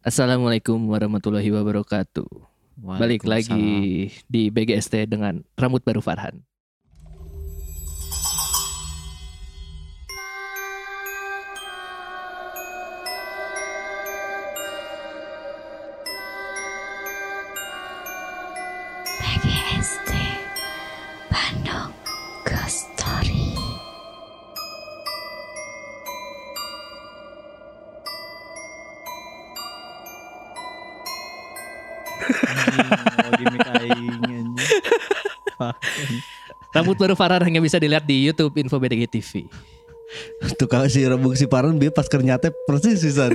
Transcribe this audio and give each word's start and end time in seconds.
Assalamualaikum 0.00 0.80
warahmatullahi 0.88 1.52
wabarakatuh. 1.52 2.24
Balik 2.80 3.28
lagi 3.28 4.08
di 4.24 4.48
BGST 4.48 5.04
dengan 5.04 5.44
rambut 5.60 5.84
baru 5.84 6.00
Farhan. 6.00 6.40
Rambut 36.90 37.06
baru 37.06 37.14
Farhan 37.14 37.46
hanya 37.46 37.62
bisa 37.62 37.78
dilihat 37.78 38.02
di 38.02 38.26
YouTube 38.26 38.58
Info 38.58 38.74
BDG 38.74 39.06
TV. 39.06 39.46
Tuh 40.58 40.66
kalau 40.66 40.90
si 40.90 41.06
Rebung 41.06 41.38
si 41.38 41.46
Paran 41.46 41.78
dia 41.78 41.86
pas 41.86 42.10
kernyata 42.10 42.50
persis 42.66 42.98
pisan. 42.98 43.30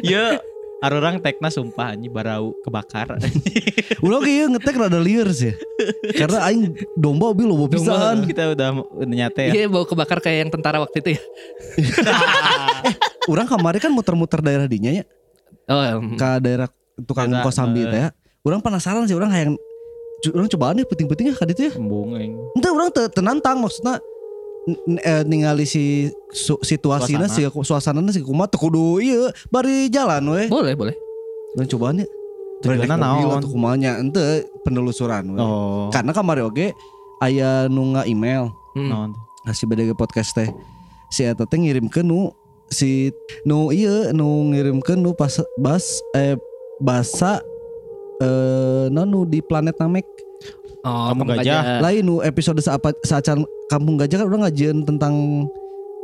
Ya, 0.00 0.40
orang 0.80 1.20
tekna 1.20 1.52
sumpah 1.52 1.92
anjing 1.92 2.08
barau 2.08 2.56
kebakar. 2.64 3.20
Ulah 4.08 4.24
kieu 4.24 4.48
ngetek 4.56 4.72
rada 4.72 4.96
liar 4.96 5.28
sih. 5.36 5.52
Karena 6.16 6.48
aing 6.48 6.80
domba 6.96 7.28
bi 7.36 7.44
lobo 7.44 7.68
pisan. 7.68 8.24
Kita 8.24 8.56
udah 8.56 8.88
nyate 9.04 9.52
ya. 9.52 9.60
Iya 9.60 9.66
bau 9.68 9.84
kebakar 9.84 10.24
kayak 10.24 10.48
yang 10.48 10.50
tentara 10.56 10.80
waktu 10.80 11.04
itu 11.04 11.20
ya. 11.20 11.22
Urang 13.36 13.52
kamari 13.52 13.84
kan 13.84 13.92
muter-muter 13.92 14.40
daerah 14.40 14.64
dinya 14.64 14.96
ya. 14.96 15.04
Oh, 15.68 15.84
Ke 16.16 16.40
daerah 16.40 16.72
tukang 17.04 17.28
kosambi 17.44 17.84
eh. 17.84 17.92
teh 17.92 18.00
ya. 18.00 18.08
Urang 18.48 18.64
penasaran 18.64 19.04
sih 19.04 19.12
urang 19.12 19.28
hayang 19.28 19.60
urang 20.28 20.48
cobaan 20.52 20.76
ya 20.80 20.84
ka 21.32 21.44
ditu 21.48 21.62
ya. 21.68 21.72
Embung 21.72 22.12
aing. 22.20 22.36
Ente 22.56 22.68
urang 22.68 22.92
teu 22.92 23.08
teu 23.08 23.24
nantang 23.24 23.56
maksudnya 23.64 24.04
eh, 25.00 25.22
ningali 25.24 25.64
si 25.64 26.12
su, 26.28 26.60
situasinya 26.60 27.24
si 27.32 27.48
suasananya 27.48 28.12
si 28.12 28.20
kumaha 28.20 28.52
teu 28.52 28.60
kudu 28.60 29.00
ieu 29.00 29.32
bari 29.48 29.88
jalan 29.88 30.20
we. 30.28 30.42
boleh 30.52 30.76
boleh. 30.76 30.94
Urang 31.56 31.68
cobaan 31.72 32.04
ya. 32.04 32.08
Tujuanna 32.60 33.00
naon? 33.00 33.40
atau 33.40 33.48
kumanya 33.48 33.96
ente 33.96 34.44
penelusuran 34.68 35.32
we. 35.32 35.40
Oh. 35.40 35.88
Karena 35.88 36.12
kamari 36.12 36.44
oge 36.44 36.76
aya 37.24 37.68
nu 37.72 37.96
email 38.04 38.52
Hmm. 38.70 38.86
Naon? 38.86 39.10
si 39.50 39.66
BDG 39.66 39.98
podcast 39.98 40.30
teh 40.30 40.46
si 41.10 41.26
eta 41.26 41.42
teh 41.42 41.58
ngirim 41.58 41.90
ke 41.90 42.06
nu 42.06 42.30
si 42.70 43.10
nu 43.42 43.74
iya 43.74 44.14
nu 44.14 44.54
ngirim 44.54 44.78
ke 44.78 44.94
nu 44.94 45.10
pas 45.10 45.42
bas 45.58 45.82
eh 46.14 46.38
bahasa 46.78 47.42
eh 48.20 48.84
non 48.88 49.06
nu 49.06 49.24
di 49.24 49.40
planet 49.40 49.76
Namek 49.76 50.06
Oh, 50.80 51.12
Kampung 51.12 51.28
kampung 51.28 51.44
Gajah. 51.44 51.84
lain 51.84 52.00
nu 52.02 52.14
episode 52.20 52.56
saat 52.58 52.80
saacan 53.02 53.44
Kampung 53.66 53.96
Gajah 53.96 54.16
kan 54.16 54.26
udah 54.26 54.48
ngajian 54.48 54.80
tentang 54.80 55.44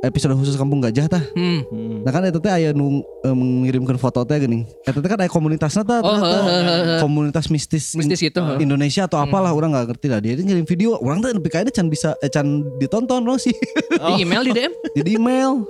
episode 0.02 0.36
khusus 0.36 0.52
Kampung 0.54 0.78
Gajah 0.78 1.08
tah 1.08 1.24
Hmm. 1.32 1.64
Hmm. 1.64 2.04
nah 2.04 2.12
kan 2.12 2.20
eta 2.22 2.36
teh 2.36 2.52
aya 2.52 2.70
nu 2.70 3.00
eh, 3.18 3.32
mengirimkan 3.32 3.96
foto 3.96 4.20
teh 4.22 4.36
gini 4.36 4.68
eta 4.82 5.00
teh 5.00 5.08
kan 5.08 5.16
aya 5.16 5.26
komunitasnya 5.26 5.80
tah 5.80 5.98
Oh, 5.98 6.12
ternyata. 6.12 7.00
komunitas 7.00 7.48
mistis 7.48 7.96
mistis 7.96 8.20
gitu. 8.20 8.44
Indonesia 8.58 9.08
atau 9.08 9.16
Hmm. 9.16 9.26
apalah 9.26 9.48
orang 9.50 9.72
nggak 9.72 9.86
ngerti 9.90 10.06
lah 10.06 10.20
dia, 10.20 10.36
ngirim 10.36 10.62
video 10.62 10.92
orang 10.94 11.18
tuh 11.18 11.32
nepi 11.32 11.48
kayaknya 11.48 11.72
can 11.72 11.88
bisa 11.88 12.12
eh, 12.18 12.28
can 12.28 12.44
ditonton 12.76 13.24
loh 13.24 13.36
sih 13.36 13.56
Di 14.12 14.20
email 14.20 14.44
di 14.44 14.52
DM. 14.52 14.72
di 14.94 15.10
email 15.10 15.64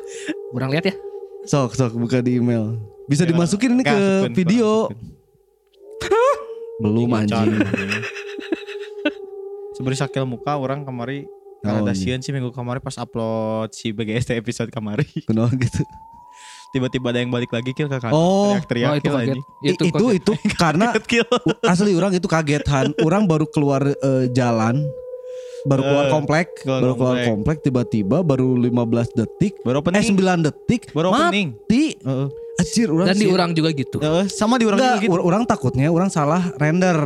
Kurang 0.51 0.71
lihat 0.73 0.83
ya. 0.85 0.95
Sok 1.45 1.73
sok 1.73 1.95
buka 1.95 2.19
di 2.19 2.43
email. 2.43 2.75
Bisa 3.05 3.23
Ya, 3.23 3.31
dimasukin 3.31 3.71
ini 3.71 3.83
ke 3.83 3.95
video. 4.33 4.91
masukin. 4.91 5.15
Belum 6.79 7.09
anjing. 7.11 7.57
Seberi 9.73 9.95
sakil 9.95 10.25
muka 10.25 10.55
orang 10.55 10.83
kemari 10.83 11.29
Oh, 11.59 11.83
ada 11.83 11.91
iya. 11.91 11.99
sieun 12.15 12.23
sih 12.23 12.31
minggu 12.31 12.55
kemarin 12.55 12.79
pas 12.79 12.95
upload 12.95 13.75
si 13.75 13.91
BGST 13.91 14.39
episode 14.39 14.71
kemari 14.71 15.03
Kenapa 15.27 15.51
gitu? 15.57 15.83
tiba-tiba 16.69 17.11
ada 17.11 17.19
yang 17.19 17.33
balik 17.33 17.51
lagi 17.51 17.73
kill 17.73 17.89
ke 17.89 17.99
kantor 17.99 18.15
Oh. 18.15 18.55
teriak-teriak 18.63 18.87
Oh, 18.87 18.95
itu 18.95 19.03
kill 19.03 19.17
kaget. 19.17 19.37
Itu 19.65 19.85
itu, 20.15 20.33
kaget. 20.37 20.55
karena 20.55 20.87
asli 21.73 21.91
orang 21.91 22.13
itu 22.13 22.29
kaget 22.29 22.63
Han. 22.69 22.95
Orang 23.03 23.27
baru 23.27 23.49
keluar 23.49 23.83
eh, 23.83 24.31
jalan 24.31 24.79
baru 25.67 25.83
keluar 25.83 26.05
Eh, 26.05 26.13
komplek, 26.13 26.47
keluar 26.57 26.81
baru 26.81 26.93
keluar 26.95 27.11
komplek. 27.13 27.27
komplek 27.29 27.57
tiba-tiba 27.61 28.17
baru 28.23 28.49
15 28.55 29.11
detik, 29.13 29.55
baru 29.61 29.77
eh 29.77 29.83
opening 29.83 30.07
9 30.09 30.41
detik 30.43 30.83
baru 30.91 31.07
opening 31.11 31.49
mati. 31.53 31.85
Heeh. 31.99 32.29
Anjir, 32.57 32.89
orang 32.89 33.07
Dan 33.07 33.17
di 33.17 33.27
orang 33.29 33.51
juga 33.53 33.69
gitu. 33.71 33.97
Heeh, 33.99 34.25
sama 34.29 34.57
di 34.57 34.65
orang 34.65 34.79
juga 34.79 34.97
gitu 34.99 35.13
ur- 35.13 35.25
orang 35.25 35.45
takutnya 35.45 35.89
orang 35.89 36.09
salah 36.09 36.55
render. 36.57 36.97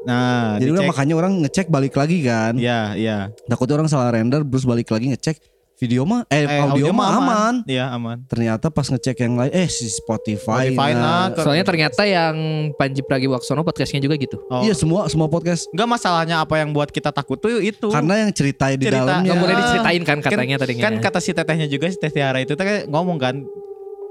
nah 0.00 0.56
Jadi 0.56 0.70
orang 0.70 0.88
makanya 0.88 1.14
orang 1.14 1.32
ngecek 1.42 1.66
balik 1.68 1.92
lagi 1.92 2.22
kan. 2.22 2.56
Iya, 2.56 2.94
iya. 2.94 3.16
Takutnya 3.44 3.76
orang 3.76 3.88
salah 3.88 4.08
render 4.08 4.40
terus 4.42 4.64
balik 4.64 4.88
lagi 4.88 5.10
ngecek 5.10 5.36
video 5.80 6.04
mah 6.04 6.28
eh, 6.28 6.44
Eh, 6.44 6.60
audio, 6.60 6.92
mah 6.92 7.08
aman. 7.16 7.54
Iya, 7.64 7.88
aman. 7.88 8.20
Ternyata 8.26 8.68
pas 8.68 8.84
ngecek 8.84 9.16
yang 9.18 9.34
lain 9.34 9.48
eh 9.50 9.64
si 9.64 9.88
Spotify. 9.88 10.68
Spotify 10.68 10.90
nah. 10.92 11.00
nah, 11.00 11.24
ke- 11.32 11.40
Soalnya 11.40 11.64
ternyata 11.64 12.02
yang 12.04 12.34
Panji 12.76 13.00
Pragiwaksono 13.00 13.64
podcastnya 13.64 13.98
juga 13.98 14.14
gitu. 14.14 14.36
Oh. 14.46 14.60
Iya 14.60 14.76
semua 14.76 15.08
semua 15.08 15.26
podcast 15.26 15.64
Enggak 15.70 15.88
masalahnya 15.90 16.36
apa 16.38 16.60
yang 16.60 16.70
buat 16.70 16.88
kita 16.88 17.08
takut 17.08 17.40
tuh 17.40 17.56
itu. 17.58 17.88
karena 17.88 18.20
yang 18.20 18.30
cerita 18.30 18.68
di 18.68 18.84
Cerita. 18.84 19.00
dalamnya. 19.00 19.24
Nggak 19.26 19.40
boleh 19.40 19.50
Ya. 19.50 19.60
diceritain 19.62 20.02
kan 20.04 20.18
katanya 20.20 20.56
tadinya. 20.58 20.82
kan 20.82 20.92
kata 21.00 21.18
si 21.18 21.30
tetehnya 21.32 21.64
juga 21.64 21.86
si 21.86 21.96
teh 21.96 22.10
Tiara 22.10 22.38
itu 22.38 22.52
kayak 22.52 22.84
ngomong 22.86 23.16
kan 23.16 23.34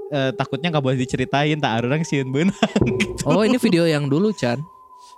eh, 0.10 0.32
takutnya 0.34 0.74
nggak 0.74 0.82
boleh 0.82 0.98
diceritain 0.98 1.54
tak 1.56 1.86
orang 1.86 2.02
sieun 2.02 2.34
beunang 2.34 2.58
gitu. 2.98 3.30
Oh 3.30 3.46
ini 3.46 3.56
video 3.56 3.86
yang 3.86 4.10
dulu 4.10 4.34
Chan 4.34 4.58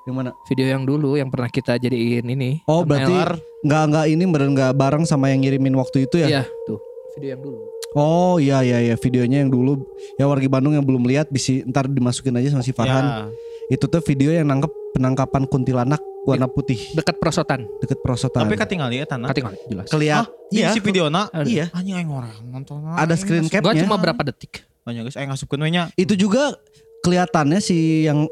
Yang 0.01 0.15
mana? 0.17 0.31
Video 0.49 0.65
yang 0.65 0.83
dulu 0.83 1.13
yang 1.13 1.29
pernah 1.29 1.49
kita 1.51 1.77
jadiin 1.77 2.25
ini 2.25 2.65
Oh 2.65 2.81
berarti 2.81 3.13
nggak 3.61 3.83
nggak 3.93 4.05
ini 4.09 4.23
bener 4.25 4.49
nggak 4.49 4.71
bareng 4.73 5.05
sama 5.05 5.29
yang 5.29 5.45
ngirimin 5.45 5.77
waktu 5.77 6.09
itu 6.09 6.25
ya? 6.25 6.27
Iya 6.27 6.43
tuh 6.65 6.81
Video 7.17 7.29
yang 7.37 7.41
dulu 7.45 7.61
Oh 7.91 8.39
iya 8.39 8.63
iya 8.63 8.79
iya 8.79 8.95
videonya 8.95 9.43
yang 9.43 9.51
dulu 9.51 9.83
ya 10.15 10.23
wargi 10.23 10.47
Bandung 10.47 10.71
yang 10.73 10.85
belum 10.87 11.03
lihat 11.11 11.27
bisa 11.27 11.59
ntar 11.67 11.91
dimasukin 11.91 12.31
aja 12.39 12.55
sama 12.55 12.63
si 12.63 12.71
Farhan. 12.71 13.03
Ya. 13.03 13.75
Itu 13.75 13.91
tuh 13.91 13.99
video 13.99 14.31
yang 14.31 14.47
nangkep 14.47 14.71
penangkapan 14.95 15.43
kuntilanak 15.43 15.99
warna 16.23 16.47
putih 16.47 16.79
Dekat 16.95 17.19
prosotan 17.19 17.67
deket 17.83 17.99
prosotan. 17.99 18.47
Tapi 18.47 18.55
katingal 18.55 18.87
ya 18.95 19.03
tanah. 19.03 19.27
Kating 19.27 19.43
jelas 19.67 19.91
Kelihat 19.91 20.23
Iya, 20.49 20.71
iya 20.71 20.73
si 20.73 20.79
videona. 20.79 21.27
Ada. 21.35 21.47
iya 21.51 21.65
Anjing 21.75 21.99
aing 21.99 22.11
orang 22.11 22.31
nonton. 22.47 22.79
ada 22.95 23.13
screen 23.19 23.51
Gua 23.51 23.59
capnya. 23.59 23.83
cuma 23.83 23.99
berapa 23.99 24.21
detik 24.23 24.63
Banyak 24.81 25.11
guys, 25.11 25.17
aing 25.19 25.29
ngasupkeun 25.29 25.61
we 25.61 25.69
nya. 25.69 25.93
Itu 25.93 26.17
juga 26.17 26.57
kelihatannya 27.05 27.59
si 27.61 28.07
yang 28.07 28.25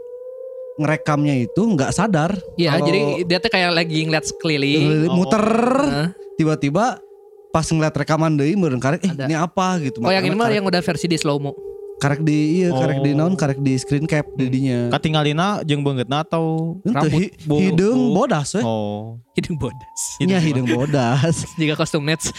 ngerekamnya 0.80 1.36
itu 1.42 1.62
nggak 1.62 1.92
sadar. 1.92 2.32
Iya 2.56 2.74
Kalau 2.74 2.88
jadi 2.88 3.00
dia 3.24 3.38
tuh 3.38 3.52
kayak 3.52 3.72
lagi 3.76 4.00
ngeliat 4.02 4.26
sekeliling 4.26 5.06
Oh. 5.06 5.16
muter 5.16 5.44
Heeh. 5.44 6.08
tiba-tiba 6.36 7.04
pas 7.50 7.66
ngeliat 7.66 7.92
rekaman 7.94 8.34
deui 8.34 8.54
meureun 8.54 8.80
karek 8.80 9.02
eh 9.02 9.12
Ada. 9.12 9.26
ini 9.26 9.36
apa 9.36 9.76
gitu. 9.80 10.00
Oh 10.00 10.08
yang 10.08 10.22
ini 10.22 10.34
mah 10.34 10.48
yang 10.48 10.64
udah 10.64 10.80
versi 10.80 11.06
di 11.06 11.16
slow 11.16 11.38
mo 11.38 11.52
karek 12.00 12.24
di 12.24 12.64
iya 12.64 12.72
karek 12.72 13.04
di 13.04 13.12
Oh. 13.12 13.16
naon 13.18 13.36
karek 13.36 13.60
di 13.60 13.76
screen 13.76 14.06
cap 14.06 14.24
didinya. 14.34 14.88
Katingalina 14.90 15.60
jeung 15.62 15.82
beungeutna 15.82 16.24
atau 16.24 16.78
Ente 16.82 16.96
rambut, 16.96 17.20
hi- 17.20 17.34
bu- 17.44 17.60
hidung 17.60 18.00
bodas 18.14 18.56
we. 18.56 18.62
Oh. 18.62 19.20
Hidung 19.34 19.60
bodas 19.60 20.02
Nya 20.22 20.40
hidung 20.40 20.64
bodas. 20.66 21.44
Jika 21.60 21.76
kostum 21.76 22.02
nets 22.02 22.32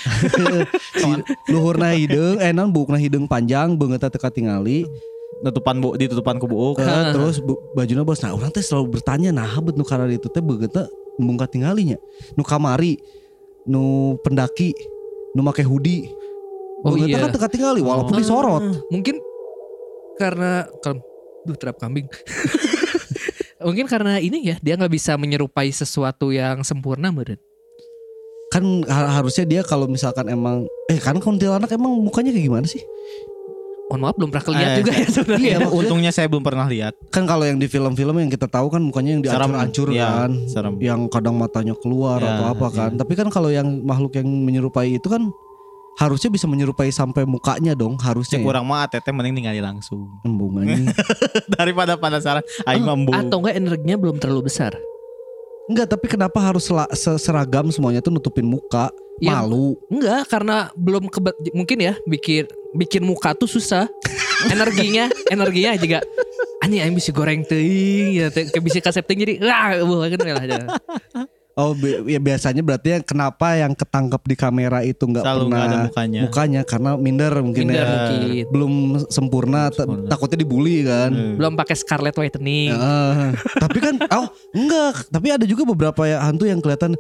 si 0.95 1.09
luhurna 1.47 1.93
hidung 1.93 2.39
eh 2.39 2.51
naon 2.51 2.71
bukna 2.71 2.97
hidung 2.97 3.27
panjang 3.27 3.75
beungeutna 3.75 4.09
teu 4.09 4.17
katingali. 4.17 4.89
Nutupan 5.41 5.81
bu 5.81 5.97
ditutupan 5.97 6.37
ku 6.37 6.45
buuk. 6.45 6.77
Eh, 6.79 7.05
terus 7.11 7.41
bu, 7.41 7.57
bajuna 7.73 8.05
bos. 8.05 8.21
Nah, 8.21 8.37
orang 8.37 8.53
teh 8.53 8.61
selalu 8.61 9.01
bertanya 9.01 9.33
nah 9.33 9.49
bet 9.61 9.73
nu 9.73 9.83
karena 9.83 10.05
itu 10.07 10.29
teh 10.29 10.41
beungeutna 10.41 10.85
embung 11.17 11.37
katinggalinya. 11.37 11.97
Nu 12.37 12.45
kamari, 12.45 13.01
nu 13.65 14.15
pendaki, 14.21 14.77
nu 15.33 15.41
make 15.41 15.65
hoodie. 15.65 16.13
Oh 16.81 16.93
Beungeutna 16.93 17.09
iya 17.09 17.25
kan 17.25 17.31
teu 17.33 17.41
katingali 17.41 17.81
walaupun 17.81 18.17
Ah, 18.17 18.21
disorot. 18.21 18.63
Mungkin 18.89 19.17
karena 20.17 20.65
kalau 20.81 21.01
duh 21.45 21.57
terap 21.57 21.81
kambing. 21.81 22.05
Mungkin 23.61 23.85
karena 23.85 24.17
ini 24.17 24.41
ya 24.41 24.57
dia 24.59 24.77
nggak 24.77 24.89
bisa 24.89 25.17
menyerupai 25.17 25.69
sesuatu 25.69 26.33
yang 26.33 26.65
sempurna 26.65 27.13
meren. 27.13 27.37
Kan 28.49 28.83
har- 28.89 29.21
harusnya 29.21 29.45
dia 29.45 29.61
kalau 29.61 29.85
misalkan 29.85 30.27
emang 30.27 30.65
eh 30.89 30.97
kan 30.97 31.17
kuntilanak 31.17 31.69
emang 31.71 32.01
mukanya 32.01 32.33
kayak 32.33 32.47
gimana 32.49 32.67
sih? 32.67 32.81
Mohon 33.91 34.01
maaf 34.01 34.15
belum 34.15 34.29
pernah 34.31 34.45
kelihatan 34.47 34.71
Eh, 34.71 34.79
juga 34.79 34.93
ya 34.95 35.09
sebenarnya. 35.11 35.51
Iya, 35.51 35.67
Untungnya 35.69 36.11
saya 36.11 36.27
belum 36.31 36.41
pernah 36.41 36.65
lihat. 36.65 36.95
Kan 37.11 37.27
kalau 37.27 37.43
yang 37.43 37.59
di 37.59 37.67
film-film 37.67 38.15
yang 38.17 38.31
kita 38.31 38.47
tahu 38.47 38.71
kan 38.71 38.79
mukanya 38.79 39.11
yang 39.13 39.23
Serem. 39.23 39.51
dihancur-hancur 39.51 39.89
Iya, 39.91 40.07
kan. 40.07 40.31
serem. 40.47 40.75
Yang 40.79 41.01
kadang 41.11 41.35
matanya 41.35 41.75
keluar 41.75 42.17
Ya, 42.17 42.31
atau 42.33 42.45
apa 42.49 42.67
kan. 42.71 42.91
Tapi 42.95 43.13
kan 43.13 43.27
kalau 43.29 43.51
yang 43.51 43.67
makhluk 43.83 44.15
yang 44.15 44.31
menyerupai 44.31 44.95
itu 44.95 45.11
kan 45.11 45.27
harusnya 45.99 46.31
bisa 46.31 46.47
menyerupai 46.47 46.89
sampai 46.89 47.27
mukanya 47.27 47.75
dong 47.75 47.99
harusnya. 47.99 48.39
Cek 48.39 48.41
ya. 48.41 48.47
kurang 48.47 48.65
mah 48.65 48.87
teteh 48.87 49.11
mending 49.11 49.35
ningali 49.35 49.59
langsung. 49.59 50.07
Embung 50.23 50.55
anjing. 50.57 50.87
Daripada 51.59 51.99
penasaran 51.99 52.47
aing 52.65 52.87
Oh. 52.87 52.95
Atau 53.11 53.43
enggak 53.43 53.59
energinya 53.59 53.99
belum 53.99 54.17
terlalu 54.17 54.47
besar. 54.47 54.79
Enggak, 55.71 55.87
tapi 55.95 56.11
kenapa 56.11 56.43
harus 56.43 56.67
seragam 57.23 57.71
semuanya 57.71 58.03
tuh 58.03 58.11
nutupin 58.11 58.43
muka? 58.43 58.91
Ya, 59.23 59.39
Malu. 59.39 59.79
Enggak, 59.87 60.27
karena 60.27 60.67
belum 60.75 61.07
kebe- 61.07 61.39
mungkin 61.55 61.79
ya 61.79 61.95
bikin 62.11 62.51
bikin 62.75 63.07
muka 63.07 63.39
tuh 63.39 63.47
susah. 63.47 63.87
energinya 64.51 65.13
energinya 65.29 65.77
juga 65.77 66.01
anjing 66.65 66.81
aing 66.81 66.97
bisa 66.97 67.13
goreng 67.13 67.45
teuing 67.45 68.17
ya 68.17 68.33
teu- 68.33 68.49
kayak 68.49 68.65
bisa 68.65 68.81
kasep 68.81 69.05
teuing 69.05 69.21
jadi 69.21 69.35
wah 69.45 70.09
kan 70.09 70.19
lah. 70.25 70.67
Oh 71.61 71.73
bi- 71.73 72.09
ya 72.09 72.17
biasanya 72.17 72.61
berarti 72.61 72.89
yang 72.91 73.05
kenapa 73.05 73.53
yang 73.53 73.73
ketangkep 73.73 74.23
di 74.25 74.33
kamera 74.35 74.81
itu 74.81 75.05
nggak 75.05 75.21
pernah 75.21 75.45
nggak 75.45 75.61
ada 75.63 75.79
mukanya. 75.85 76.21
mukanya 76.25 76.61
karena 76.65 76.91
minder 76.97 77.33
mungkin 77.39 77.65
Minder 77.67 77.77
ya. 77.79 77.91
mungkin. 77.93 78.45
Belum 78.49 78.73
sempurna, 79.07 79.69
Sempurna. 79.69 80.09
takutnya 80.09 80.39
dibully 80.39 80.83
kan. 80.83 81.11
Hmm. 81.11 81.35
Belum 81.37 81.53
pakai 81.55 81.77
scarlet 81.77 82.17
whitening. 82.17 82.73
Heeh. 82.73 83.29
tapi 83.59 83.79
kan 83.79 83.95
oh 84.11 84.27
enggak, 84.51 85.05
tapi 85.07 85.29
ada 85.29 85.45
juga 85.45 85.63
beberapa 85.67 86.03
ya 86.03 86.19
hantu 86.21 86.45
yang 86.45 86.59
kelihatan 86.59 86.97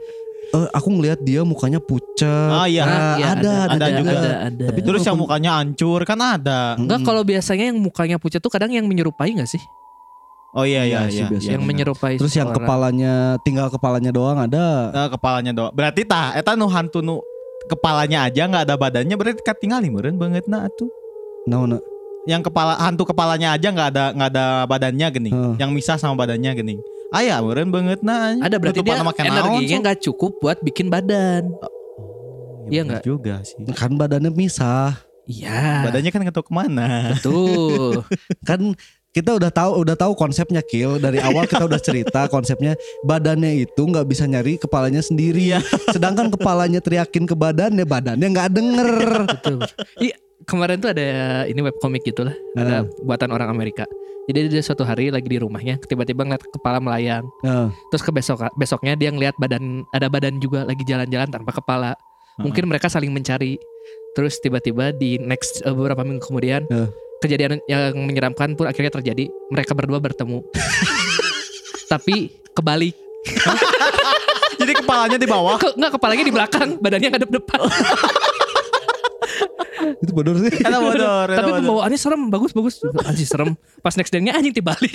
eh, 0.50 0.68
aku 0.70 0.88
ngelihat 0.90 1.20
dia 1.20 1.40
mukanya 1.40 1.78
pucat. 1.78 2.50
Ah, 2.52 2.66
iya. 2.66 2.82
Nah, 2.82 3.14
Iya, 3.16 3.26
ada, 3.32 3.52
ada, 3.64 3.74
ada 3.78 3.86
juga. 3.96 4.10
Ada, 4.12 4.32
ada. 4.46 4.64
Tapi 4.68 4.80
Terus 4.82 5.02
yang 5.02 5.16
mukanya 5.16 5.50
hancur 5.56 6.00
kan 6.02 6.18
ada. 6.18 6.74
Enggak 6.74 7.00
kalau 7.02 7.22
biasanya 7.22 7.70
yang 7.70 7.78
mukanya 7.78 8.18
pucat 8.18 8.38
tuh 8.38 8.50
kadang 8.50 8.68
yang 8.68 8.84
menyerupai 8.84 9.30
gak 9.32 9.46
sih? 9.46 9.62
Oh 10.50 10.66
iya 10.66 10.82
Iya 10.82 10.86
iya 10.86 11.00
sih, 11.06 11.22
iya. 11.22 11.28
biasanya. 11.30 11.46
iya, 11.46 11.54
yang 11.54 11.64
menyerupai 11.66 12.14
Terus 12.18 12.34
yang 12.34 12.50
kepalanya 12.50 13.38
tinggal 13.46 13.70
kepalanya 13.70 14.10
doang 14.10 14.38
ada. 14.38 14.90
Eh, 14.90 15.08
kepalanya 15.14 15.52
doang. 15.54 15.72
Berarti 15.74 16.02
tah 16.02 16.34
eta 16.34 16.58
nu 16.58 16.66
hantu 16.66 16.98
nu 16.98 17.22
kepalanya 17.70 18.26
aja 18.26 18.50
nggak 18.50 18.64
ada 18.66 18.74
badannya 18.74 19.14
berarti 19.14 19.42
katingali 19.46 19.86
meureun 19.94 20.18
banget 20.18 20.50
na 20.50 20.66
atuh. 20.66 20.90
Nah, 21.46 21.70
nah. 21.70 21.78
Yang 22.26 22.50
kepala 22.50 22.76
hantu 22.76 23.06
kepalanya 23.08 23.54
aja 23.54 23.68
nggak 23.70 23.88
ada 23.94 24.04
nggak 24.10 24.30
ada 24.34 24.46
badannya 24.66 25.06
gini. 25.14 25.30
Heeh. 25.30 25.54
Yang 25.62 25.70
misah 25.70 25.96
sama 25.96 26.18
badannya 26.18 26.50
gini. 26.58 26.74
Aya 27.14 27.38
meureun 27.38 27.70
banget 27.70 28.02
na. 28.02 28.34
ada 28.38 28.58
berarti 28.58 28.82
dia 28.82 28.98
naon, 28.98 29.14
energinya 29.14 29.78
nggak 29.90 29.98
cukup 30.02 30.38
buat 30.42 30.58
bikin 30.66 30.90
badan. 30.90 31.46
Iya 32.70 32.86
bener 32.86 33.02
nggak? 33.02 33.02
juga 33.06 33.34
sih. 33.42 33.58
Kan 33.74 33.94
badannya 33.98 34.30
misah. 34.34 34.94
Iya. 35.30 35.86
Badannya 35.86 36.10
kan 36.10 36.20
nggak 36.26 36.34
tahu 36.34 36.46
ke 36.50 36.54
mana. 36.54 37.14
Betul. 37.14 38.02
Kan 38.48 38.74
kita 39.10 39.42
udah 39.42 39.50
tahu 39.50 39.82
udah 39.82 39.96
tahu 39.98 40.14
konsepnya 40.14 40.62
kill 40.62 41.02
dari 41.02 41.18
awal 41.18 41.42
kita 41.42 41.66
udah 41.66 41.82
cerita 41.82 42.30
konsepnya 42.30 42.78
badannya 43.02 43.66
itu 43.66 43.82
nggak 43.82 44.06
bisa 44.06 44.22
nyari 44.30 44.54
kepalanya 44.54 45.02
sendiri 45.02 45.58
sedangkan 45.90 46.30
kepalanya 46.30 46.78
teriakin 46.78 47.26
ke 47.26 47.34
badannya 47.34 47.82
badannya 47.82 48.28
nggak 48.30 48.50
denger 48.54 48.90
Betul. 49.26 49.58
Iya, 50.00 50.16
kemarin 50.46 50.76
tuh 50.80 50.90
ada 50.92 51.08
ini 51.46 51.60
webcomic 51.64 52.02
gitu 52.04 52.26
lah. 52.26 52.34
Ada 52.56 52.86
buatan 53.04 53.30
orang 53.30 53.48
Amerika. 53.50 53.84
Jadi 54.28 54.46
dia 54.46 54.62
suatu 54.62 54.86
hari 54.86 55.10
lagi 55.10 55.26
di 55.26 55.38
rumahnya 55.40 55.80
tiba-tiba 55.90 56.22
ngeliat 56.22 56.44
kepala 56.54 56.78
melayang. 56.78 57.26
Nah, 57.42 57.72
Terus 57.90 58.02
ke 58.04 58.10
besok 58.14 58.46
besoknya 58.54 58.94
dia 58.94 59.10
ngeliat 59.10 59.34
badan 59.40 59.82
ada 59.90 60.06
badan 60.06 60.38
juga 60.38 60.62
lagi 60.62 60.86
jalan-jalan 60.86 61.28
tanpa 61.30 61.50
kepala. 61.56 61.96
Mungkin 62.40 62.70
mereka 62.70 62.88
saling 62.88 63.10
mencari. 63.10 63.58
Terus 64.16 64.38
tiba-tiba 64.42 64.90
di 64.94 65.18
next 65.20 65.62
eh, 65.62 65.74
beberapa 65.74 66.02
minggu 66.02 66.22
kemudian 66.24 66.66
Heeh. 66.66 66.88
Kejadian 67.20 67.60
yang 67.68 67.92
menyeramkan 67.94 68.56
pun 68.56 68.66
akhirnya 68.66 68.90
terjadi. 68.90 69.28
Mereka 69.52 69.76
berdua 69.76 70.00
bertemu. 70.00 70.40
Tapi 71.92 72.42
kebalik. 72.56 72.96
Jadi 74.60 74.72
kepalanya 74.76 75.18
di 75.20 75.28
bawah. 75.28 75.56
Ke, 75.56 75.72
enggak 75.76 75.92
kepalanya 76.00 76.24
di 76.24 76.32
belakang, 76.32 76.68
badannya 76.80 77.08
ngadep 77.12 77.30
depan. 77.32 77.60
itu 80.00 80.12
bodoh 80.12 80.36
sih 80.36 80.52
bodor. 80.60 81.28
eta 81.32 81.40
Tapi 81.40 81.50
pembawaannya 81.60 81.98
serem, 82.00 82.28
bagus 82.28 82.52
bagus. 82.52 82.84
Anjing 83.04 83.28
serem. 83.28 83.50
Pas 83.80 83.96
next 83.96 84.12
day-nya 84.12 84.36
anjing 84.36 84.52
dibalik. 84.52 84.92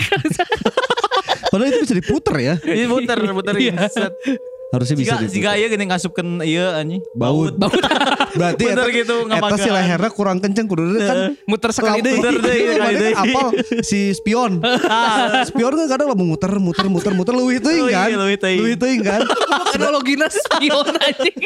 padahal 1.50 1.72
itu 1.72 1.88
bisa 1.88 1.96
diputer 1.96 2.36
ya 2.42 2.56
Ini 2.60 2.90
muter 2.90 3.18
muter 3.32 3.54
Iya. 3.56 3.88
Harusnya 4.76 4.96
bisa 4.96 5.08
Jika 5.08 5.18
diputer. 5.18 5.34
jika 5.34 5.50
ieu 5.56 5.68
gini 5.70 5.84
ngasupkeun 5.86 6.30
ieu 6.44 6.68
anjing. 6.70 7.02
baut. 7.14 7.56
Berarti 8.36 8.64
Bener 8.68 8.84
eta, 8.84 8.92
gitu, 8.92 9.16
nggak 9.24 9.40
eta 9.40 9.56
si 9.56 9.70
lehernya 9.70 10.10
kurang 10.12 10.38
kenceng 10.38 10.68
kudu 10.68 10.84
kan 10.98 11.40
Muter 11.46 11.72
sekali 11.72 12.04
deh. 12.04 12.14
Muter 12.14 12.36
deui, 12.38 12.60
Iya, 12.60 12.74
sekali 12.76 12.96
deui. 12.98 13.14
apal? 13.16 13.48
Si 13.80 14.00
spion. 14.12 14.60
Spion 15.50 15.72
kan 15.74 15.88
kadang 15.88 16.08
lah 16.12 16.18
muter 16.18 16.52
muter 16.58 16.86
muter 16.86 17.14
muter 17.14 17.32
leuwih 17.32 17.58
teuing 17.58 17.88
Leuwih, 17.88 17.96
kan? 17.96 18.10
leuwih 18.12 18.76
teuing. 18.76 19.00
Kan? 19.02 19.22
Analogina 19.72 20.28
spion 20.28 20.84
anjing. 20.92 21.38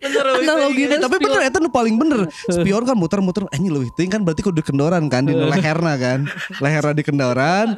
Bener 0.00 0.24
Analogina 0.32 0.96
Eh, 0.96 1.00
tapi 1.00 1.16
bener 1.20 1.40
itu 1.44 1.58
nu 1.60 1.68
paling 1.68 1.94
bener. 1.94 2.24
Spion 2.56 2.88
kan 2.88 2.96
muter-muter 2.96 3.44
anjing 3.52 3.68
leuwih 3.68 3.92
teuing 3.94 4.08
kan 4.08 4.24
berarti 4.24 4.40
kudu 4.40 4.64
kendoran 4.64 5.04
kan 5.12 5.28
di 5.28 5.36
leherna 5.52 5.94
kan. 6.00 6.24
Leherna 6.56 6.92
di 6.96 7.04
kendoran 7.04 7.76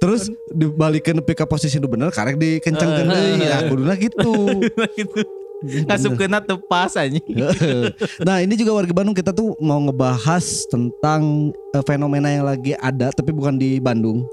terus 0.00 0.32
dibalikin 0.48 1.20
ke 1.20 1.44
posisi 1.44 1.76
nu 1.76 1.86
bener 1.86 2.08
karek 2.08 2.40
dikencengkeun 2.40 3.06
deui 3.06 3.44
ya 3.44 3.68
kuduna 3.68 3.94
gitu. 3.94 4.32
Gitu. 5.60 5.84
Ngasupkeun 5.84 6.40
tepas 6.40 6.96
anjing. 6.96 7.20
nah 8.24 8.40
ini 8.40 8.56
juga 8.56 8.72
warga 8.72 8.96
Bandung 8.96 9.12
kita 9.12 9.28
tuh 9.28 9.52
mau 9.60 9.76
ngebahas 9.76 10.40
tentang 10.72 11.52
eh, 11.76 11.84
fenomena 11.84 12.32
yang 12.32 12.48
lagi 12.48 12.72
ada 12.80 13.12
tapi 13.12 13.28
bukan 13.28 13.60
di 13.60 13.76
Bandung. 13.76 14.24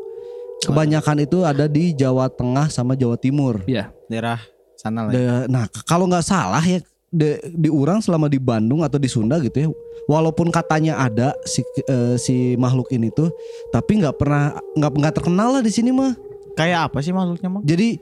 Kebanyakan 0.63 1.27
itu 1.27 1.44
ada 1.44 1.68
di 1.68 1.91
Jawa 1.91 2.31
Tengah 2.31 2.71
sama 2.71 2.95
Jawa 2.95 3.19
Timur. 3.19 3.59
Iya. 3.68 3.91
Daerah 4.07 4.39
sana 4.79 5.03
lah. 5.03 5.12
Da- 5.12 5.45
nah 5.51 5.63
kalau 5.83 6.07
nggak 6.07 6.24
salah 6.24 6.63
ya 6.63 6.79
de- 7.09 7.39
di 7.50 7.68
orang 7.68 8.00
selama 8.00 8.27
di 8.27 8.38
Bandung 8.38 8.81
atau 8.81 8.95
di 8.95 9.07
Sunda 9.07 9.38
gitu 9.38 9.57
ya 9.57 9.69
walaupun 10.06 10.48
katanya 10.48 10.98
ada 10.98 11.36
si 11.44 11.59
eh, 11.83 12.15
si 12.15 12.36
makhluk 12.56 12.88
ini 12.89 13.07
tuh 13.09 13.31
tapi 13.69 13.98
nggak 13.98 14.15
pernah 14.15 14.44
nggak 14.74 14.92
nggak 14.94 15.15
terkenal 15.15 15.51
lah 15.51 15.62
di 15.62 15.69
sini 15.69 15.89
mah 15.89 16.13
Kayak 16.54 16.89
apa 16.89 17.00
sih 17.00 17.12
makhluknya 17.12 17.50
mah? 17.50 17.62
jadi 17.62 17.95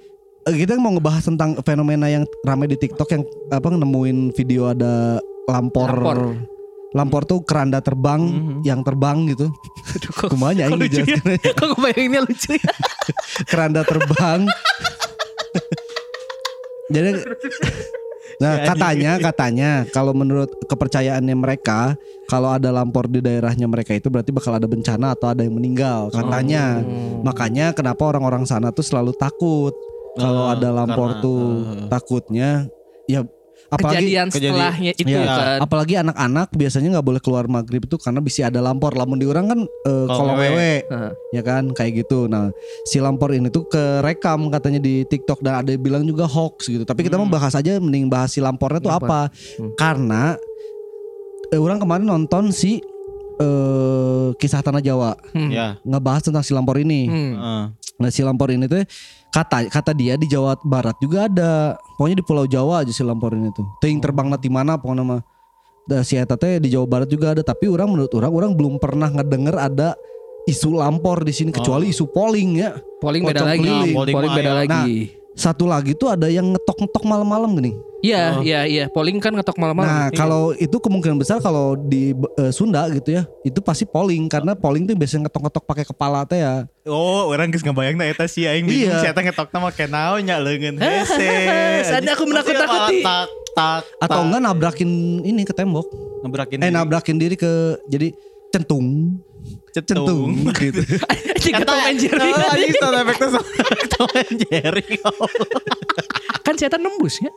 eh, 0.44 0.56
kita 0.56 0.76
mau 0.76 0.92
ngebahas 0.92 1.22
tentang 1.24 1.60
fenomena 1.60 2.08
yang 2.08 2.24
ramai 2.42 2.66
di 2.66 2.76
TikTok 2.76 3.10
yang 3.10 3.24
apa 3.50 3.68
nemuin 3.68 4.32
video 4.32 4.68
ada 4.68 5.20
lampor 5.46 5.92
Lampor. 5.92 6.20
lampor 6.92 7.22
tuh 7.26 7.40
keranda 7.42 7.78
terbang 7.80 8.22
Mhm. 8.22 8.56
yang 8.64 8.80
terbang 8.80 9.28
gitu 9.28 9.52
kumanya 10.24 10.66
ini 10.66 10.80
lucu 10.82 11.04
ya? 11.04 11.20
Kok 11.58 11.76
kebayanginnya 11.76 12.22
lucu 12.22 12.56
ya? 12.56 12.72
keranda 13.52 13.82
terbang. 13.82 14.48
Jadi 16.88 17.12
Nah 18.42 18.68
katanya 18.68 19.18
katanya 19.22 19.70
kalau 19.94 20.12
menurut 20.12 20.50
kepercayaannya 20.68 21.36
mereka 21.38 21.96
kalau 22.28 22.52
ada 22.52 22.74
lampor 22.74 23.08
di 23.08 23.22
daerahnya 23.22 23.70
mereka 23.70 23.94
itu 23.94 24.10
berarti 24.10 24.34
bakal 24.34 24.58
ada 24.58 24.68
bencana 24.68 25.14
atau 25.14 25.32
ada 25.32 25.46
yang 25.46 25.56
meninggal 25.56 26.10
katanya. 26.12 26.82
Oh. 26.82 27.22
Makanya 27.24 27.72
kenapa 27.72 28.02
orang-orang 28.06 28.44
sana 28.44 28.74
tuh 28.74 28.84
selalu 28.84 29.14
takut 29.16 29.74
kalau 30.16 30.48
Oh, 30.48 30.52
ada 30.52 30.72
lampor 30.72 31.20
karena, 31.20 31.24
tuh 31.24 31.44
eh. 31.44 31.88
takutnya 31.92 32.50
ya 33.06 33.28
apalagi 33.66 33.98
Kejadian 34.06 34.28
setelahnya 34.30 34.92
itu 34.94 35.10
Iya, 35.10 35.26
kan. 35.26 35.58
apalagi 35.60 35.94
anak-anak 35.98 36.48
biasanya 36.52 36.88
nggak 36.94 37.06
boleh 37.06 37.22
keluar 37.22 37.46
maghrib 37.46 37.82
itu 37.82 37.98
karena 37.98 38.20
bisa 38.20 38.46
ada 38.46 38.60
lampor. 38.60 38.94
Lamun 38.94 39.18
di 39.18 39.26
orang 39.26 39.46
kan 39.48 39.60
eh, 39.64 40.06
Kalau 40.06 40.34
wewe. 40.34 40.48
wewe 40.50 40.72
Heeh. 40.86 41.12
ya 41.32 41.42
kan 41.42 41.64
kayak 41.72 42.02
gitu. 42.02 42.26
Nah 42.26 42.54
si 42.84 42.98
lampor 42.98 43.32
ini 43.32 43.48
tuh 43.48 43.66
kerekam 43.66 44.48
katanya 44.48 44.78
di 44.78 45.02
TikTok 45.04 45.40
dan 45.40 45.60
ada 45.60 45.70
yang 45.70 45.82
bilang 45.82 46.04
juga 46.04 46.24
hoax 46.24 46.68
gitu. 46.68 46.84
Tapi 46.84 47.02
kita 47.02 47.16
mau 47.16 47.26
Hmm. 47.26 47.34
bahas 47.34 47.54
aja 47.54 47.76
mending 47.76 48.06
bahas 48.06 48.30
si 48.30 48.40
lampornya 48.40 48.78
tuh 48.80 48.90
Lampor. 48.90 49.08
apa? 49.08 49.20
Hmm. 49.58 49.72
Karena 49.76 50.24
eh, 51.48 51.58
orang 51.58 51.78
kemarin 51.78 52.06
nonton 52.06 52.50
si 52.50 52.78
eh, 53.36 54.28
kisah 54.36 54.62
tanah 54.62 54.80
Jawa 54.80 55.18
Hmm. 55.32 55.50
Ya. 55.50 55.76
ngebahas 55.82 56.24
tentang 56.24 56.40
si 56.40 56.52
lampor 56.52 56.78
ini. 56.78 57.06
Hmm. 57.06 57.34
Heeh. 57.34 57.64
Nah 57.96 58.10
si 58.10 58.22
lampor 58.22 58.48
ini 58.50 58.66
tuh 58.66 58.84
kata 59.36 59.68
kata 59.68 59.92
dia 59.92 60.16
di 60.16 60.32
Jawa 60.32 60.56
Barat 60.64 60.96
juga 61.04 61.28
ada. 61.28 61.76
Pokoknya 62.00 62.24
di 62.24 62.26
Pulau 62.26 62.48
Jawa 62.48 62.88
aja 62.88 62.92
si 62.96 63.04
lampor 63.04 63.36
ini 63.36 63.52
tuh. 63.52 63.68
Ting 63.84 64.00
terbang 64.00 64.32
nanti 64.32 64.48
mana 64.48 64.80
pokoknya 64.80 65.04
mah. 65.04 65.22
Da, 65.86 66.02
si 66.02 66.18
eta 66.18 66.40
teh 66.40 66.58
di 66.64 66.72
Jawa 66.72 66.88
Barat 66.88 67.12
juga 67.12 67.36
ada. 67.36 67.44
Tapi 67.44 67.68
orang 67.68 67.92
menurut 67.92 68.16
orang 68.16 68.32
orang 68.32 68.52
belum 68.56 68.80
pernah 68.80 69.12
ngedenger 69.12 69.60
ada 69.60 70.00
isu 70.48 70.80
lampor 70.80 71.28
di 71.28 71.36
sini 71.36 71.52
kecuali 71.52 71.92
isu 71.92 72.08
polling 72.16 72.64
ya. 72.64 72.80
Polling 73.04 73.28
beda 73.28 73.44
lagi. 73.44 73.60
keliling. 73.60 73.94
Polling, 73.94 74.16
Polling 74.16 74.34
beda 74.40 74.52
mah, 74.52 74.58
lagi. 74.64 75.25
Satu 75.36 75.66
lagi 75.66 75.92
tuh 75.92 76.08
ada 76.08 76.26
yang 76.26 76.48
ngetok-ngetok 76.50 77.04
malam-malam 77.04 77.52
gini. 77.54 77.76
Iya, 78.00 78.24
Oh. 78.32 78.42
iya, 78.42 78.64
iya. 78.64 78.86
Polling 78.88 79.18
kan 79.18 79.30
ngetok 79.30 79.58
malam-malam. 79.58 79.86
Nah, 79.86 80.08
Iya. 80.08 80.16
kalau 80.16 80.54
itu 80.54 80.72
kemungkinan 80.74 81.18
besar 81.18 81.38
kalau 81.38 81.76
di 81.76 82.14
eh, 82.40 82.52
Sunda 82.52 82.88
gitu 82.90 83.12
ya, 83.12 83.28
itu 83.42 83.60
pasti 83.60 83.84
polling 83.84 84.26
karena 84.26 84.54
polling 84.54 84.86
tuh 84.86 84.94
biasanya 84.94 85.28
ngetok-ngetok 85.28 85.64
pakai 85.66 85.84
kepala 85.84 86.24
teh 86.24 86.40
ya. 86.40 86.64
Oh, 86.84 87.28
orang 87.28 87.50
geus 87.50 87.62
ngabayang 87.62 87.98
na 87.98 88.06
eta 88.06 88.24
si 88.26 88.46
aing 88.46 88.64
bingung 88.64 88.94
Iya. 88.94 89.02
si 89.02 89.08
eta 89.08 89.20
ngetokna 89.20 89.60
make 89.60 89.86
naon 89.86 90.22
nya 90.22 90.38
leungeun 90.38 90.78
hese. 90.78 91.28
Sana 91.90 92.14
aku 92.14 92.24
menakut-nakuti. 92.24 93.02
Tak 93.02 93.28
tak 93.52 93.82
Atau 94.00 94.22
enggak 94.22 94.42
nabrakin 94.42 94.92
ini 95.20 95.42
ke 95.42 95.52
tembok. 95.52 95.88
ngebrakin 96.22 96.58
Eh 96.58 96.64
diri. 96.64 96.74
nabrakin 96.74 97.18
diri 97.18 97.36
ke 97.36 97.52
jadi 97.86 98.10
centung, 98.50 99.18
centung 99.76 100.32
gitu. 100.56 100.80
Jika 101.44 101.68
Tom 101.68 101.80
and 101.84 102.00
Jerry 102.00 102.32
Oh, 102.32 102.48
anjing 102.56 102.74
sound 102.82 102.96
effect-nya 102.96 103.42
Tom 103.94 104.10
and 104.16 104.36
Jerry. 104.48 104.88
kan 106.48 106.54
setan 106.56 106.80
nembus 106.80 107.20
ya. 107.20 107.32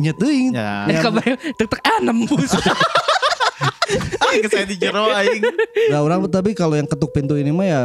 Nyetuin. 0.00 0.56
Ya. 0.56 0.88
Eh, 0.88 1.00
kebayang 1.00 1.38
tek 1.56 1.66
tek 1.68 1.80
ah 1.84 1.98
nembus. 2.00 2.52
Ah, 4.20 4.32
ke 4.40 4.48
saya 4.50 4.64
di 4.64 4.76
jero 4.76 5.08
aing. 5.08 5.40
Nah 5.92 6.00
orang 6.00 6.24
tapi 6.28 6.52
kalau 6.52 6.76
yang 6.76 6.88
ketuk 6.88 7.12
pintu 7.12 7.36
ini 7.36 7.52
mah 7.52 7.66
ya 7.68 7.80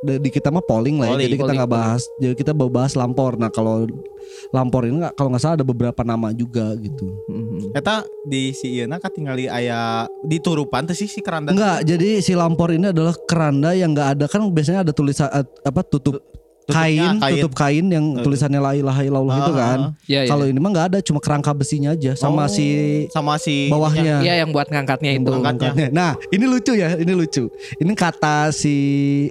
di 0.00 0.30
kita 0.32 0.48
mah 0.48 0.64
polling 0.64 0.96
lah 0.96 1.06
ya. 1.06 1.12
Polling, 1.12 1.26
jadi 1.28 1.36
kita 1.36 1.52
nggak 1.60 1.70
bahas. 1.70 2.02
Jadi 2.16 2.34
kita 2.34 2.52
bahas 2.56 2.92
lampor. 2.96 3.36
Nah 3.36 3.52
kalau 3.52 3.84
lampor 4.48 4.88
ini 4.88 4.96
nggak- 4.96 5.14
kalau 5.14 5.28
nggak 5.28 5.42
salah 5.42 5.56
ada 5.60 5.66
beberapa 5.66 6.00
nama 6.00 6.32
juga 6.32 6.72
gitu. 6.80 7.04
Mhm. 7.28 7.76
Eta 7.76 8.00
di 8.24 8.56
si 8.56 8.80
Iena 8.80 8.96
katingali 8.96 9.44
aya 9.46 10.08
di 10.24 10.40
turupan 10.40 10.88
tuh 10.88 10.96
sih 10.96 11.04
si 11.04 11.20
keranda. 11.20 11.52
Enggak, 11.52 11.84
jadi 11.84 12.24
si 12.24 12.32
lampor 12.32 12.72
ini 12.72 12.90
adalah 12.90 13.12
keranda 13.28 13.76
yang 13.76 13.92
nggak 13.92 14.08
ada 14.16 14.24
kan 14.24 14.40
biasanya 14.48 14.88
ada 14.88 14.92
tulisan 14.96 15.28
eh, 15.28 15.44
apa 15.44 15.80
tutup 15.84 16.16
Tutupnya 16.70 17.10
kain, 17.18 17.34
tutup 17.36 17.52
kain 17.52 17.86
yang 17.86 18.04
tulisannya 18.16 18.60
la 18.60 18.72
ilaha 18.72 19.00
illallah 19.02 19.36
itu 19.36 19.52
Ah, 19.52 19.58
kan. 19.58 19.78
ah, 19.80 19.90
Iya, 20.06 20.20
iya. 20.22 20.30
Kalau 20.30 20.44
ini 20.46 20.58
mah 20.58 20.70
nggak 20.70 20.86
ada, 20.94 20.98
cuma 21.02 21.18
kerangka 21.18 21.50
besinya 21.50 21.90
aja 21.90 22.14
sama 22.14 22.46
Oh, 22.46 22.48
si 22.48 22.66
sama 23.10 23.34
si 23.36 23.66
bawahnya. 23.66 24.22
Iya 24.22 24.46
yang 24.46 24.50
buat 24.50 24.70
ngangkatnya 24.70 25.10
itu. 25.12 25.28
Ngangkatnya. 25.28 25.90
Nah, 25.90 26.14
ini 26.30 26.44
lucu 26.46 26.72
ya, 26.72 26.94
ini 26.94 27.12
lucu. 27.12 27.50
Ini 27.76 27.92
kata 27.92 28.54
si 28.54 28.74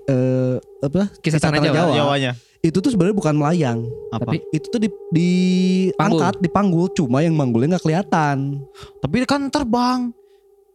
eh, 0.04 0.56
apa? 0.80 1.08
Kisah 1.20 1.40
Tanah 1.40 1.60
Jawa. 1.60 1.96
Jawanya. 1.96 2.32
Itu 2.60 2.84
tuh 2.84 2.92
sebenarnya 2.92 3.16
bukan 3.16 3.34
melayang. 3.34 3.80
Apa? 4.12 4.36
Tapi 4.36 4.44
Itu 4.52 4.68
tuh 4.68 4.84
di 4.84 4.90
diangkat, 5.10 6.44
dipanggul, 6.44 6.92
cuma 6.92 7.24
yang 7.24 7.32
manggulnya 7.32 7.76
nggak 7.76 7.84
kelihatan. 7.88 8.60
Tapi 9.00 9.16
kan 9.24 9.48
terbang. 9.48 10.12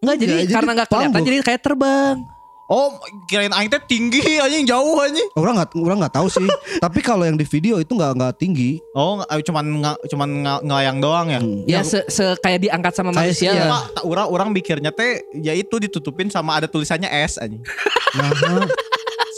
Enggak 0.00 0.16
jadi 0.20 0.32
jadi 0.44 0.52
karena 0.52 0.70
nggak 0.74 0.88
kelihatan 0.88 1.20
jadi 1.24 1.36
kayak 1.40 1.60
terbang. 1.60 2.16
Oh, 2.64 2.96
kirain 3.28 3.52
aing 3.52 3.68
teh 3.68 3.82
tinggi 3.84 4.40
anjing 4.40 4.64
jauh 4.64 4.96
anjing. 4.96 5.28
Orang 5.36 5.60
nggak 5.60 5.76
orang 5.76 5.98
nggak 6.00 6.14
tahu 6.16 6.32
sih. 6.32 6.48
Tapi 6.84 7.04
kalau 7.04 7.28
yang 7.28 7.36
di 7.36 7.44
video 7.44 7.76
itu 7.76 7.92
nggak 7.92 8.12
nggak 8.16 8.32
tinggi. 8.40 8.80
Oh, 8.96 9.20
nggak- 9.20 9.44
cuman 9.44 9.64
nga- 9.84 10.00
cuman 10.08 10.28
nga- 10.40 10.62
ngelayang 10.64 10.98
doang 10.98 11.26
ya. 11.28 11.40
Hmm. 11.44 11.60
Ya 11.68 11.80
se, 11.84 12.00
se- 12.08 12.40
kayak 12.40 12.64
diangkat 12.64 12.92
sama 12.96 13.12
Kayak 13.12 13.36
manusia 13.36 13.50
ya. 13.52 13.68
Tak 13.68 14.04
orang 14.04 14.26
orang 14.26 14.48
mikirnya 14.50 14.90
teh 14.90 15.20
ya 15.36 15.52
itu 15.52 15.76
ditutupin 15.76 16.32
sama 16.32 16.56
ada 16.56 16.64
tulisannya 16.64 17.12
S 17.28 17.36
anjing. 17.36 17.60
Nah, 18.14 18.30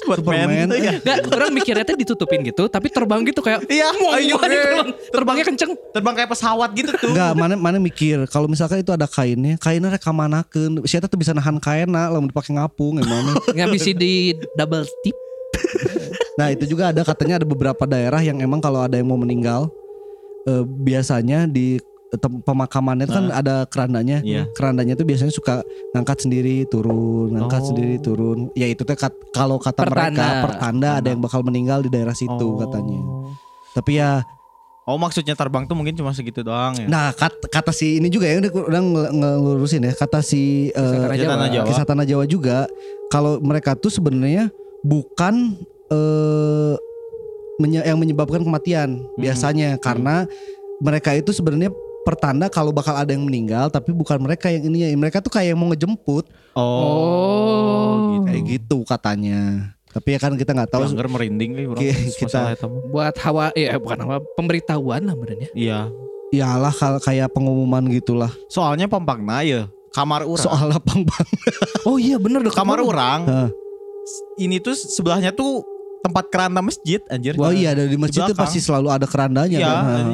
Superman. 0.07 0.47
Superman. 0.47 0.67
tuh 0.71 0.79
ya. 0.79 0.93
Enggak, 1.03 1.19
orang 1.35 1.51
mikirnya 1.51 1.85
tuh 1.85 1.97
ditutupin 1.99 2.41
gitu, 2.47 2.63
tapi 2.71 2.87
terbang 2.89 3.21
gitu 3.27 3.41
kayak 3.43 3.67
Iya, 3.67 3.89
ayo 3.91 4.37
terbang, 4.39 4.89
terbangnya 5.11 5.45
kenceng. 5.51 5.73
terbang 5.91 6.15
kayak 6.15 6.31
pesawat 6.31 6.71
gitu 6.79 6.91
tuh. 6.95 7.11
Enggak, 7.11 7.31
mana 7.35 7.55
mana 7.59 7.79
mikir 7.83 8.25
kalau 8.31 8.47
misalkan 8.47 8.81
itu 8.81 8.95
ada 8.95 9.11
kainnya, 9.11 9.59
kainnya 9.59 9.91
rek 9.91 10.03
kamanakeun. 10.03 10.87
Siapa 10.87 11.11
tuh 11.11 11.19
bisa 11.19 11.35
nahan 11.35 11.59
kainna 11.59 12.09
lamun 12.13 12.31
dipakai 12.31 12.55
ngapung 12.55 13.03
emang. 13.03 13.35
Nggak 13.57 13.69
bisa 13.75 13.91
di 13.93 14.37
double 14.55 14.87
tip. 15.03 15.17
Nah 16.37 16.53
itu 16.53 16.69
juga 16.69 16.93
ada 16.93 17.01
katanya 17.01 17.41
ada 17.41 17.47
beberapa 17.49 17.89
daerah 17.89 18.21
yang 18.21 18.37
emang 18.45 18.61
kalau 18.61 18.85
ada 18.85 19.01
yang 19.01 19.09
mau 19.09 19.17
meninggal 19.17 19.73
eh, 20.45 20.63
biasanya 20.63 21.49
di 21.49 21.81
pemakamannya 22.19 23.05
itu 23.05 23.13
kan 23.13 23.27
ada 23.31 23.65
kerandanya. 23.65 24.19
Iya. 24.21 24.49
Kerandanya 24.53 24.93
itu 24.93 25.03
biasanya 25.03 25.31
suka 25.31 25.61
ngangkat 25.93 26.23
sendiri 26.23 26.65
turun, 26.67 27.33
ngangkat 27.33 27.63
Oh. 27.63 27.67
sendiri 27.71 27.97
turun. 27.99 28.39
Ya 28.53 28.67
itu 28.67 28.83
teh 28.83 28.95
kat- 28.95 29.17
kalau 29.31 29.57
kata 29.57 29.83
Pertanda. 29.83 30.11
mereka 30.11 30.27
pertanda 30.43 30.89
ada 30.97 31.09
yang 31.09 31.19
bakal 31.19 31.41
meninggal 31.41 31.81
di 31.81 31.89
daerah 31.89 32.13
situ 32.13 32.33
Oh. 32.47 32.59
katanya. 32.59 33.01
Tapi 33.73 33.93
ya 33.95 34.25
Oh, 34.87 34.95
maksudnya 34.95 35.35
terbang 35.35 35.67
tuh 35.67 35.75
mungkin 35.75 35.93
cuma 35.93 36.15
segitu 36.15 36.47
doang 36.47 36.71
ya. 36.79 36.87
nah 36.87 37.11
kat- 37.11 37.51
kata 37.51 37.75
si 37.75 37.99
ini 37.99 38.07
juga 38.07 38.31
ya 38.31 38.39
udah 38.39 38.71
udah 38.71 38.83
nge- 38.87 39.13
ngelurusin 39.19 39.83
ya 39.83 39.91
kata 39.91 40.23
si 40.23 40.71
eh, 40.71 40.79
Kisah 40.79 40.95
Tanah 41.03 41.11
Kisah 41.11 41.27
Tanah 41.27 41.49
Jawa. 41.51 41.67
kisah 41.67 41.85
tanah 41.85 42.07
Jawa 42.07 42.25
juga 42.25 42.71
kalau 43.11 43.43
mereka 43.43 43.75
tuh 43.75 43.91
sebenarnya 43.91 44.47
bukan 44.81 45.59
eh 45.91 46.75
menye- 47.59 47.83
yang 47.83 47.99
menyebabkan 47.99 48.43
kematian 48.43 49.03
biasanya 49.17 49.75
karena 49.77 50.31
mereka 50.79 51.11
itu 51.13 51.33
sebenarnya 51.33 51.75
pertanda 52.07 52.47
kalau 52.47 52.71
bakal 52.71 52.95
ada 52.95 53.11
yang 53.11 53.23
meninggal 53.23 53.67
tapi 53.67 53.91
bukan 53.91 54.17
mereka 54.17 54.47
yang 54.47 54.63
ini 54.65 54.95
mereka 54.95 55.19
tuh 55.19 55.29
kayak 55.29 55.51
yang 55.51 55.59
mau 55.59 55.69
ngejemput 55.69 56.31
Oh. 56.57 58.23
kayak 58.23 58.43
gitu 58.47 58.81
katanya 58.83 59.75
tapi 59.89 60.13
ya 60.13 60.19
kan 60.19 60.33
kita 60.33 60.53
nggak 60.53 60.69
tahu 60.69 60.83
Tahu 60.87 61.09
merinding 61.09 61.51
nih 61.53 61.65
orang 61.67 61.81
Ki- 61.81 62.13
kita-. 62.17 62.53
Buat 62.87 63.17
hawa 63.19 63.49
eh 63.51 63.73
bukan 63.75 63.97
hawa 63.99 64.17
pemberitahuan 64.37 65.03
lah 65.03 65.15
benernya. 65.15 65.49
Iya. 65.53 65.81
iyalah 66.29 66.75
kayak 67.01 67.31
pengumuman 67.31 67.81
gitulah 67.89 68.29
Soalnya 68.47 68.85
pampangna 68.87 69.41
ya 69.41 69.71
kamar 69.91 70.23
urang. 70.23 70.43
soal 70.43 70.69
lapang 70.69 71.01
bang 71.01 71.29
Oh 71.89 71.97
iya 71.97 72.19
bener 72.19 72.41
dong. 72.41 72.53
kamar 72.53 72.79
orang. 72.79 73.21
Hah. 73.25 73.49
Ini 74.37 74.61
tuh 74.61 74.75
sebelahnya 74.75 75.33
tuh 75.33 75.65
tempat 75.99 76.29
keranda 76.29 76.61
masjid 76.61 77.01
anjir. 77.09 77.33
oh 77.35 77.51
iya 77.51 77.73
dari 77.73 77.97
masjid 77.97 78.23
itu 78.23 78.35
pasti 78.37 78.61
selalu 78.61 78.93
ada 78.93 79.07
kerandanya 79.07 79.57
Iya, 79.57 79.73
kan? 79.73 80.07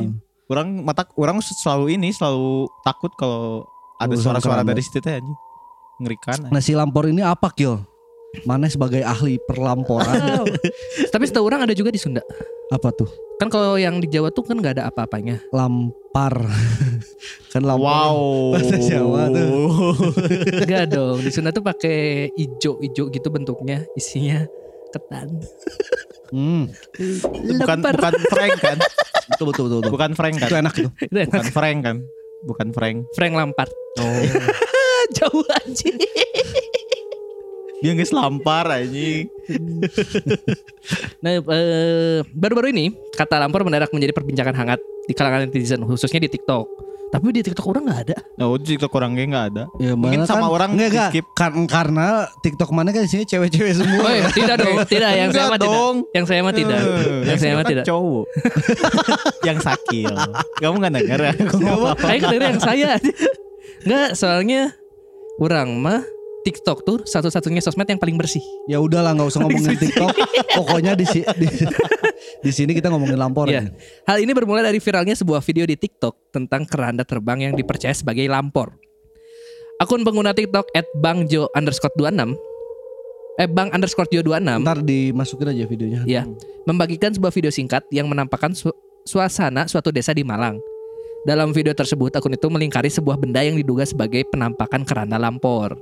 Orang 0.52 0.84
mata 0.84 1.08
orang 1.16 1.40
selalu 1.40 1.96
ini 1.96 2.12
selalu 2.12 2.68
takut 2.84 3.08
kalau 3.16 3.64
ada 3.96 4.12
suara-suara 4.12 4.60
dari 4.60 4.84
situ 4.84 5.00
teh 5.00 5.16
anjing. 5.16 5.38
Ngerikan. 6.02 6.52
Nah 6.52 6.60
si 6.60 6.76
lampor 6.76 7.08
ini 7.08 7.24
apa 7.24 7.48
Kil? 7.56 7.80
Mana 8.48 8.64
sebagai 8.64 9.04
ahli 9.04 9.36
perlamporan 9.44 10.40
Tapi 11.12 11.24
setahu 11.28 11.44
orang 11.52 11.68
ada 11.68 11.76
juga 11.76 11.92
di 11.92 12.00
Sunda. 12.00 12.24
apa 12.72 12.88
tuh? 12.88 13.04
Kan 13.36 13.52
kalau 13.52 13.76
yang 13.76 14.00
di 14.00 14.08
Jawa 14.08 14.32
tuh 14.32 14.48
kan 14.48 14.56
nggak 14.56 14.80
ada 14.80 14.88
apa-apanya. 14.88 15.44
Lampar. 15.52 16.48
kan 17.52 17.60
lampor. 17.60 17.84
Wow. 17.84 18.16
Bahasa 18.56 18.76
Jawa 18.80 19.28
tuh. 19.28 19.92
Enggak 20.64 20.84
dong. 20.88 21.20
Di 21.20 21.28
Sunda 21.28 21.52
tuh 21.52 21.60
pakai 21.60 22.32
ijo-ijo 22.32 23.12
gitu 23.12 23.28
bentuknya, 23.28 23.84
isinya 23.92 24.48
ketan. 24.92 25.44
Hmm, 26.32 26.64
bukan 27.60 27.78
bukan 27.84 28.14
Frank 28.32 28.54
kan? 28.64 28.78
betul 29.36 29.44
betul 29.52 29.64
betul. 29.68 29.78
betul. 29.84 29.90
Bukan 29.92 30.10
Frank 30.16 30.34
kan? 30.40 30.48
Itu 30.48 30.56
enak 30.56 30.74
itu. 30.80 30.88
Itu 31.12 31.16
enak. 31.20 31.28
Bukan 31.28 31.46
Frank 31.52 31.78
kan? 31.84 31.96
Bukan 32.48 32.68
Frank. 32.72 32.96
Frank 33.12 33.32
Lampard. 33.36 33.70
Oh. 34.00 34.24
Jauh 35.20 35.44
aja. 35.44 35.90
Dia 37.84 37.90
nggak 37.92 38.08
selampar 38.08 38.64
anjing. 38.70 39.28
Nah, 41.20 41.32
eh, 41.36 42.18
baru-baru 42.32 42.72
ini 42.72 42.96
kata 43.12 43.36
Lampard 43.36 43.68
mendadak 43.68 43.92
menjadi 43.92 44.16
perbincangan 44.16 44.56
hangat 44.56 44.80
di 45.04 45.12
kalangan 45.12 45.50
netizen 45.50 45.84
khususnya 45.84 46.22
di 46.22 46.30
TikTok. 46.32 46.64
Tapi 47.12 47.28
di 47.28 47.44
TikTok 47.44 47.66
orang 47.68 47.82
nggak 47.84 48.00
ada. 48.02 48.16
Oh, 48.40 48.56
TikTok 48.56 48.88
orangnya 48.88 49.24
nggak 49.28 49.46
ada. 49.52 49.62
Ya, 49.76 49.92
Mungkin 49.92 50.18
mana 50.18 50.24
sama 50.24 50.48
kan- 50.48 50.50
orang 50.50 50.70
enggak, 50.72 50.88
enggak. 50.88 51.08
di-skip. 51.12 51.26
Kan- 51.36 51.68
karena 51.68 52.06
TikTok 52.40 52.70
mana 52.72 52.88
kan 52.88 53.02
isinya 53.04 53.26
cewek-cewek 53.28 53.72
semua. 53.76 54.00
Oh 54.00 54.08
iya, 54.10 54.24
tidak 54.32 54.56
dong, 54.58 54.76
tidak. 54.92 55.10
Yang 55.12 55.30
saya 55.30 55.44
mah 55.44 55.58
tidak. 55.58 55.76
dong. 55.76 55.96
Yang 56.10 56.24
saya 56.24 56.40
mah 56.40 56.54
tidak. 56.56 56.80
Eh, 56.80 57.20
Yang 57.22 57.38
saya 57.38 57.52
mah 57.52 57.66
tidak. 57.68 57.84
cowok. 57.84 58.26
yang 59.48 59.58
sakil. 59.60 60.14
Kamu 60.56 60.74
nggak 60.74 60.92
denger 60.94 61.20
ya? 61.20 61.32
Apa? 61.36 61.90
Kayak 62.00 62.20
kedengeran 62.22 62.48
yang 62.48 62.62
saya. 62.64 62.90
Enggak, 63.84 64.08
soalnya 64.16 64.60
orang 65.36 65.68
mah 65.76 66.00
TikTok 66.42 66.82
tuh 66.82 66.98
satu-satunya 67.04 67.60
sosmed 67.60 67.86
yang 67.86 68.00
paling 68.00 68.16
bersih. 68.16 68.42
Ya 68.66 68.80
udahlah 68.80 69.12
nggak 69.12 69.28
usah 69.28 69.44
ngomongin 69.44 69.76
TikTok. 69.76 70.10
Pokoknya 70.56 70.96
di, 70.96 71.04
si- 71.04 71.28
di 71.36 71.46
di 72.40 72.50
sini 72.50 72.72
kita 72.72 72.88
ngomongin 72.88 73.20
lampor 73.20 73.52
ya. 73.52 73.68
Hal 74.08 74.18
ini 74.22 74.32
bermula 74.32 74.64
dari 74.64 74.80
viralnya 74.80 75.12
sebuah 75.12 75.44
video 75.44 75.68
di 75.68 75.76
TikTok 75.76 76.32
tentang 76.32 76.64
keranda 76.64 77.04
terbang 77.04 77.50
yang 77.50 77.52
dipercaya 77.52 77.92
sebagai 77.92 78.24
lampor. 78.24 78.72
Akun 79.76 80.06
pengguna 80.06 80.32
TikTok 80.32 80.70
@bangjo 81.02 81.50
underscore 81.52 81.92
26 81.98 82.38
eh 83.40 83.48
bang 83.48 83.72
underscore 83.72 84.06
jo 84.12 84.20
26 84.20 84.60
Ntar 84.60 84.78
dimasukin 84.84 85.48
aja 85.56 85.64
videonya. 85.64 86.00
ya 86.04 86.22
membagikan 86.68 87.16
sebuah 87.16 87.32
video 87.32 87.48
singkat 87.48 87.80
yang 87.88 88.04
menampakkan 88.04 88.52
su- 88.52 88.76
suasana 89.08 89.64
suatu 89.66 89.88
desa 89.88 90.12
di 90.12 90.20
Malang. 90.22 90.60
Dalam 91.24 91.54
video 91.54 91.72
tersebut 91.72 92.12
akun 92.12 92.34
itu 92.34 92.46
melingkari 92.50 92.90
sebuah 92.90 93.16
benda 93.16 93.40
yang 93.40 93.54
diduga 93.56 93.86
sebagai 93.86 94.26
penampakan 94.28 94.82
keranda 94.84 95.16
lampor. 95.16 95.78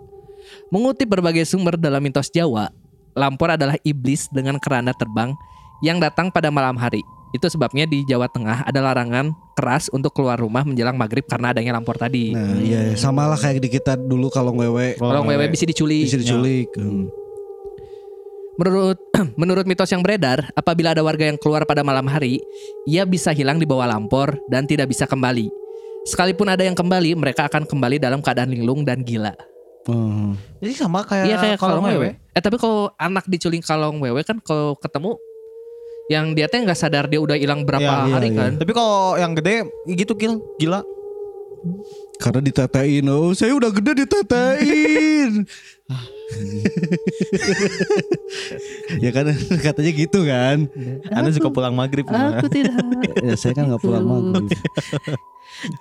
Mengutip 0.70 1.08
berbagai 1.10 1.44
sumber 1.44 1.74
dalam 1.80 2.00
mitos 2.00 2.28
Jawa, 2.30 2.70
lampor 3.18 3.52
adalah 3.52 3.76
iblis 3.82 4.28
dengan 4.30 4.60
keranda 4.60 4.92
terbang 4.94 5.34
yang 5.80 5.98
datang 5.98 6.28
pada 6.28 6.48
malam 6.48 6.76
hari. 6.76 7.00
Itu 7.30 7.46
sebabnya 7.46 7.86
di 7.86 8.02
Jawa 8.02 8.26
Tengah 8.26 8.66
ada 8.66 8.80
larangan 8.82 9.30
keras 9.54 9.86
untuk 9.94 10.10
keluar 10.10 10.34
rumah 10.34 10.66
menjelang 10.66 10.98
maghrib 10.98 11.22
karena 11.22 11.54
adanya 11.54 11.78
lampor 11.78 11.94
tadi. 11.94 12.34
Nah, 12.34 12.58
iya 12.58 12.90
sama 12.98 13.30
lah 13.30 13.38
kayak 13.38 13.62
di 13.62 13.70
kita 13.70 13.94
dulu 13.94 14.26
kalau 14.34 14.50
ngewe 14.50 14.98
Kalau 14.98 15.22
wewe 15.22 15.46
bisa 15.46 15.62
diculik. 15.62 16.10
bisa 16.10 16.18
diculik. 16.18 16.74
Hmm. 16.74 17.06
Menurut 18.58 18.98
menurut 19.40 19.64
mitos 19.64 19.88
yang 19.88 20.02
beredar, 20.02 20.42
apabila 20.52 20.90
ada 20.92 21.00
warga 21.06 21.24
yang 21.24 21.38
keluar 21.38 21.62
pada 21.64 21.86
malam 21.86 22.04
hari, 22.10 22.42
ia 22.84 23.06
bisa 23.06 23.30
hilang 23.30 23.56
di 23.56 23.64
bawah 23.64 23.86
lampor 23.86 24.34
dan 24.50 24.66
tidak 24.66 24.90
bisa 24.90 25.06
kembali. 25.06 25.48
Sekalipun 26.04 26.48
ada 26.50 26.64
yang 26.66 26.74
kembali, 26.74 27.14
mereka 27.14 27.46
akan 27.46 27.62
kembali 27.62 28.02
dalam 28.02 28.20
keadaan 28.20 28.50
linglung 28.50 28.82
dan 28.82 29.06
gila. 29.06 29.32
Hmm. 29.88 30.36
Jadi 30.60 30.72
sama 30.76 31.06
kayak 31.06 31.24
Iya 31.24 31.36
kayak 31.40 31.56
kalau 31.56 31.80
kalong 31.80 31.86
wewe. 31.88 32.00
wewe. 32.10 32.36
Eh 32.36 32.42
tapi 32.42 32.56
kalau 32.58 32.92
anak 33.00 33.24
diculik 33.30 33.64
kalong 33.64 33.96
wewe 34.02 34.20
kan 34.26 34.36
kalau 34.44 34.76
ketemu 34.76 35.16
yang 36.10 36.34
dia 36.34 36.50
teh 36.50 36.58
nggak 36.58 36.74
sadar 36.74 37.06
dia 37.06 37.22
udah 37.22 37.38
hilang 37.38 37.62
berapa 37.62 37.86
Iya, 37.86 38.10
iya, 38.10 38.14
hari 38.18 38.28
iya. 38.34 38.38
kan. 38.42 38.52
Tapi 38.58 38.72
kalau 38.74 39.14
yang 39.14 39.32
gede 39.38 39.70
gitu 39.94 40.18
kill, 40.18 40.42
gila. 40.58 40.82
Karena 42.18 42.40
ditetein, 42.42 43.06
oh 43.06 43.30
saya 43.30 43.54
udah 43.54 43.70
gede 43.70 44.04
ditetein. 44.04 45.46
ya 49.04 49.10
kan 49.14 49.30
katanya 49.62 49.92
gitu 49.94 50.26
kan. 50.26 50.66
Anda 51.14 51.30
suka 51.30 51.54
pulang 51.54 51.78
maghrib. 51.78 52.10
Aku 52.10 52.50
tidak. 52.50 52.74
Ya 53.26 53.34
saya 53.38 53.54
kan 53.54 53.70
nggak 53.70 53.82
pulang 53.82 54.02
maghrib. 54.02 54.58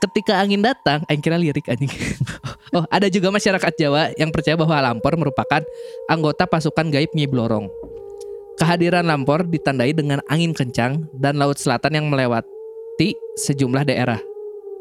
Ketika 0.03 0.41
angin 0.41 0.59
datang, 0.59 1.07
aing 1.07 1.24
kira 1.24 1.39
lirik 1.39 1.71
anjing. 1.71 1.89
oh, 2.75 2.83
ada 2.91 3.07
juga 3.07 3.31
masyarakat 3.31 3.74
Jawa 3.79 4.12
yang 4.19 4.29
percaya 4.29 4.59
bahwa 4.59 4.75
lampor 4.77 5.15
merupakan 5.15 5.63
anggota 6.12 6.43
pasukan 6.45 6.91
gaib 6.91 7.15
Nyi 7.15 7.29
Blorong. 7.29 7.71
Kehadiran 8.59 9.07
Lampor 9.07 9.47
ditandai 9.47 9.95
dengan 9.95 10.19
angin 10.27 10.51
kencang 10.51 11.07
dan 11.15 11.39
laut 11.39 11.55
selatan 11.55 11.95
yang 11.95 12.05
melewati 12.11 13.15
sejumlah 13.39 13.87
daerah. 13.87 14.19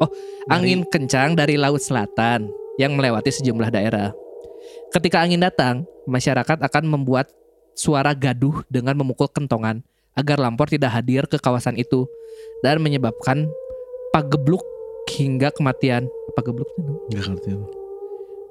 Oh, 0.03 0.11
angin 0.51 0.83
kencang 0.83 1.39
dari 1.39 1.55
laut 1.55 1.79
selatan 1.79 2.51
yang 2.83 2.99
melewati 2.99 3.31
sejumlah 3.31 3.71
daerah. 3.71 4.11
Ketika 4.91 5.23
angin 5.23 5.39
datang, 5.39 5.87
masyarakat 6.11 6.59
akan 6.59 6.85
membuat 6.91 7.31
suara 7.79 8.11
gaduh 8.19 8.67
dengan 8.67 8.99
memukul 8.99 9.31
kentongan 9.31 9.87
agar 10.19 10.43
Lampor 10.43 10.67
tidak 10.67 10.99
hadir 10.99 11.31
ke 11.31 11.39
kawasan 11.39 11.79
itu 11.79 12.03
dan 12.67 12.83
menyebabkan 12.83 13.47
pagebluk 14.11 14.67
hingga 15.15 15.55
kematian. 15.55 16.11
Pagebluk 16.35 16.67
itu? 16.75 16.93
Gak 17.15 17.31
ngerti. 17.31 17.51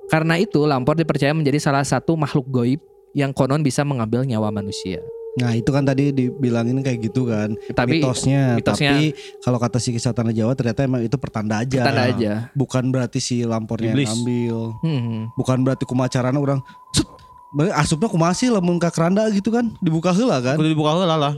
Karena 0.08 0.40
itu, 0.40 0.64
Lampor 0.64 0.96
dipercaya 0.96 1.36
menjadi 1.36 1.60
salah 1.60 1.84
satu 1.84 2.16
makhluk 2.16 2.48
goib 2.48 2.80
yang 3.12 3.36
konon 3.36 3.60
bisa 3.60 3.84
mengambil 3.84 4.24
nyawa 4.24 4.48
manusia. 4.56 5.04
Nah 5.38 5.54
itu 5.54 5.70
kan 5.70 5.82
tadi 5.82 6.10
dibilangin 6.10 6.82
kayak 6.82 7.00
gitu 7.04 7.24
kan 7.24 7.54
Tapi 7.70 7.98
mitosnya. 7.98 8.58
mitosnya- 8.58 8.90
Tapi 8.92 9.14
kalau 9.40 9.58
kata 9.58 9.78
si 9.78 9.90
kisah 9.92 10.10
tanah 10.10 10.32
Jawa 10.32 10.52
ternyata 10.52 10.82
emang 10.82 11.00
itu 11.00 11.14
pertanda 11.16 11.62
aja. 11.62 11.82
tanda 11.84 12.04
aja. 12.06 12.34
Bukan 12.52 12.90
berarti 12.90 13.18
si 13.18 13.42
lampornya 13.42 13.94
Iblis. 13.94 14.06
yang 14.06 14.18
ambil. 14.18 14.58
Hmm. 14.82 15.30
Bukan 15.34 15.58
berarti 15.62 15.84
kumacarana 15.84 16.36
orang 16.36 16.60
asupnya 17.74 18.06
kumasi 18.08 18.50
lamun 18.50 18.76
ka 18.76 18.90
keranda 18.90 19.24
gitu 19.30 19.50
kan 19.50 19.70
dibuka 19.78 20.10
heula 20.12 20.42
kan. 20.42 20.56
Kudu 20.56 20.68
dibuka 20.68 20.94
heula 20.94 21.16
lah. 21.16 21.34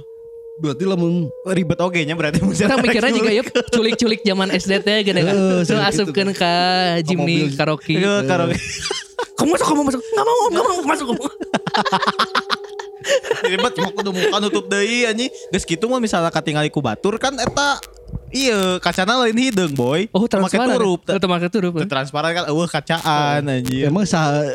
Berarti 0.59 0.83
lamun 0.83 1.31
Ribet 1.45 1.79
oge 1.79 2.03
nya 2.03 2.15
berarti 2.15 2.39
Orang 2.39 2.79
mikirnya 2.79 3.11
juga 3.13 3.31
yuk 3.31 3.47
culik-culik 3.69 4.19
zaman 4.21 4.51
SD 4.51 4.79
teh 4.81 4.97
gini 5.01 5.21
kan. 5.21 5.35
Terus 5.63 5.67
gitu 5.69 5.79
asupkeun 5.79 6.31
ka 6.33 6.51
Jimny 6.99 7.47
mobil. 7.47 7.55
karaoke. 7.55 7.95
Iya, 7.95 8.23
karaoke. 8.23 8.59
Kamu 9.39 9.55
masuk, 9.55 9.67
kamu 9.71 9.81
masuk. 9.87 10.01
Enggak 10.03 10.25
mau, 10.25 10.39
enggak 10.51 10.63
mau 10.65 10.79
masuk. 10.83 11.07
Ribet 13.49 13.73
cuma 13.73 13.89
kudu 13.89 14.11
muka 14.13 14.37
nutup 14.37 14.65
deui 14.65 15.03
anjing. 15.03 15.29
Geus 15.49 15.65
kitu 15.65 15.85
mah 15.85 15.97
misalnya 15.97 16.29
katingali 16.29 16.69
ku 16.69 16.79
batur 16.79 17.17
kan 17.17 17.33
eta 17.35 17.81
iya 18.29 18.77
kacana 18.77 19.25
lain 19.25 19.37
hidung 19.37 19.73
boy. 19.73 20.05
Oh, 20.13 20.29
transparan. 20.29 20.77
turup. 20.77 21.01
Oh, 21.05 21.27
make 21.27 21.49
turup. 21.49 21.73
Teu 21.77 21.89
transparan 21.89 22.31
kan 22.31 22.43
eueuh 22.47 22.69
kacaan 22.69 23.41
anjing. 23.43 23.89
emang 23.89 24.05
sa, 24.05 24.45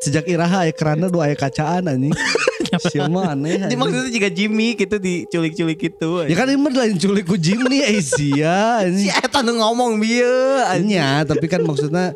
sejak 0.00 0.24
iraha 0.24 0.64
aya 0.64 0.72
keranda 0.72 1.12
dua 1.12 1.28
aya 1.28 1.36
kacaan 1.36 1.84
anjing. 1.86 2.12
Siapa 2.70 3.34
aneh. 3.34 3.66
Jadi 3.66 3.74
maksudnya 3.74 4.10
jika 4.14 4.28
Jimmy 4.30 4.78
gitu 4.78 4.96
diculik-culik 5.02 5.78
gitu. 5.90 6.22
Ya 6.22 6.38
kan 6.38 6.46
ini 6.46 6.70
lain 6.70 6.94
culik 6.96 7.26
ku 7.26 7.34
Jimny 7.34 7.82
Asia 7.82 7.98
si 8.06 8.38
anjing. 8.46 9.10
eta 9.10 9.42
ngomong 9.42 9.98
bieu 9.98 10.62
anjing. 10.70 10.94
Nya, 10.94 11.26
tapi 11.26 11.50
kan 11.50 11.66
maksudnya 11.66 12.14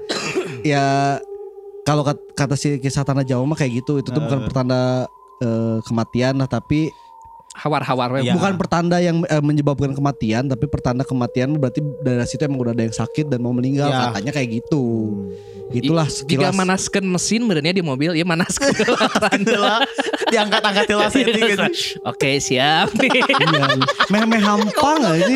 ya 0.62 1.18
kalau 1.82 2.00
kat- 2.00 2.22
kata 2.32 2.54
si 2.54 2.78
kisah 2.78 3.04
tanah 3.04 3.26
Jawa 3.26 3.44
mah 3.44 3.58
kayak 3.58 3.84
gitu, 3.84 4.00
itu 4.00 4.08
tuh 4.08 4.22
bukan 4.22 4.40
Eh. 4.40 4.44
pertanda 4.48 4.80
eh, 5.40 5.78
kematian 5.82 6.38
lah, 6.38 6.46
tapi 6.46 6.92
Hawar-hawar 7.54 8.10
we. 8.10 8.26
Iya. 8.26 8.34
bukan 8.34 8.58
pertanda 8.58 8.98
yang 8.98 9.22
eh, 9.30 9.38
menyebabkan 9.38 9.94
kematian, 9.94 10.50
tapi 10.50 10.66
pertanda 10.66 11.06
kematian 11.06 11.54
berarti 11.54 11.78
dari 12.02 12.26
situ 12.26 12.42
emang 12.42 12.66
udah 12.66 12.74
ada 12.74 12.82
yang 12.82 12.90
sakit 12.90 13.30
dan 13.30 13.38
mau 13.38 13.54
meninggal, 13.54 13.94
Ya. 13.94 14.10
katanya 14.10 14.32
kayak 14.34 14.48
gitu. 14.58 14.84
Itulah 15.70 16.10
Jika 16.10 16.50
sekilas. 16.50 16.54
manaskeun 16.54 17.06
mesin 17.06 17.46
benernya 17.46 17.70
di 17.70 17.82
mobil, 17.86 18.10
ya 18.18 18.26
diangkat-angkat 20.34 20.84
heula 20.90 21.06
setting 21.06 21.38
gitu. 21.38 21.62
Oke, 22.02 22.42
siap. 22.42 22.90
Iya, 22.98 23.78
meh 24.10 24.22
meh 24.26 24.42
hampang 24.42 24.98
aja. 25.14 25.34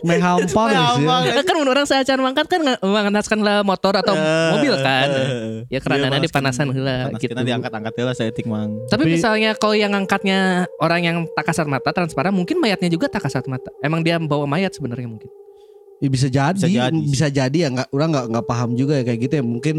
Meh 0.00 0.18
hampang 0.18 0.68
sih. 0.70 1.04
Hampang. 1.04 1.22
kan 1.44 1.54
mun 1.56 1.68
orang 1.68 1.86
saacan 1.86 2.18
mangkat 2.20 2.46
kan 2.48 2.60
nge- 2.60 2.80
manaskan 2.80 3.38
lah 3.40 3.60
motor 3.60 3.92
atau 3.94 4.14
mobil 4.52 4.72
kan. 4.78 5.08
Ya 5.68 5.78
karena 5.78 6.08
Iya, 6.08 6.20
dipanasan 6.24 6.72
heula 6.72 7.12
gitu. 7.16 7.30
Gitu. 7.30 7.36
diangkat-angkat 7.36 7.92
heula 7.96 8.12
setting 8.12 8.48
mang. 8.48 8.80
Tapi, 8.88 9.04
Tapi- 9.04 9.12
misalnya 9.16 9.50
kalau 9.54 9.76
yang 9.76 9.92
angkatnya 9.92 10.64
orang 10.78 11.00
yang 11.04 11.16
tak 11.32 11.52
kasat 11.52 11.68
mata 11.68 11.92
transparan, 11.92 12.32
mungkin 12.32 12.58
mayatnya 12.58 12.88
juga 12.88 13.06
tak 13.06 13.28
kasat 13.28 13.44
mata. 13.46 13.68
Emang 13.80 14.00
dia 14.00 14.16
bawa 14.16 14.44
mayat 14.44 14.72
sebenarnya 14.72 15.06
mungkin. 15.06 15.28
Ya, 16.00 16.08
bisa 16.08 16.26
jadi, 16.26 16.56
Bisa 16.56 16.68
bisa 17.04 17.26
jadi. 17.28 17.52
jadi, 17.52 17.58
ya 17.60 17.68
nggak 17.76 17.88
orang 17.92 18.08
nggak 18.08 18.26
nggak 18.32 18.46
paham 18.48 18.70
juga 18.72 18.96
ya 18.96 19.04
kayak 19.04 19.20
gitu 19.20 19.34
ya 19.36 19.44
mungkin 19.44 19.76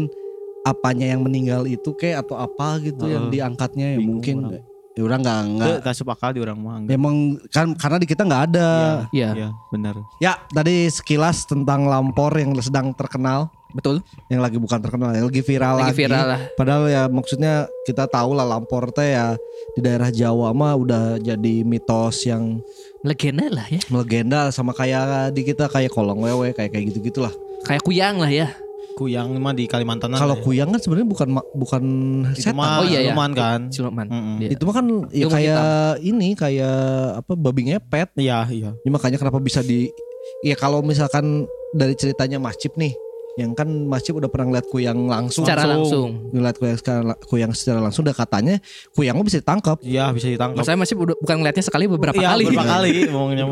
apanya 0.62 1.06
yang 1.10 1.26
meninggal 1.26 1.66
itu 1.66 1.90
kayak 1.92 2.22
atau 2.22 2.38
apa 2.38 2.78
gitu 2.78 3.10
yang 3.10 3.26
Heeh. 3.26 3.34
diangkatnya 3.34 3.86
ya 3.94 4.00
mungkin 4.00 4.36
orang. 4.46 4.62
Ya 4.92 5.02
orang 5.02 5.20
nggak 5.20 5.40
nggak 5.50 5.74
tasup 5.82 6.08
akal 6.08 6.30
di 6.30 6.40
orang 6.40 6.58
mah. 6.58 6.76
enggak. 6.78 6.92
emang 6.92 7.16
kan 7.48 7.72
karena 7.72 7.96
di 7.96 8.04
kita 8.04 8.22
nggak 8.22 8.42
ada 8.46 8.70
Iya, 9.08 9.28
Iya, 9.32 9.48
benar. 9.68 9.94
ya 10.18 10.36
tadi 10.46 10.84
sekilas 10.86 11.44
tentang 11.44 11.84
lampor 11.84 12.28
yang 12.34 12.52
sedang 12.58 12.92
terkenal 12.92 13.48
betul. 13.70 14.04
yang 14.28 14.38
lagi 14.38 14.56
bukan 14.56 14.76
terkenal 14.78 15.10
yang 15.10 15.24
lagi 15.24 15.40
viral 15.40 15.74
Lagi 15.78 15.84
lagi, 15.86 15.98
viral 15.98 16.24
lah. 16.26 16.40
padahal 16.54 16.84
ya 16.86 17.02
maksudnya 17.08 17.54
kita 17.82 18.04
tahu 18.04 18.32
lah 18.32 18.44
lampor 18.46 18.88
teh 18.88 19.12
ya 19.12 19.32
di 19.72 19.80
daerah 19.80 20.08
Jawa 20.08 20.52
mah 20.52 20.76
udah 20.76 21.16
jadi 21.16 21.54
mitos 21.62 22.22
yang 22.22 22.60
Legenda 23.00 23.48
lah 23.48 23.66
ya. 23.66 23.80
legenda 23.88 24.46
sama 24.48 24.70
kayak 24.70 25.32
di 25.32 25.42
kita 25.42 25.66
kayak 25.66 25.88
kolong 25.88 26.20
wewe 26.20 26.52
kayak 26.52 26.68
kayak 26.70 26.92
gitu 26.92 27.00
gitulah 27.02 27.32
Kayak 27.62 27.80
kuyang 27.80 28.18
lah 28.18 28.26
ya. 28.28 28.50
Kuyang 28.94 29.28
mah 29.34 29.50
di 29.50 29.64
Kalimantan. 29.64 30.12
kalau 30.12 30.34
ya. 30.34 30.42
kuyang 30.42 30.68
kan 30.68 30.78
sebenarnya 30.78 31.08
bukan 31.08 31.28
bukan 31.52 31.82
itu 32.30 32.44
setan 32.44 32.54
mah 32.54 32.78
Oh 32.78 32.84
iya, 32.84 33.00
iya. 33.00 33.10
siluman 33.10 33.30
kan. 33.32 33.60
Siluman. 33.68 34.06
Mm-mm. 34.06 34.36
Iya. 34.38 34.48
itu 34.52 34.62
mah 34.62 34.74
kan 34.74 34.86
ya 35.08 35.26
kayak 35.26 35.64
ini 36.00 36.28
kayak 36.32 36.78
apa 37.18 37.32
babi 37.32 37.62
ngepet 37.68 38.08
Iya, 38.14 38.44
iya. 38.48 38.70
ya, 38.74 38.88
makanya 38.88 39.16
kenapa 39.16 39.38
bisa 39.38 39.60
di 39.60 39.88
ya 40.40 40.54
kalau 40.54 40.80
misalkan 40.80 41.44
dari 41.72 41.92
ceritanya 41.92 42.36
Mas 42.36 42.54
Cip 42.56 42.76
nih 42.76 42.92
yang 43.32 43.56
kan 43.56 43.64
Mas 43.64 44.04
Cip 44.04 44.12
udah 44.12 44.28
pernah 44.28 44.44
ngeliat 44.46 44.68
kuyang 44.68 45.08
langsung 45.08 45.40
Secara 45.42 45.64
langsung. 45.64 46.28
ngeliat 46.30 46.52
kuyang 46.54 46.76
secara, 46.76 47.00
kuyang 47.24 47.52
secara 47.52 47.80
langsung 47.80 48.04
udah 48.04 48.12
katanya 48.12 48.60
kuyang 48.92 49.16
mah 49.16 49.24
bisa 49.24 49.40
ditangkap 49.40 49.80
Iya, 49.80 50.12
bisa 50.12 50.28
ditangkap. 50.28 50.60
Maksudnya 50.60 50.78
masih 50.78 50.94
udah- 50.96 51.16
bukan 51.16 51.36
ngeliatnya 51.40 51.64
sekali 51.64 51.84
beberapa 51.86 52.12
Iya, 52.14 52.28
kali. 52.28 52.42
Beberapa 52.44 52.66
kali 52.70 52.90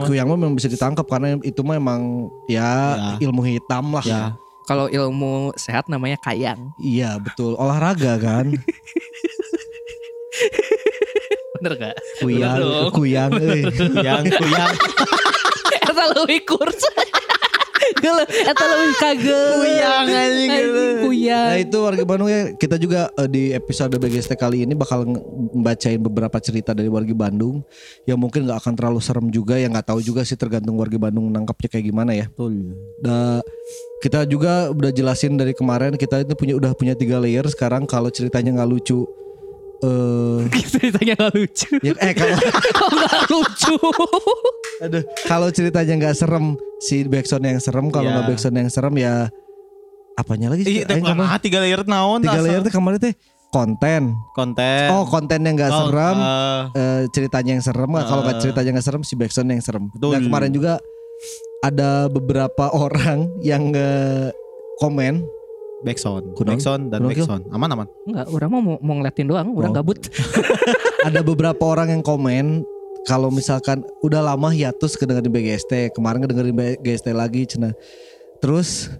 kuyang 0.05 0.27
mah 0.27 0.37
memang 0.37 0.53
bisa 0.55 0.69
ditangkap 0.69 1.07
karena 1.07 1.41
itu 1.41 1.61
mah 1.61 1.75
emang 1.75 2.01
ya, 2.45 2.71
Ya. 3.17 3.25
ilmu 3.25 3.41
hitam 3.43 3.89
lah 3.91 4.05
Ya. 4.05 4.23
Kalau 4.71 4.87
ilmu 4.87 5.51
sehat 5.59 5.91
namanya 5.91 6.15
kayang. 6.17 6.71
iya 6.79 7.19
betul 7.19 7.59
olahraga 7.59 8.15
kan 8.17 8.55
Bener 11.59 11.73
gak? 11.75 11.97
kuyang 12.23 12.55
Bener 12.57 12.71
dong. 12.87 12.91
kuyang. 12.95 13.31
Kuyang, 13.35 14.25
kuyang. 14.31 14.75
Eta 15.91 16.05
leuwih 16.15 16.41
kurs. 16.47 16.81
Geuleuh, 17.99 18.27
eta 18.27 18.65
leuwih 18.65 18.97
kagel. 19.03 19.43
Kuyang, 19.59 20.07
anjing, 20.07 20.51
gitu. 20.51 20.71
Nah 20.71 21.03
kuyang. 21.03 21.49
itu 21.59 21.77
warga 21.83 22.03
Bandung 22.07 22.31
ya 22.31 22.41
kita 22.55 22.77
juga 22.79 23.11
eh, 23.19 23.29
di 23.29 23.43
episode 23.51 23.97
BGST 23.99 24.33
kali 24.39 24.63
ini 24.63 24.79
bakal 24.79 25.03
membacain 25.07 25.99
beberapa 25.99 26.39
cerita 26.39 26.71
dari 26.71 26.87
warga 26.87 27.13
Bandung 27.13 27.67
yang 28.07 28.19
mungkin 28.21 28.47
nggak 28.47 28.59
akan 28.63 28.75
terlalu 28.79 29.01
serem 29.03 29.27
juga 29.35 29.59
yang 29.59 29.75
nggak 29.75 29.91
tahu 29.91 30.01
juga 30.01 30.23
sih 30.23 30.39
tergantung 30.39 30.79
warga 30.79 30.97
Bandung 30.97 31.27
nangkapnya 31.35 31.69
kayak 31.69 31.87
gimana 31.91 32.13
ya. 32.15 32.27
Betul. 32.31 32.79
Da, 33.03 33.43
kita 34.01 34.25
juga 34.25 34.71
udah 34.71 34.91
jelasin 34.95 35.37
dari 35.37 35.53
kemarin 35.53 35.99
kita 35.99 36.23
itu 36.23 36.33
punya 36.39 36.55
udah 36.57 36.73
punya 36.73 36.95
tiga 36.95 37.19
layer 37.19 37.45
sekarang 37.51 37.85
kalau 37.85 38.09
ceritanya 38.09 38.63
nggak 38.63 38.71
lucu 38.71 39.05
eh 39.81 40.39
Ceritanya 40.71 41.15
gak 41.17 41.33
lucu. 41.33 41.71
ya, 41.81 41.93
eh 41.97 42.13
kalau 42.13 42.37
Oh 42.85 42.91
gak 42.95 43.23
lucu. 43.29 43.75
aduh 44.85 45.03
kalau 45.25 45.49
ceritanya 45.49 45.93
nggak 45.99 46.17
serem 46.17 46.57
si 46.79 47.05
backsound 47.05 47.45
yang 47.45 47.61
serem 47.61 47.89
kalau 47.89 48.09
Iya. 48.09 48.15
nggak 48.17 48.27
backsound 48.29 48.57
yang 48.57 48.69
serem 48.69 48.95
ya 48.97 49.29
apanya 50.15 50.53
lagi 50.53 50.65
sih? 50.65 50.81
Iya, 50.81 51.01
ah, 51.19 51.37
tiga 51.37 51.61
layer 51.61 51.81
naon 51.85 52.21
tiga 52.21 52.41
layer 52.41 52.61
tuh 52.61 52.73
kemarin 52.73 52.97
teh 52.97 53.13
konten 53.51 54.15
konten. 54.33 54.87
oh 54.89 55.05
konten 55.05 55.43
yang 55.43 55.55
nggak 55.55 55.69
Oh, 55.69 55.79
serem 55.85 56.17
eh, 56.17 56.61
eh, 56.73 57.01
ceritanya 57.11 57.51
yang 57.57 57.65
serem 57.65 57.89
nggak? 57.89 58.07
kalau 58.07 58.23
nggak 58.23 58.37
Eh. 58.37 58.43
ceritanya 58.43 58.71
nggak 58.73 58.87
serem 58.87 59.03
si 59.03 59.15
backsound 59.17 59.49
yang 59.49 59.61
serem 59.61 59.85
Betul. 59.91 60.11
dan 60.13 60.21
kemarin 60.23 60.51
juga 60.51 60.73
ada 61.61 61.91
beberapa 62.07 62.71
orang 62.71 63.29
yang 63.41 63.69
nge 63.69 64.33
komen 64.79 65.21
backsound, 65.81 66.35
Kunaon? 66.35 66.51
backsound 66.55 66.83
dan 66.89 67.01
backsound. 67.03 67.43
Aman 67.51 67.69
aman. 67.69 67.87
Enggak, 68.05 68.27
orang 68.29 68.49
mau 68.51 68.61
mau 68.79 68.95
ngeliatin 68.97 69.27
doang, 69.27 69.49
orang 69.53 69.73
Oh. 69.73 69.77
gabut. 69.77 69.99
ada 71.09 71.21
beberapa 71.21 71.65
orang 71.65 71.89
yang 71.91 72.03
komen 72.03 72.63
kalau 73.03 73.33
misalkan 73.33 73.81
udah 74.01 74.21
lama 74.21 74.53
hiatus 74.53 74.93
kedengerin 74.93 75.33
BGST 75.33 75.97
kemarin 75.97 76.21
kedengerin 76.21 76.53
BGST 76.53 77.17
lagi 77.17 77.49
cina 77.49 77.73
terus 78.39 78.93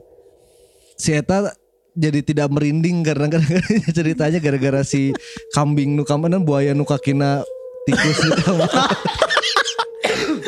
si 0.97 1.13
Eta 1.13 1.53
jadi 1.93 2.25
tidak 2.25 2.49
merinding 2.49 3.05
karena 3.05 3.29
ceritanya 3.97 4.41
gara-gara 4.41 4.81
si 4.81 5.13
kambing 5.53 5.93
nu 5.93 6.03
kamanan 6.03 6.41
buaya 6.41 6.73
nu 6.73 6.89
kakina 6.89 7.45
tikus 7.85 8.17
gitu 8.19 8.57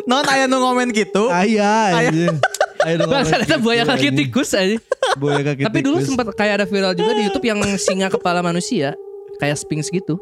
Non 0.03 0.25
aya 0.27 0.49
nu 0.49 0.59
ngomen 0.59 0.91
gitu. 0.91 1.31
ayah 1.31 1.95
anjing. 1.95 2.33
Aya 2.33 2.33
nu 2.33 2.52
Bangsa 2.85 3.35
gitu, 3.39 3.57
buaya 3.59 3.83
kaki 3.85 3.99
anjing. 4.05 4.17
tikus 4.21 4.51
aja. 4.53 4.77
buaya 5.17 5.43
kaki 5.45 5.63
Tapi 5.65 5.79
dulu 5.81 5.97
sempat 6.01 6.27
kayak 6.33 6.55
ada 6.59 6.67
viral 6.67 6.93
juga 6.93 7.13
di 7.13 7.23
YouTube 7.25 7.47
yang 7.47 7.59
singa 7.77 8.09
kepala 8.09 8.41
manusia, 8.41 8.93
kayak 9.39 9.57
Sphinx 9.57 9.89
gitu. 9.89 10.19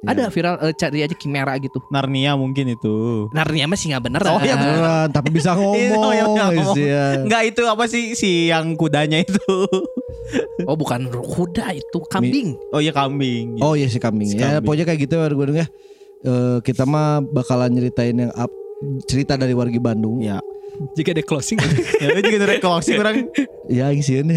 Ya. 0.00 0.16
Ada 0.16 0.32
viral 0.32 0.56
eh, 0.60 0.72
cari 0.72 1.04
aja 1.04 1.12
Chimera 1.12 1.52
gitu. 1.56 1.76
Narnia 1.88 2.32
mungkin 2.32 2.72
itu. 2.72 3.28
Narnia 3.30 3.68
mah 3.68 3.76
singa 3.76 4.00
beneran. 4.00 4.32
Oh, 4.32 4.40
iya 4.40 4.56
beneran 4.56 5.12
tapi 5.12 5.28
bisa 5.28 5.52
ngomong 5.52 6.00
Oh, 6.00 6.08
iya, 6.08 6.24
bisa 6.24 6.44
ngomong. 6.48 6.76
iya. 6.78 7.04
Enggak 7.20 7.42
itu 7.46 7.62
apa 7.62 7.84
sih 7.84 8.16
si 8.16 8.48
yang 8.48 8.72
kudanya 8.74 9.20
itu? 9.20 9.36
Oh 10.62 10.76
bukan 10.78 11.04
kuda 11.10 11.74
itu 11.74 11.98
kambing. 12.06 12.54
Oh 12.70 12.78
iya 12.78 12.92
kambing. 12.92 13.58
Oh 13.58 13.74
iya 13.74 13.90
si 13.90 13.98
kambing. 13.98 14.24
Si 14.26 14.36
Ya 14.36 14.56
kambing. 14.56 14.64
pokoknya 14.64 14.84
kayak 14.86 15.00
gitu 15.02 15.14
ya 15.16 15.26
gue 15.26 15.46
ya. 15.50 15.66
eh, 16.22 16.58
kita 16.62 16.84
mah 16.84 17.20
bakalan 17.20 17.68
nyeritain 17.68 18.14
yang 18.14 18.32
up, 18.32 18.48
cerita 19.04 19.34
dari 19.34 19.52
wargi 19.52 19.76
Bandung. 19.76 20.22
Ya. 20.22 20.38
Jika 20.92 21.12
ada 21.12 21.22
closing. 21.22 21.58
Ya 22.00 22.16
juga 22.16 22.38
dari 22.40 22.58
closing 22.58 22.96
orang. 22.96 23.28
Ya 23.66 23.92
isian 23.92 24.32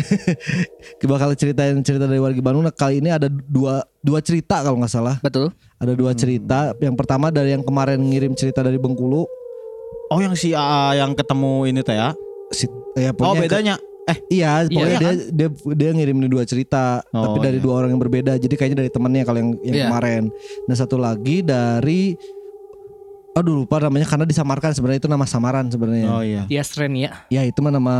Kita 1.00 1.08
bakal 1.08 1.34
ceritain 1.34 1.80
cerita 1.80 2.04
dari 2.04 2.20
wargi 2.20 2.40
Bandung. 2.40 2.62
Nah, 2.62 2.72
kali 2.72 3.00
ini 3.00 3.10
ada 3.10 3.28
dua 3.28 3.82
dua 4.00 4.20
cerita 4.20 4.60
kalau 4.60 4.78
nggak 4.78 4.92
salah. 4.92 5.16
Betul. 5.20 5.50
Ada 5.80 5.94
dua 5.94 6.12
cerita. 6.12 6.76
Yang 6.78 6.96
pertama 6.96 7.30
dari 7.30 7.52
yang 7.52 7.64
kemarin 7.64 8.00
ngirim 8.00 8.34
cerita 8.34 8.60
dari 8.60 8.76
Bengkulu. 8.76 9.24
Oh 10.10 10.20
yang 10.20 10.36
si 10.36 10.52
AA 10.52 11.00
yang 11.00 11.12
ketemu 11.12 11.54
ini 11.66 11.80
teh 11.82 11.96
ya. 11.96 12.12
Si, 12.52 12.68
ya, 12.94 13.16
Oh 13.16 13.34
ke- 13.34 13.48
bedanya. 13.48 13.80
Eh 14.04 14.20
Iya, 14.30 14.68
pokoknya 14.68 14.88
Iya 14.92 15.00
dia, 15.00 15.12
dia 15.32 15.48
dia 15.74 15.90
ngirim 15.96 16.28
dua 16.28 16.44
cerita, 16.44 17.00
Oh, 17.10 17.24
tapi 17.24 17.40
dari 17.40 17.58
iya. 17.58 17.64
dua 17.64 17.74
orang 17.80 17.96
yang 17.96 18.04
berbeda. 18.04 18.36
Jadi 18.36 18.54
kayaknya 18.54 18.84
dari 18.84 18.92
temannya 18.92 19.24
kalau 19.24 19.40
yang 19.40 19.52
yang 19.64 19.76
Iya. 19.76 19.86
kemarin. 19.88 20.24
Dan 20.68 20.76
satu 20.76 21.00
lagi 21.00 21.40
dari 21.40 22.12
aduh 23.34 23.66
lupa 23.66 23.82
namanya 23.82 24.06
karena 24.06 24.26
disamarkan 24.30 24.78
sebenarnya 24.78 25.02
itu 25.02 25.10
nama 25.10 25.26
samaran 25.26 25.66
sebenarnya. 25.68 26.08
Oh 26.10 26.22
iya. 26.22 26.44
Tias 26.46 26.70
Renia. 26.78 27.26
Ya 27.34 27.42
itu 27.42 27.58
mah 27.66 27.74
nama 27.74 27.96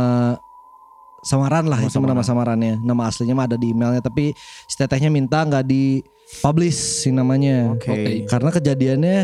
samaran 1.26 1.66
lah, 1.66 1.82
Nama 1.82 1.90
itu 1.90 1.98
mah 1.98 2.10
nama 2.14 2.24
samarannya. 2.24 2.74
Nama 2.78 3.02
aslinya 3.10 3.34
mah 3.34 3.46
ada 3.50 3.58
di 3.58 3.74
emailnya 3.74 3.98
tapi 3.98 4.30
si 4.70 4.74
tetehnya 4.78 5.10
minta 5.10 5.42
nggak 5.42 5.66
di 5.66 6.00
publish 6.38 7.04
si 7.04 7.10
namanya. 7.10 7.74
Oke. 7.74 7.90
Oke. 7.90 8.10
Karena 8.30 8.50
kejadiannya 8.54 9.16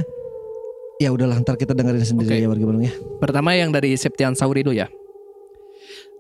ya 1.01 1.09
udahlah 1.15 1.39
ntar 1.41 1.57
kita 1.57 1.73
dengerin 1.73 2.05
sendiri 2.05 2.37
Oke. 2.37 2.43
ya 2.43 2.49
warga 2.51 2.65
Bandung 2.67 2.85
ya. 2.91 2.95
Pertama 3.23 3.55
yang 3.55 3.71
dari 3.71 3.95
Septian 3.95 4.35
Sauri 4.35 4.67
dulu 4.67 4.75
ya. 4.75 4.91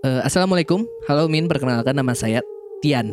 Eh, 0.01 0.23
Assalamualaikum, 0.25 0.89
halo 1.11 1.29
Min, 1.29 1.45
perkenalkan 1.45 1.93
nama 1.93 2.17
saya 2.17 2.41
Tian. 2.81 3.13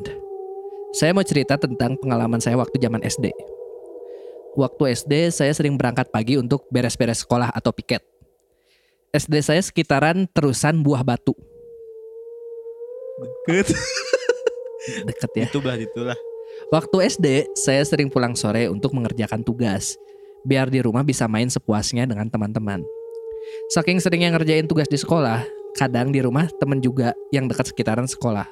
Saya 0.95 1.11
mau 1.11 1.25
cerita 1.25 1.59
tentang 1.59 1.99
pengalaman 1.99 2.39
saya 2.39 2.55
waktu 2.55 2.79
zaman 2.79 3.03
SD. 3.03 3.27
Waktu 4.57 4.97
SD 4.97 5.13
saya 5.29 5.53
sering 5.53 5.77
berangkat 5.77 6.09
pagi 6.09 6.33
untuk 6.33 6.65
beres-beres 6.73 7.21
sekolah 7.21 7.53
atau 7.53 7.69
piket. 7.69 8.01
SD 9.13 9.37
saya 9.45 9.61
sekitaran 9.61 10.25
terusan 10.33 10.81
buah 10.81 11.05
batu, 11.05 11.37
Deket. 13.17 13.73
deket 15.09 15.31
ya. 15.37 15.45
Itu 15.49 15.61
bah 15.61 15.77
itulah. 15.77 16.17
Waktu 16.73 16.97
SD 17.05 17.27
saya 17.53 17.85
sering 17.85 18.09
pulang 18.09 18.33
sore 18.33 18.65
untuk 18.69 18.97
mengerjakan 18.97 19.45
tugas, 19.45 19.95
biar 20.41 20.73
di 20.73 20.81
rumah 20.81 21.05
bisa 21.05 21.29
main 21.29 21.47
sepuasnya 21.47 22.09
dengan 22.09 22.27
teman-teman. 22.27 22.81
Saking 23.71 24.01
seringnya 24.01 24.33
ngerjain 24.35 24.67
tugas 24.67 24.89
di 24.91 24.99
sekolah, 24.99 25.45
kadang 25.77 26.11
di 26.11 26.19
rumah 26.19 26.49
temen 26.59 26.81
juga 26.83 27.13
yang 27.31 27.45
dekat 27.45 27.71
sekitaran 27.71 28.09
sekolah. 28.09 28.45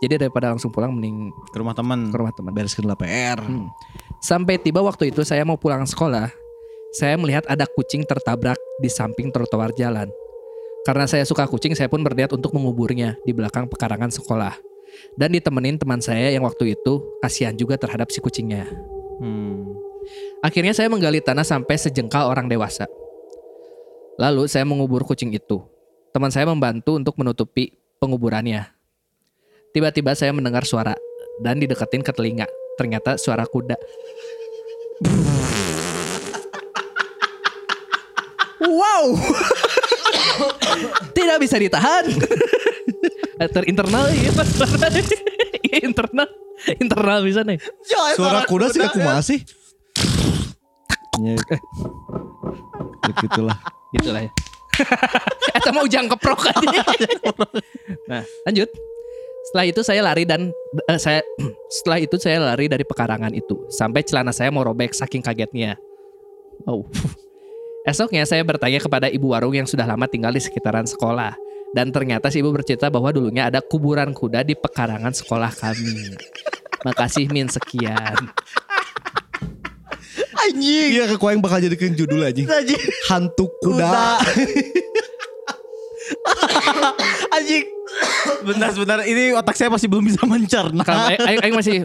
Jadi 0.00 0.26
daripada 0.26 0.48
langsung 0.48 0.72
pulang 0.72 0.96
mending 0.96 1.28
Ke 1.52 1.60
rumah 1.60 1.76
teman. 1.76 2.08
ke 2.08 2.16
rumah 2.16 2.32
teman. 2.32 2.50
Bereskan 2.56 2.88
lah 2.88 2.96
PR. 2.96 3.36
Hmm. 3.36 3.68
Sampai 4.20 4.60
tiba 4.60 4.84
waktu 4.84 5.08
itu 5.08 5.24
saya 5.24 5.48
mau 5.48 5.56
pulang 5.56 5.88
sekolah, 5.88 6.28
saya 6.92 7.16
melihat 7.16 7.48
ada 7.48 7.64
kucing 7.64 8.04
tertabrak 8.04 8.60
di 8.84 8.92
samping 8.92 9.32
trotoar 9.32 9.72
jalan. 9.72 10.12
Karena 10.84 11.08
saya 11.08 11.24
suka 11.24 11.48
kucing, 11.48 11.72
saya 11.72 11.88
pun 11.88 12.04
berniat 12.04 12.32
untuk 12.36 12.52
menguburnya 12.52 13.16
di 13.24 13.32
belakang 13.32 13.68
pekarangan 13.68 14.12
sekolah. 14.12 14.56
Dan 15.16 15.32
ditemenin 15.32 15.80
teman 15.80 16.02
saya 16.04 16.34
yang 16.34 16.44
waktu 16.44 16.76
itu 16.76 17.00
kasihan 17.24 17.56
juga 17.56 17.80
terhadap 17.80 18.12
si 18.12 18.20
kucingnya. 18.20 18.68
Hmm. 19.20 19.70
Akhirnya 20.44 20.72
saya 20.72 20.88
menggali 20.92 21.20
tanah 21.20 21.44
sampai 21.44 21.76
sejengkal 21.80 22.28
orang 22.28 22.48
dewasa. 22.48 22.88
Lalu 24.20 24.50
saya 24.50 24.68
mengubur 24.68 25.06
kucing 25.08 25.32
itu. 25.32 25.64
Teman 26.10 26.28
saya 26.28 26.44
membantu 26.44 26.98
untuk 26.98 27.16
menutupi 27.16 27.72
penguburannya. 28.02 28.66
Tiba-tiba 29.70 30.12
saya 30.18 30.34
mendengar 30.34 30.66
suara 30.66 30.98
dan 31.40 31.62
dideketin 31.62 32.02
ke 32.02 32.10
telinga. 32.10 32.50
Ternyata 32.80 33.20
suara 33.20 33.44
kuda. 33.44 33.76
Wow. 38.64 39.20
Tidak 41.12 41.36
bisa 41.36 41.60
ditahan. 41.60 42.08
Terinternal 43.52 44.08
ya 44.16 44.32
internal 45.84 46.28
internal 46.80 47.18
bisa 47.20 47.44
nih. 47.44 47.60
Suara 48.16 48.48
kuda 48.48 48.72
sih 48.72 48.80
aku 48.80 49.04
masih. 49.04 49.44
Ya, 51.20 51.36
eh. 51.36 51.60
Ya 53.04 53.12
gitulah. 53.20 53.58
Gitulah 53.92 54.24
ya. 54.24 54.32
Eta 55.52 55.68
mau 55.76 55.84
ujang 55.84 56.08
keprok 56.08 56.48
aja. 56.48 56.80
nah, 58.08 58.24
lanjut. 58.48 58.72
Setelah 59.50 59.66
itu 59.66 59.82
saya 59.82 60.00
lari 60.06 60.22
dan 60.22 60.54
eh, 60.86 61.00
saya 61.02 61.26
setelah 61.74 61.98
itu 61.98 62.14
saya 62.22 62.38
lari 62.38 62.70
dari 62.70 62.86
pekarangan 62.86 63.34
itu 63.34 63.66
sampai 63.66 64.06
celana 64.06 64.30
saya 64.30 64.54
mau 64.54 64.62
robek 64.62 64.94
saking 64.94 65.26
kagetnya. 65.26 65.74
Oh. 66.70 66.86
Esoknya 67.90 68.22
saya 68.30 68.46
bertanya 68.46 68.78
kepada 68.78 69.10
ibu 69.10 69.34
warung 69.34 69.50
yang 69.50 69.66
sudah 69.66 69.90
lama 69.90 70.06
tinggal 70.06 70.30
di 70.30 70.38
sekitaran 70.38 70.86
sekolah. 70.86 71.34
Dan 71.74 71.90
ternyata 71.90 72.30
si 72.30 72.38
ibu 72.38 72.54
bercerita 72.54 72.86
bahwa 72.94 73.10
dulunya 73.10 73.50
ada 73.50 73.58
kuburan 73.58 74.14
kuda 74.14 74.46
di 74.46 74.54
pekarangan 74.54 75.10
sekolah 75.10 75.50
kami. 75.50 76.14
Makasih 76.86 77.26
Min 77.34 77.50
sekian. 77.50 78.30
Anjing. 80.46 80.94
Iya 80.94 81.10
ke 81.10 81.18
yang 81.26 81.42
bakal 81.42 81.58
jadikan 81.58 81.98
judul 81.98 82.22
aja. 82.22 82.38
Anjing. 82.46 82.78
Hantu 83.10 83.50
kuda. 83.66 84.22
Anjing. 87.34 87.79
Bentar 88.40 88.70
sebentar 88.70 88.98
ini 89.02 89.32
otak 89.32 89.54
saya 89.54 89.68
masih 89.68 89.86
belum 89.86 90.04
bisa 90.04 90.22
mencerna. 90.24 90.82
Aing- 91.20 91.42
Aing 91.42 91.54
masih 91.54 91.84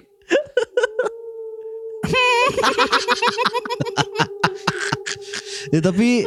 ya 5.74 5.80
tapi 5.82 6.24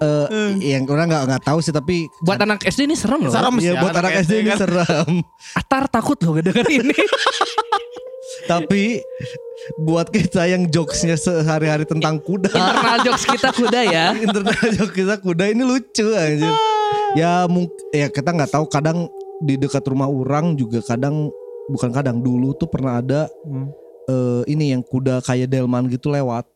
eh 0.00 0.26
yang 0.64 0.88
orang 0.88 1.12
nggak 1.12 1.24
nggak 1.28 1.42
tahu 1.44 1.60
sih 1.60 1.70
tapi 1.70 2.08
buat 2.24 2.40
anak 2.40 2.64
SD 2.64 2.88
ini 2.88 2.96
serem 2.96 3.20
loh. 3.20 3.32
Serem 3.32 3.52
ya 3.60 3.76
sih, 3.76 3.78
buat 3.78 3.92
anak 3.94 4.12
SD 4.24 4.32
ini 4.40 4.50
kan. 4.50 4.58
serem. 4.58 5.10
Atar 5.52 5.84
takut 5.92 6.16
loh 6.24 6.32
ngedenger 6.34 6.66
ini. 6.72 6.96
tapi 8.50 9.04
buat 9.76 10.08
kita 10.08 10.48
yang 10.48 10.64
jokesnya 10.66 11.20
sehari-hari 11.20 11.84
tentang 11.84 12.16
kuda. 12.16 12.48
Internal 12.48 12.96
jokes 13.04 13.24
kita 13.28 13.52
kuda 13.52 13.80
ya. 13.84 14.06
Internet 14.24 14.56
jokes 14.72 14.94
kita 14.96 15.14
kuda 15.20 15.44
ini 15.52 15.60
lucu 15.60 16.06
anjir. 16.16 16.48
Ya 17.12 17.44
mungkin 17.44 17.74
ya 17.90 18.06
kita 18.06 18.30
nggak 18.30 18.50
tahu 18.50 18.66
kadang 18.66 19.10
di 19.40 19.56
dekat 19.56 19.82
rumah 19.84 20.06
orang 20.06 20.54
juga 20.54 20.78
kadang 20.80 21.32
bukan 21.66 21.90
kadang 21.90 22.18
dulu 22.18 22.52
tuh 22.52 22.66
pernah 22.66 22.98
ada 22.98 23.26
Hmm. 23.42 23.70
eh, 24.06 24.42
ini 24.48 24.70
yang 24.70 24.82
kuda 24.82 25.18
kayak 25.20 25.46
delman 25.46 25.86
gitu 25.86 26.08
lewat. 26.08 26.46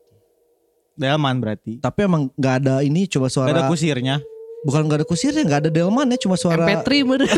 Delman 0.93 1.35
berarti. 1.37 1.77
Tapi 1.77 1.99
emang 2.01 2.31
nggak 2.31 2.55
ada 2.61 2.75
ini 2.79 3.03
coba 3.05 3.27
suara 3.27 3.49
Gak 3.49 3.57
ada 3.57 3.67
kusirnya. 3.67 4.17
bukan 4.61 4.81
nggak 4.81 4.97
ada 4.97 5.07
kusirnya 5.07 5.43
nggak 5.43 5.61
ada 5.61 5.69
delman 5.69 6.07
ya 6.07 6.17
cuma 6.17 6.35
suara 6.35 6.63
MP3 6.63 6.89
bener. 7.05 7.29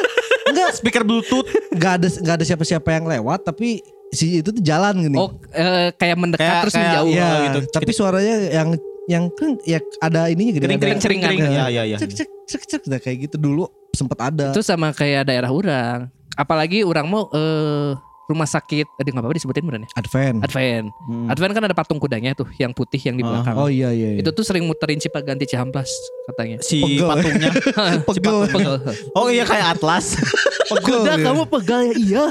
enggak 0.48 0.70
Speaker 0.72 1.02
bluetooth. 1.02 1.44
nggak 1.70 1.92
ada 1.96 2.06
nggak 2.08 2.34
ada 2.36 2.44
siapa-siapa 2.44 2.88
yang 2.88 3.04
lewat 3.06 3.44
tapi 3.44 3.82
si 4.10 4.40
itu 4.40 4.50
tuh 4.50 4.62
jalan 4.62 4.94
gini. 4.96 5.14
Oh 5.14 5.30
eh, 5.50 5.90
kayak 5.92 6.16
mendekat 6.16 6.40
Kayak- 6.40 6.62
terus 6.62 6.74
kayak- 6.74 6.86
menjauh. 6.88 7.10
ya, 7.12 7.28
gitu. 7.46 7.58
Tapi 7.68 7.90
suaranya 7.90 8.34
yang 8.48 8.68
yang 9.10 9.26
kan 9.34 9.58
ya 9.64 9.82
ada 9.98 10.30
ininya 10.30 10.54
gitu. 10.54 10.62
Kering-kering 10.62 10.94
ada- 10.94 11.02
Kering-keringan. 11.02 11.30
kering. 11.42 11.58
Iya 11.58 11.64
iya 11.68 11.82
iya. 11.84 11.96
Cek 11.98 12.10
cek 12.14 12.28
cek 12.46 12.62
cek 12.64 12.82
nah, 12.86 12.98
kayak 12.98 13.26
gitu 13.26 13.36
dulu 13.36 13.66
sempat 13.90 14.18
ada. 14.22 14.54
Itu 14.54 14.62
sama 14.62 14.94
kayak 14.94 15.26
daerah 15.26 15.50
orang. 15.50 16.06
Apalagi 16.32 16.86
orang 16.86 17.04
mau 17.04 17.26
eh 17.28 17.98
rumah 18.24 18.46
sakit, 18.46 18.86
aduh 18.94 19.10
nggak 19.10 19.26
apa-apa 19.26 19.34
disebutin 19.34 19.66
bener 19.66 19.80
ya. 19.82 19.88
Advent. 19.98 20.38
Advent. 20.40 20.86
Hmm. 21.02 21.26
Advent 21.26 21.50
kan 21.50 21.62
ada 21.66 21.74
patung 21.74 21.98
kudanya 21.98 22.30
tuh, 22.30 22.46
yang 22.54 22.70
putih 22.70 23.02
yang 23.02 23.18
di 23.18 23.26
Ah. 23.26 23.42
belakang. 23.42 23.54
Oh 23.58 23.66
iya 23.66 23.90
iya. 23.90 24.14
iya. 24.14 24.22
Itu 24.22 24.30
tuh 24.30 24.46
sering 24.46 24.62
muterin 24.62 25.02
Cipaganti 25.02 25.50
Cihamplas 25.50 25.90
katanya. 26.30 26.62
Si 26.62 26.78
Pegel. 26.78 27.10
patungnya. 27.10 27.50
pegel. 28.06 28.36
Pegel. 28.46 28.74
Oh 29.12 29.26
iya 29.26 29.42
kayak 29.42 29.74
Atlas. 29.74 30.14
Pegel. 30.70 31.02
Kuda 31.02 31.18
dia. 31.18 31.26
kamu 31.26 31.42
pegal 31.50 31.80
ya 31.82 31.94
iya. 31.98 32.24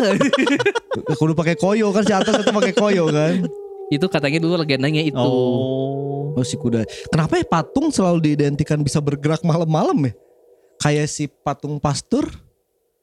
Kudu 1.12 1.36
pakai 1.36 1.60
koyo 1.60 1.92
kan 1.92 2.08
si 2.08 2.14
atas 2.16 2.32
itu 2.40 2.48
pakai 2.50 2.72
koyo 2.72 3.12
kan. 3.12 3.44
itu 3.90 4.06
katanya 4.06 4.40
dulu 4.40 4.56
legendanya 4.58 5.02
itu. 5.02 5.18
Oh. 5.18 6.34
Oh 6.34 6.46
si 6.46 6.56
kuda. 6.56 6.86
Kenapa 7.10 7.36
ya 7.36 7.44
patung 7.44 7.90
selalu 7.90 8.32
diidentikan 8.32 8.80
bisa 8.80 8.98
bergerak 8.98 9.42
malam-malam 9.42 9.98
ya? 10.08 10.14
Kayak 10.80 11.08
si 11.10 11.28
patung 11.28 11.78
pastur 11.78 12.26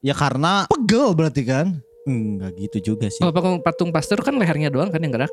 Ya 0.00 0.14
karena 0.14 0.70
pegel 0.70 1.10
berarti 1.12 1.42
kan? 1.42 1.82
enggak 2.06 2.54
gitu 2.56 2.94
juga 2.94 3.10
sih. 3.10 3.18
Kalau 3.18 3.34
patung, 3.34 3.58
patung 3.58 3.90
pastor 3.90 4.22
kan 4.22 4.38
lehernya 4.38 4.70
doang 4.70 4.86
kan 4.86 5.02
yang 5.02 5.10
gerak. 5.10 5.32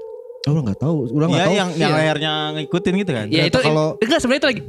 Oh 0.49 0.57
nggak 0.57 0.81
tahu. 0.81 1.05
Orang 1.13 1.29
nggak 1.29 1.37
Iya 1.37 1.45
tahu. 1.45 1.53
yang 1.55 1.69
yang 1.77 1.91
Iya. 1.93 1.97
layarnya 2.01 2.31
ngikutin 2.57 2.93
gitu 2.97 3.11
kan. 3.13 3.25
Ya 3.29 3.43
itu 3.45 3.57
kalau- 3.61 3.93
enggak 4.01 4.19
sebenarnya 4.19 4.41
itu 4.41 4.49
lagi 4.49 4.61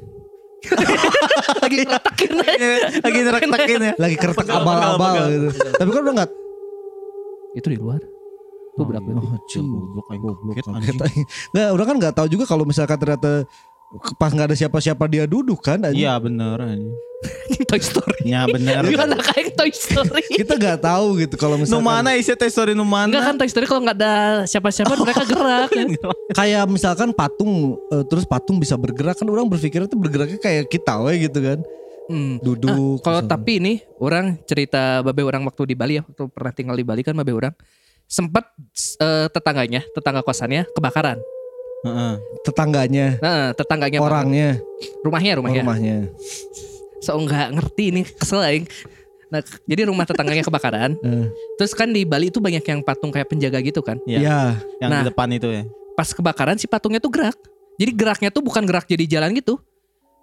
lagi 1.64 1.76
ngeretakin 1.80 2.32
aja. 2.36 2.68
Lagi 3.00 3.18
nerak-nekin 3.20 3.80
ya. 3.80 3.92
Lagi 3.96 4.16
kertek 4.16 4.38
Pegel, 4.44 4.56
abal-abal 4.60 5.12
gitu. 5.28 5.48
Tapi 5.72 5.88
kan 5.88 6.00
udah 6.04 6.14
nggak 6.20 6.30
Itu 7.54 7.66
di 7.70 7.78
luar. 7.78 8.00
Tuh 8.74 8.84
berapa? 8.84 9.06
Oh, 9.06 9.38
Goblok, 9.46 10.06
aing 10.10 10.22
Goblok, 10.22 10.54
anjing. 10.66 11.26
Nggak, 11.50 11.68
orang 11.70 11.86
kan 11.86 11.96
nggak 12.02 12.14
tahu 12.14 12.26
juga 12.26 12.44
kalau 12.44 12.66
misalkan 12.66 12.98
ternyata 12.98 13.46
pas 14.18 14.34
nggak 14.34 14.50
ada 14.50 14.56
siapa-siapa 14.58 15.06
dia 15.06 15.24
duduk 15.24 15.62
kan. 15.62 15.78
Iya 15.88 16.18
bener 16.18 16.58
anjing. 16.58 16.90
Toy 17.64 17.80
Story. 17.80 18.26
Ya 18.26 18.44
bener. 18.44 18.82
Gimana 18.84 19.14
kayak 19.16 19.54
Toy 19.54 19.70
Story? 19.70 20.26
kita 20.42 20.58
nggak 20.58 20.82
tahu 20.82 21.22
gitu 21.22 21.38
kalau 21.38 21.54
Nu 21.54 21.62
misalkan 21.62 21.86
mana 21.86 22.12
isi 22.12 22.34
Toy 22.34 22.50
Story 22.50 22.74
nu 22.74 22.82
mana? 22.82 23.06
Enggak 23.08 23.22
kan 23.24 23.34
Toy 23.38 23.48
Story 23.48 23.64
kalau 23.64 23.80
nggak 23.80 23.96
ada 23.96 24.14
siapa-siapa 24.44 24.92
mereka 24.92 25.22
gerak 25.24 25.70
kan. 25.70 25.88
kayak 26.34 26.64
misalkan 26.66 27.08
patung 27.14 27.78
eh, 27.88 28.04
terus 28.04 28.26
patung 28.26 28.58
bisa 28.58 28.74
bergerak 28.74 29.14
kan 29.14 29.24
orang 29.24 29.46
berpikir 29.46 29.80
itu 29.80 29.94
bergeraknya 29.94 30.36
kayak 30.36 30.66
kita 30.66 30.98
we 31.00 31.24
gitu 31.24 31.40
kan 31.40 31.62
Hmm. 32.04 32.36
duduk 32.36 33.00
Kalau 33.00 33.24
misalkan. 33.24 33.32
tapi 33.32 33.52
ini 33.64 33.72
orang 33.96 34.36
cerita 34.44 35.00
babe 35.00 35.24
orang 35.24 35.40
waktu 35.40 35.72
di 35.72 35.72
Bali 35.72 35.96
ya, 35.96 36.04
waktu 36.04 36.28
pernah 36.28 36.52
tinggal 36.52 36.76
di 36.76 36.84
Bali 36.84 37.00
kan 37.00 37.16
babe 37.16 37.32
orang 37.32 37.56
sempat 38.06 38.44
eh, 38.98 39.26
tetangganya, 39.28 39.82
tetangga 39.90 40.20
kosannya 40.20 40.68
kebakaran. 40.70 41.18
Heeh. 41.84 42.12
tetangganya 42.40 43.20
Nah, 43.20 43.52
tetangganya 43.52 44.00
bakar. 44.00 44.24
orangnya 44.24 44.56
rumahnya 45.02 45.32
rumahnya. 45.36 45.62
rumahnya 45.62 45.96
So 46.98 47.12
nggak 47.14 47.52
ngerti 47.52 47.84
ini 47.92 48.00
kesel 48.08 48.40
aing. 48.40 48.64
Nah, 49.28 49.44
jadi 49.66 49.84
rumah 49.84 50.04
tetangganya 50.04 50.40
kebakaran. 50.40 50.96
Eh, 51.04 51.28
Terus 51.60 51.76
kan 51.76 51.92
di 51.92 52.08
Bali 52.08 52.32
itu 52.32 52.40
banyak 52.40 52.64
yang 52.64 52.80
patung 52.80 53.12
kayak 53.12 53.28
penjaga 53.28 53.60
gitu 53.60 53.84
kan. 53.84 54.00
Iya. 54.08 54.18
ya 54.18 54.38
Yang 54.80 54.90
Nah. 54.90 55.00
di 55.02 55.08
depan 55.12 55.28
itu 55.28 55.48
ya. 55.52 55.62
Pas 55.92 56.08
kebakaran 56.08 56.56
si 56.56 56.64
patungnya 56.64 56.98
tuh 56.98 57.12
gerak. 57.12 57.36
Jadi 57.76 57.90
geraknya 57.92 58.30
tuh 58.32 58.40
bukan 58.40 58.64
gerak 58.64 58.88
jadi 58.88 59.04
jalan 59.04 59.36
gitu. 59.36 59.60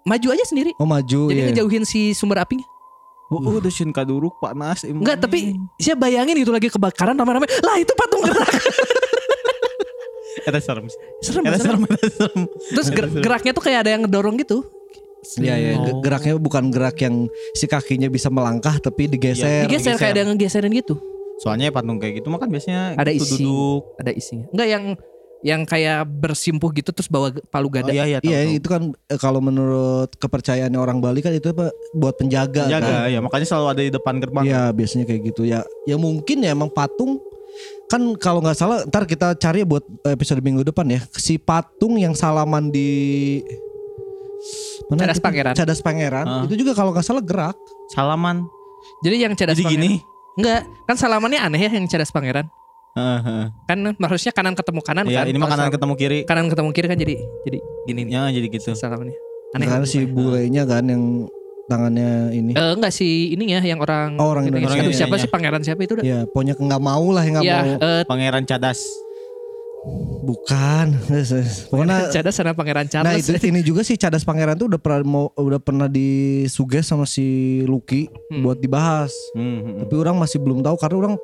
Maju 0.02 0.28
aja 0.34 0.42
sendiri. 0.42 0.74
oh 0.74 0.88
maju 0.88 1.30
Jadi 1.30 1.38
ya 1.38 1.46
ngejauhin 1.46 1.86
si 1.86 2.10
sumber 2.10 2.42
apinya. 2.42 2.66
Oh, 3.34 3.40
oh 3.42 3.58
dusun 3.58 3.88
kaduruk 3.90 4.36
panas. 4.36 4.84
emang. 4.84 5.00
Enggak, 5.00 5.18
tapi 5.20 5.38
saya 5.76 5.94
bayangin 5.94 6.36
itu 6.36 6.48
lagi 6.48 6.68
kebakaran 6.68 7.14
rame-rame. 7.14 7.48
Lah 7.58 7.76
itu 7.76 7.92
patung 7.92 8.20
gerak. 8.20 8.52
Eta 10.42 10.58
serem. 10.58 10.86
serem, 11.20 11.42
Eta 11.44 11.56
serem. 11.56 11.80
serem, 11.80 11.82
eta 11.86 12.08
serem. 12.10 12.40
Terus 12.68 12.88
ger- 12.90 13.12
geraknya 13.20 13.52
tuh 13.52 13.62
kayak 13.62 13.78
ada 13.80 13.90
yang 13.90 14.02
ngedorong 14.02 14.36
gitu. 14.38 14.64
ya 15.38 15.54
ya 15.54 15.78
Oh. 15.78 15.86
ge- 15.86 16.02
geraknya 16.02 16.34
bukan 16.34 16.66
gerak 16.68 16.98
yang 16.98 17.24
si 17.52 17.64
kakinya 17.64 18.10
bisa 18.10 18.26
melangkah 18.26 18.74
tapi 18.76 19.06
digeser 19.06 19.64
Digeser 19.64 19.94
geser. 19.94 19.94
kayak 19.96 20.12
ada 20.12 20.20
yang 20.20 20.30
ngegeserin 20.34 20.72
gitu. 20.74 20.98
Soalnya 21.38 21.70
patung 21.70 21.96
kayak 21.96 22.18
gitu 22.18 22.26
mah 22.26 22.38
kan 22.38 22.50
biasanya 22.50 22.98
Ada 22.98 23.10
gitu 23.12 23.24
isi. 23.24 23.34
duduk. 23.40 23.82
Ada 23.96 24.10
isinya. 24.10 24.46
Enggak 24.50 24.68
yang 24.68 24.84
yang 25.42 25.62
kayak 25.62 26.06
bersimpuh 26.06 26.70
gitu 26.70 26.90
terus 26.90 27.06
bawa 27.06 27.34
palu 27.46 27.66
Oh, 27.66 27.72
gada. 27.72 27.90
iya 27.90 28.06
iya 28.06 28.18
tahu, 28.18 28.30
Iya 28.30 28.40
tahu. 28.40 28.56
itu 28.56 28.68
kan 28.68 28.82
eh, 29.06 29.18
kalau 29.18 29.38
menurut 29.38 30.10
kepercayaan 30.14 30.70
orang 30.72 30.98
Bali 30.98 31.18
kan 31.18 31.30
itu 31.30 31.50
apa 31.50 31.66
buat 31.92 32.14
penjaga 32.14 32.64
kan. 32.64 32.70
Jaga 32.72 33.06
ya 33.06 33.18
makanya 33.18 33.46
selalu 33.46 33.66
ada 33.68 33.82
di 33.82 33.90
depan 33.90 34.14
gerbang. 34.16 34.44
Iya 34.44 34.70
biasanya 34.70 35.04
kayak 35.04 35.22
gitu 35.28 35.42
ya. 35.42 35.60
Ya 35.82 35.96
mungkin 35.96 36.40
ya 36.40 36.54
emang 36.54 36.70
patung 36.70 37.18
kan 37.86 38.00
kalau 38.16 38.40
nggak 38.40 38.54
salah 38.54 38.86
ntar 38.86 39.04
kita 39.04 39.34
cari 39.34 39.60
buat 39.62 39.82
episode 40.06 40.40
minggu 40.40 40.64
depan 40.64 40.88
ya 40.88 41.00
si 41.12 41.36
patung 41.36 41.98
yang 41.98 42.14
salaman 42.14 42.70
di 42.70 43.42
Cadas 44.88 45.18
itu? 45.18 45.24
Pangeran. 45.24 45.54
Cadas 45.54 45.80
Pangeran 45.80 46.26
Ah. 46.26 46.42
itu 46.44 46.54
juga 46.56 46.72
kalau 46.72 46.90
nggak 46.90 47.02
salah 47.02 47.20
gerak. 47.20 47.56
Salaman. 47.88 48.46
Jadi 49.00 49.16
yang 49.20 49.32
cadas 49.32 49.54
Jadi 49.54 49.64
pangeran. 49.64 49.82
gini. 49.82 49.92
Enggak, 50.32 50.60
kan 50.86 50.96
salamannya 50.96 51.38
aneh 51.38 51.60
ya 51.60 51.70
yang 51.70 51.86
cadas 51.86 52.08
pangeran. 52.08 52.46
Heeh, 52.92 53.18
heeh. 53.20 53.46
Kan 53.64 53.78
harusnya 53.96 54.30
kanan 54.30 54.52
ketemu 54.52 54.80
kanan 54.80 55.04
Iya, 55.06 55.18
kan. 55.18 55.26
ini 55.26 55.36
mah 55.36 55.48
kanan 55.48 55.58
salam- 55.62 55.74
ketemu 55.74 55.94
kiri. 55.96 56.18
kanan 56.22 56.46
ketemu 56.46 56.70
kiri 56.70 56.86
kan 56.86 56.98
jadi 56.98 57.14
jadi 57.42 57.58
gini 57.86 58.00
nih. 58.02 58.12
Ya 58.12 58.22
jadi 58.30 58.46
gitu. 58.48 58.70
Salamannya. 58.72 59.16
Aneh. 59.52 59.66
Karena 59.66 59.86
si 59.86 60.04
bulenya 60.04 60.62
kan 60.64 60.84
yang 60.84 61.02
tangannya 61.64 62.10
ini. 62.30 62.52
Eh, 62.52 62.72
enggak 62.72 62.90
sih 62.90 63.32
ininya 63.32 63.60
yang 63.60 63.78
orang 63.78 64.16
Oh, 64.16 64.28
orang 64.28 64.44
Indonesia. 64.44 64.76
Indonesia. 64.76 64.84
Aduh, 64.84 64.92
siapa 64.94 65.08
Orang 65.10 65.20
sih 65.20 65.30
pangeran 65.30 65.62
siapa 65.62 65.80
itu 65.80 65.92
udah? 65.94 66.04
Ya 66.04 66.18
pokoknya 66.26 66.54
nggak 66.54 66.82
mau 66.82 67.06
lah 67.08 67.22
yang 67.22 67.34
nggak 67.34 67.46
Ya, 67.46 67.58
mau. 67.58 67.72
eh, 67.78 68.02
Pangeran 68.04 68.44
Cadas. 68.44 68.80
Bukan. 70.22 70.86
Pokoknya 71.70 72.06
cadas 72.14 72.34
sama 72.34 72.52
pangeran 72.52 72.86
Charles. 72.86 73.08
Nah 73.08 73.34
itu 73.34 73.34
ini 73.42 73.60
juga 73.60 73.82
sih 73.82 73.96
Cadas 73.96 74.22
Pangeran 74.22 74.54
tuh 74.54 74.70
udah 74.70 74.78
pernah 74.78 75.02
mau 75.02 75.24
udah 75.34 75.58
pernah 75.58 75.88
disuges 75.88 76.86
sama 76.86 77.02
si 77.02 77.24
Lucky 77.62 78.06
Hmm. 78.30 78.42
buat 78.42 78.56
dibahas. 78.56 79.10
Hmm, 79.32 79.42
hmm, 79.42 79.58
hmm. 79.58 79.76
Tapi 79.82 79.94
orang 79.96 80.16
masih 80.16 80.38
belum 80.38 80.60
tahu 80.60 80.76
karena 80.76 80.96
orang 81.00 81.14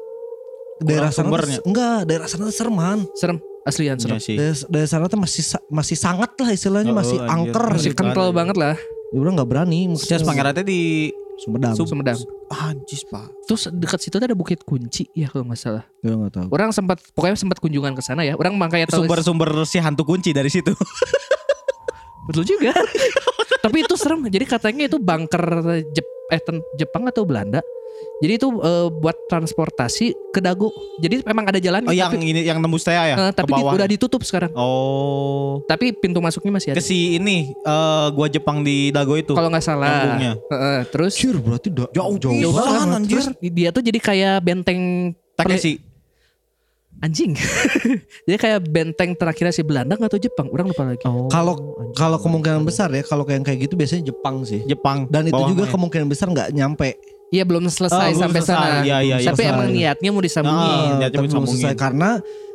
daerah 0.81 1.11
sana 1.11 1.29
enggak 1.61 1.99
daerah 2.05 2.27
sana 2.27 2.47
tuh 2.47 2.55
serem 2.55 2.77
serem 3.13 3.39
aslian 3.65 3.97
serem. 4.01 4.17
Iya 4.17 4.23
sih. 4.23 4.37
daerah, 4.37 4.57
daerah 4.67 4.89
sana 4.89 5.05
tuh 5.07 5.21
masih 5.21 5.43
masih 5.69 5.97
sangat 5.97 6.33
lah 6.35 6.51
istilahnya 6.51 6.91
Oh, 6.91 6.97
masih 6.97 7.19
anjir. 7.19 7.33
angker 7.53 7.67
Masih 7.71 7.93
kental 7.93 8.29
banget 8.33 8.57
lah. 8.57 8.75
Ya, 9.09 9.17
orang 9.19 9.35
nggak 9.37 9.49
berani 9.49 9.81
Pangeran 10.25 10.53
teh 10.53 10.65
di 10.65 10.81
Sumedang 11.39 11.73
Sum- 11.73 11.87
Sumedang. 11.87 12.19
Anjis, 12.49 13.05
Pak. 13.05 13.29
Terus 13.45 13.69
dekat 13.71 14.01
situ 14.01 14.17
tuh 14.17 14.25
ada 14.25 14.33
Bukit 14.33 14.65
Kunci 14.65 15.07
ya 15.13 15.29
kalau 15.29 15.47
nggak 15.47 15.61
salah. 15.61 15.85
ya 16.01 16.17
nggak 16.17 16.33
tahu 16.33 16.47
Orang 16.49 16.73
sempat 16.73 16.99
pokoknya 17.13 17.37
sempat 17.37 17.59
kunjungan 17.59 17.93
ke 17.93 18.03
sana 18.03 18.25
ya. 18.25 18.35
Orang 18.35 18.57
makanya 18.57 18.89
tahu 18.89 19.05
Sumber-sumber 19.05 19.53
si 19.65 19.79
hantu 19.79 20.03
kunci 20.03 20.33
dari 20.33 20.49
situ. 20.49 20.73
betul 22.27 22.45
juga. 22.45 22.73
Tapi 23.65 23.77
itu 23.81 23.95
serem. 23.95 24.25
Jadi 24.27 24.45
katanya 24.45 24.85
itu 24.87 24.97
bunker 24.97 25.45
Jep- 25.93 26.17
eh, 26.31 26.41
Jepang 26.75 27.05
atau 27.05 27.25
Belanda. 27.25 27.61
Jadi 28.19 28.33
itu 28.35 28.49
eh, 28.51 28.89
buat 28.91 29.15
transportasi 29.27 30.11
ke 30.29 30.41
Dago. 30.41 30.75
Jadi 30.99 31.23
memang 31.23 31.47
ada 31.47 31.57
jalan 31.57 31.83
Oh, 31.83 31.93
yang 31.93 32.11
tapi, 32.11 32.19
ini 32.25 32.43
yang 32.43 32.59
nembus 32.59 32.83
teh 32.83 32.91
ya? 32.91 33.15
ke 33.15 33.27
tapi 33.33 33.51
di- 33.53 33.63
udah 33.63 33.87
ditutup 33.87 34.21
sekarang. 34.21 34.51
Oh. 34.53 35.63
Tapi 35.65 35.95
pintu 35.95 36.19
masuknya 36.19 36.51
masih 36.53 36.69
Ke 36.69 36.75
ada. 36.75 36.83
si 36.83 37.15
ini 37.15 37.55
eh 37.55 38.07
gua 38.11 38.27
Jepang 38.27 38.61
di 38.61 38.91
Dago 38.91 39.15
itu. 39.15 39.33
Kalau 39.33 39.47
nggak 39.47 39.63
salah. 39.63 39.87
Nyambungnya. 40.03 40.33
Heeh, 40.35 40.79
terus 40.89 41.15
Anjir 41.15 41.37
berarti 41.39 41.69
da- 41.71 41.93
jauh 41.93 42.17
jauh, 42.17 42.35
Jauh 42.35 42.53
banget. 42.53 43.01
terus 43.07 43.27
dia 43.39 43.69
tuh 43.71 43.83
jadi 43.83 43.99
kayak 43.99 44.37
benteng 44.41 44.81
Takeshi. 45.35 45.79
anjing. 46.99 47.31
jadi 48.27 48.37
kayak 48.37 48.59
benteng 48.67 49.15
terakhir 49.15 49.55
si 49.55 49.63
Belanda 49.63 49.95
nggak 49.95 50.11
atau 50.11 50.19
Jepang? 50.19 50.51
Orang 50.51 50.67
lupa 50.67 50.83
lagi. 50.83 51.07
Oh. 51.07 51.31
Kalau 51.31 51.55
kalau 51.95 52.19
kemungkinan 52.19 52.67
besar 52.67 52.91
ya 52.91 53.07
kalau 53.07 53.23
yang 53.25 53.47
kayak 53.47 53.71
gitu 53.71 53.79
biasanya 53.79 54.11
Jepang 54.11 54.43
sih. 54.43 54.67
Jepang. 54.67 55.07
Dan 55.07 55.31
itu 55.31 55.39
juga 55.47 55.65
ya. 55.65 55.71
kemungkinan 55.71 56.07
besar 56.07 56.27
nggak 56.27 56.51
nyampe. 56.51 56.99
Iya 57.29 57.45
belum 57.45 57.65
selesai 57.67 58.09
Oh, 58.09 58.11
belum 58.11 58.23
sampai 58.25 58.41
selesai. 58.41 58.57
sana. 58.65 58.81
Iya, 58.81 58.97
iya, 58.99 59.17
iya. 59.17 59.29
Tapi 59.29 59.37
Selesai. 59.39 59.53
emang 59.53 59.69
niatnya 59.69 60.11
mau 60.11 60.23
disambungin. 60.23 60.65
Ah, 60.65 60.97
niatnya 60.99 61.21
disambungin. 61.23 61.61
selesai 61.61 61.75
karena 61.77 62.11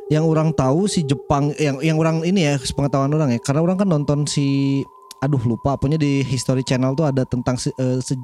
yang 0.06 0.24
orang 0.24 0.48
tahu 0.52 0.84
si 0.84 1.00
Jepang 1.02 1.54
yang 1.56 1.78
yang 1.80 1.96
orang 1.96 2.20
ini 2.22 2.44
ya 2.44 2.54
pengetahuan 2.58 3.08
orang 3.08 3.30
ya 3.30 3.40
karena 3.40 3.60
orang 3.60 3.76
kan 3.76 3.88
nonton 3.88 4.26
si 4.26 4.82
aduh 5.16 5.40
lupa 5.40 5.74
pokoknya 5.74 5.96
di 5.96 6.20
History 6.20 6.60
Channel 6.60 6.92
tuh 6.92 7.06
ada 7.06 7.24
tentang 7.24 7.56
eh, 7.56 7.98
se- 7.98 8.18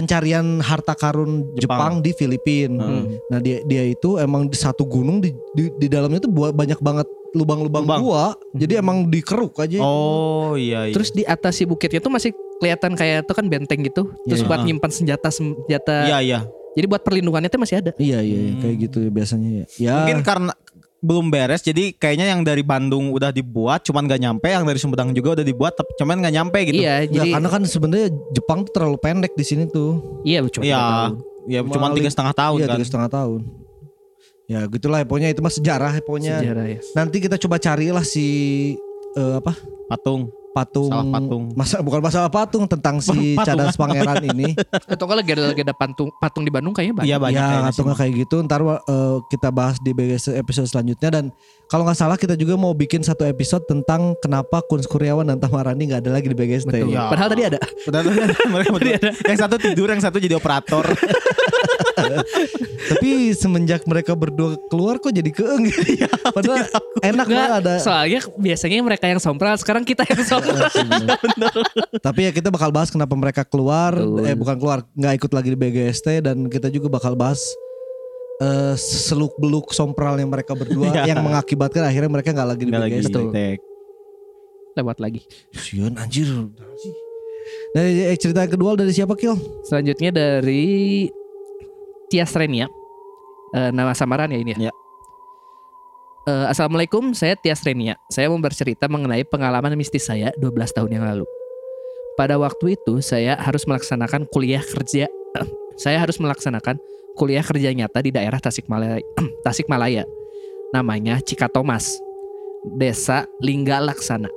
pencarian 0.00 0.46
harta 0.58 0.96
karun 0.96 1.44
Jepang, 1.52 1.60
Jepang. 1.60 1.92
di 2.00 2.10
Filipina. 2.10 2.80
Hmm. 2.80 3.20
Nah 3.28 3.38
dia 3.38 3.60
dia 3.62 3.84
itu 3.84 4.16
emang 4.16 4.48
di 4.48 4.56
satu 4.56 4.82
gunung 4.82 5.20
di 5.20 5.30
di, 5.52 5.68
di 5.76 5.86
dalamnya 5.86 6.24
tuh 6.24 6.32
buat 6.32 6.52
banyak 6.52 6.80
banget 6.80 7.04
lubang-lubang 7.30 7.84
Lubang. 7.84 8.00
gua. 8.02 8.24
Jadi 8.52 8.74
emang 8.74 9.06
dikeruk 9.06 9.60
aja. 9.60 9.78
Oh 9.78 10.56
iya 10.56 10.88
iya. 10.88 10.94
Terus 10.96 11.12
di 11.12 11.22
atas 11.22 11.54
si 11.54 11.64
bukitnya 11.64 12.00
tuh 12.00 12.10
masih 12.10 12.32
kelihatan 12.58 12.96
kayak 12.96 13.22
itu 13.22 13.32
kan 13.32 13.46
benteng 13.46 13.80
gitu. 13.84 14.10
Terus 14.24 14.40
Iya. 14.40 14.48
buat 14.48 14.60
nyimpan 14.64 14.90
senjata 14.90 15.28
senjata. 15.28 16.08
iya 16.08 16.18
iya. 16.18 16.40
Jadi 16.70 16.86
buat 16.86 17.02
perlindungannya 17.02 17.50
tuh 17.50 17.58
masih 17.58 17.82
ada. 17.82 17.90
Iya 17.98 18.22
iya 18.22 18.38
iya, 18.40 18.52
Hmm. 18.54 18.62
kayak 18.62 18.76
gitu 18.80 18.98
ya 19.02 19.10
biasanya 19.10 19.50
ya. 19.50 19.64
Ya 19.76 19.94
Mungkin 20.00 20.18
karena 20.22 20.52
belum 21.00 21.32
beres 21.32 21.64
jadi 21.64 21.96
kayaknya 21.96 22.28
yang 22.28 22.44
dari 22.44 22.60
Bandung 22.60 23.08
udah 23.08 23.32
dibuat 23.32 23.80
cuman 23.88 24.04
gak 24.04 24.20
nyampe 24.20 24.48
yang 24.52 24.68
dari 24.68 24.76
Sumedang 24.76 25.16
juga 25.16 25.40
udah 25.40 25.46
dibuat 25.48 25.72
tapi 25.72 25.96
cuman 25.96 26.20
gak 26.20 26.34
nyampe 26.36 26.58
gitu. 26.68 26.84
Iya, 26.84 27.08
jadi 27.08 27.40
karena 27.40 27.48
kan 27.48 27.62
sebenarnya 27.64 28.08
Jepang 28.30 28.68
tuh 28.68 28.72
terlalu 28.76 29.00
pendek 29.00 29.32
di 29.32 29.44
sini 29.44 29.64
tuh. 29.66 30.20
iya 30.22 30.44
cuma 30.44 30.62
Iya. 30.62 30.80
Ya 31.48 31.60
cuman 31.64 31.90
Maling- 31.90 32.04
tiga 32.04 32.10
setengah 32.12 32.34
tahun 32.36 32.58
iya 32.60 32.66
kan. 32.68 32.76
tiga 32.76 32.86
setengah 32.86 33.10
tahun. 33.10 33.40
Ya 34.44 34.60
gitulah 34.66 34.98
ya, 35.00 35.06
pokoknya 35.06 35.30
itu 35.30 35.40
mah 35.40 35.54
sejarah 35.54 35.92
ya, 35.94 36.02
pokoknya. 36.02 36.34
Sejarah 36.42 36.66
ya. 36.68 36.80
Nanti 36.92 37.16
kita 37.22 37.38
coba 37.38 37.56
carilah 37.56 38.02
si 38.02 38.26
eh, 39.14 39.34
apa 39.38 39.54
Patung. 39.86 40.28
Patung, 40.50 40.90
Salah 40.90 41.06
patung. 41.06 41.42
Masa 41.54 41.76
bukan 41.80 42.00
masalah 42.02 42.30
patung 42.30 42.64
tentang 42.66 42.98
si 42.98 43.38
Patungan. 43.38 43.46
Cadas 43.46 43.74
Pangeran 43.78 44.24
ini. 44.34 44.52
Atau 44.92 45.06
kalau 45.06 45.22
legenda-legenda 45.22 45.74
patung 45.74 46.10
patung 46.18 46.42
di 46.42 46.50
Bandung 46.50 46.74
kayaknya 46.74 46.94
banyak. 47.02 47.08
Iya 47.10 47.16
banyak 47.18 47.42
ya 47.42 47.58
atau 47.70 47.82
nggak 47.86 47.98
kayak 47.98 48.12
gitu. 48.26 48.36
Ntar 48.44 48.60
eh, 48.62 49.16
kita 49.30 49.48
bahas 49.54 49.76
di 49.78 49.90
BGS 49.94 50.34
episode 50.34 50.68
selanjutnya 50.68 51.08
dan 51.10 51.24
kalau 51.70 51.86
nggak 51.86 51.98
salah 51.98 52.18
kita 52.18 52.34
juga 52.34 52.58
mau 52.58 52.74
bikin 52.74 53.06
satu 53.06 53.22
episode 53.22 53.62
tentang 53.70 54.18
kenapa 54.18 54.58
Kun 54.66 54.82
Kuryawan 54.82 55.22
dan 55.30 55.38
Tamarani 55.38 55.86
nggak 55.86 56.00
ada 56.02 56.10
lagi 56.10 56.26
di 56.26 56.36
BGST. 56.36 56.66
Betul. 56.66 56.90
Iya. 56.90 57.06
Padahal 57.06 57.28
tadi 57.30 57.42
ada. 57.46 57.58
Benar, 57.86 58.02
mereka 58.50 58.70
betul. 58.74 58.92
Yang 59.22 59.38
satu 59.38 59.56
tidur, 59.56 59.86
yang 59.86 60.02
satu 60.02 60.16
jadi 60.18 60.34
operator. 60.34 60.84
Tapi 62.80 63.08
semenjak 63.32 63.84
mereka 63.84 64.12
berdua 64.12 64.56
keluar 64.66 64.96
kok 64.96 65.10
jadi 65.10 65.28
keeng. 65.28 65.68
Padahal 66.30 66.64
enak 67.00 67.26
lah 67.26 67.46
ada. 67.58 67.72
soalnya 67.78 68.20
biasanya 68.34 68.80
mereka 68.80 69.06
yang 69.06 69.18
sompral, 69.18 69.54
sekarang 69.54 69.84
kita 69.84 70.02
yang 70.02 70.22
sompral. 70.22 70.66
Tapi 72.06 72.20
ya 72.24 72.32
kita 72.32 72.48
bakal 72.48 72.70
bahas 72.70 72.88
kenapa 72.88 73.12
mereka 73.12 73.42
keluar, 73.42 73.94
Betul. 73.94 74.24
eh 74.24 74.34
bukan 74.34 74.56
keluar, 74.56 74.78
nggak 74.90 75.14
ikut 75.16 75.30
lagi 75.30 75.48
di 75.50 75.58
BGST 75.58 76.06
dan 76.20 76.36
kita 76.46 76.66
juga 76.68 76.88
bakal 76.90 77.14
bahas 77.14 77.38
eh 78.40 78.74
seluk 78.74 79.36
beluk 79.36 79.68
sompral 79.70 80.16
yang 80.16 80.32
mereka 80.32 80.56
berdua 80.56 80.88
Iya. 81.04 81.12
yang 81.12 81.20
mengakibatkan 81.20 81.84
akhirnya 81.84 82.08
mereka 82.10 82.32
nggak 82.32 82.48
lagi 82.48 82.64
di 82.64 82.72
lagi. 82.72 82.96
BGST. 82.96 83.16
Lewat 84.72 84.96
lagi. 84.98 85.20
Sian 85.52 85.94
anjir. 85.94 86.30
Dari 87.70 88.06
eh, 88.06 88.16
cerita 88.16 88.40
yang 88.40 88.52
kedua 88.52 88.72
dari 88.74 88.90
siapa 88.90 89.12
Kil? 89.12 89.34
Selanjutnya 89.66 90.10
dari 90.10 91.04
Tias 92.10 92.34
Renia. 92.34 92.66
Eh, 93.54 93.70
nama 93.70 93.94
samaran 93.94 94.28
ya 94.34 94.38
ini 94.42 94.58
ya. 94.58 94.68
Ya. 94.68 94.72
Eh, 96.26 96.46
Assalamualaikum, 96.50 97.14
saya 97.14 97.38
Tias 97.38 97.62
Renia. 97.62 97.94
Saya 98.10 98.26
mau 98.26 98.36
bercerita 98.42 98.90
mengenai 98.90 99.22
pengalaman 99.22 99.78
mistis 99.78 100.10
saya 100.10 100.34
12 100.36 100.74
tahun 100.74 100.90
yang 101.00 101.04
lalu. 101.06 101.24
Pada 102.18 102.36
waktu 102.36 102.76
itu, 102.76 102.98
saya 103.00 103.38
harus 103.38 103.64
melaksanakan 103.64 104.26
kuliah 104.28 104.60
kerja. 104.60 105.06
saya 105.82 106.02
harus 106.02 106.18
melaksanakan 106.18 106.76
kuliah 107.14 107.46
kerja 107.46 107.70
nyata 107.72 108.02
di 108.02 108.10
daerah 108.10 108.42
Tasikmalaya. 108.42 109.00
Tasikmalaya. 109.46 110.04
Namanya 110.74 111.22
Cikatomas, 111.22 111.98
Desa 112.78 113.26
Lingga 113.40 113.80
Laksana. 113.82 114.28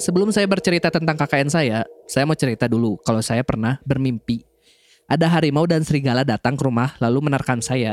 Sebelum 0.00 0.32
saya 0.32 0.48
bercerita 0.48 0.88
tentang 0.88 1.20
KKN 1.20 1.48
saya, 1.52 1.78
saya 2.08 2.24
mau 2.24 2.36
cerita 2.36 2.64
dulu 2.64 2.96
kalau 3.04 3.20
saya 3.20 3.44
pernah 3.44 3.76
bermimpi. 3.84 4.51
Ada 5.12 5.28
harimau 5.28 5.68
dan 5.68 5.84
serigala 5.84 6.24
datang 6.24 6.56
ke 6.56 6.64
rumah 6.64 6.96
lalu 6.96 7.28
menerkam 7.28 7.60
saya. 7.60 7.92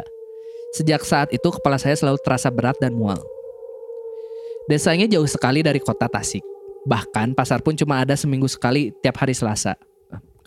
Sejak 0.71 1.03
saat 1.03 1.27
itu 1.35 1.51
kepala 1.51 1.75
saya 1.75 1.91
selalu 1.91 2.15
terasa 2.23 2.47
berat 2.47 2.79
dan 2.79 2.95
mual. 2.95 3.19
Desanya 4.71 5.03
jauh 5.03 5.27
sekali 5.27 5.59
dari 5.59 5.83
kota 5.83 6.07
Tasik. 6.07 6.39
Bahkan 6.87 7.35
pasar 7.35 7.59
pun 7.59 7.75
cuma 7.75 7.99
ada 7.99 8.15
seminggu 8.15 8.47
sekali 8.47 8.95
tiap 9.03 9.19
hari 9.19 9.35
Selasa. 9.35 9.75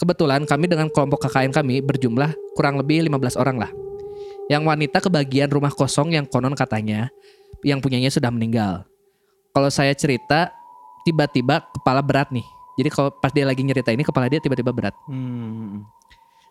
Kebetulan 0.00 0.48
kami 0.48 0.64
dengan 0.64 0.88
kelompok 0.88 1.28
KKN 1.28 1.52
kami 1.52 1.85
berjumlah 1.85 2.32
kurang 2.56 2.80
lebih 2.80 3.04
15 3.04 3.37
orang 3.37 3.68
lah. 3.68 3.70
Yang 4.48 4.62
wanita 4.64 4.98
kebagian 5.04 5.52
rumah 5.52 5.76
kosong 5.76 6.16
yang 6.16 6.24
konon 6.24 6.56
katanya 6.56 7.12
yang 7.61 7.85
punyanya 7.85 8.08
sudah 8.08 8.32
meninggal. 8.32 8.88
Kalau 9.52 9.68
saya 9.68 9.92
cerita 9.92 10.56
tiba-tiba 11.04 11.61
kepala 11.76 12.00
berat 12.00 12.32
nih. 12.32 12.46
Jadi 12.80 12.88
kalau 12.88 13.12
pas 13.12 13.28
dia 13.28 13.44
lagi 13.44 13.61
nyerita 13.61 13.92
ini 13.92 14.00
kepala 14.00 14.32
dia 14.32 14.40
tiba-tiba 14.40 14.72
berat. 14.72 14.96
Hmm. 15.04 15.85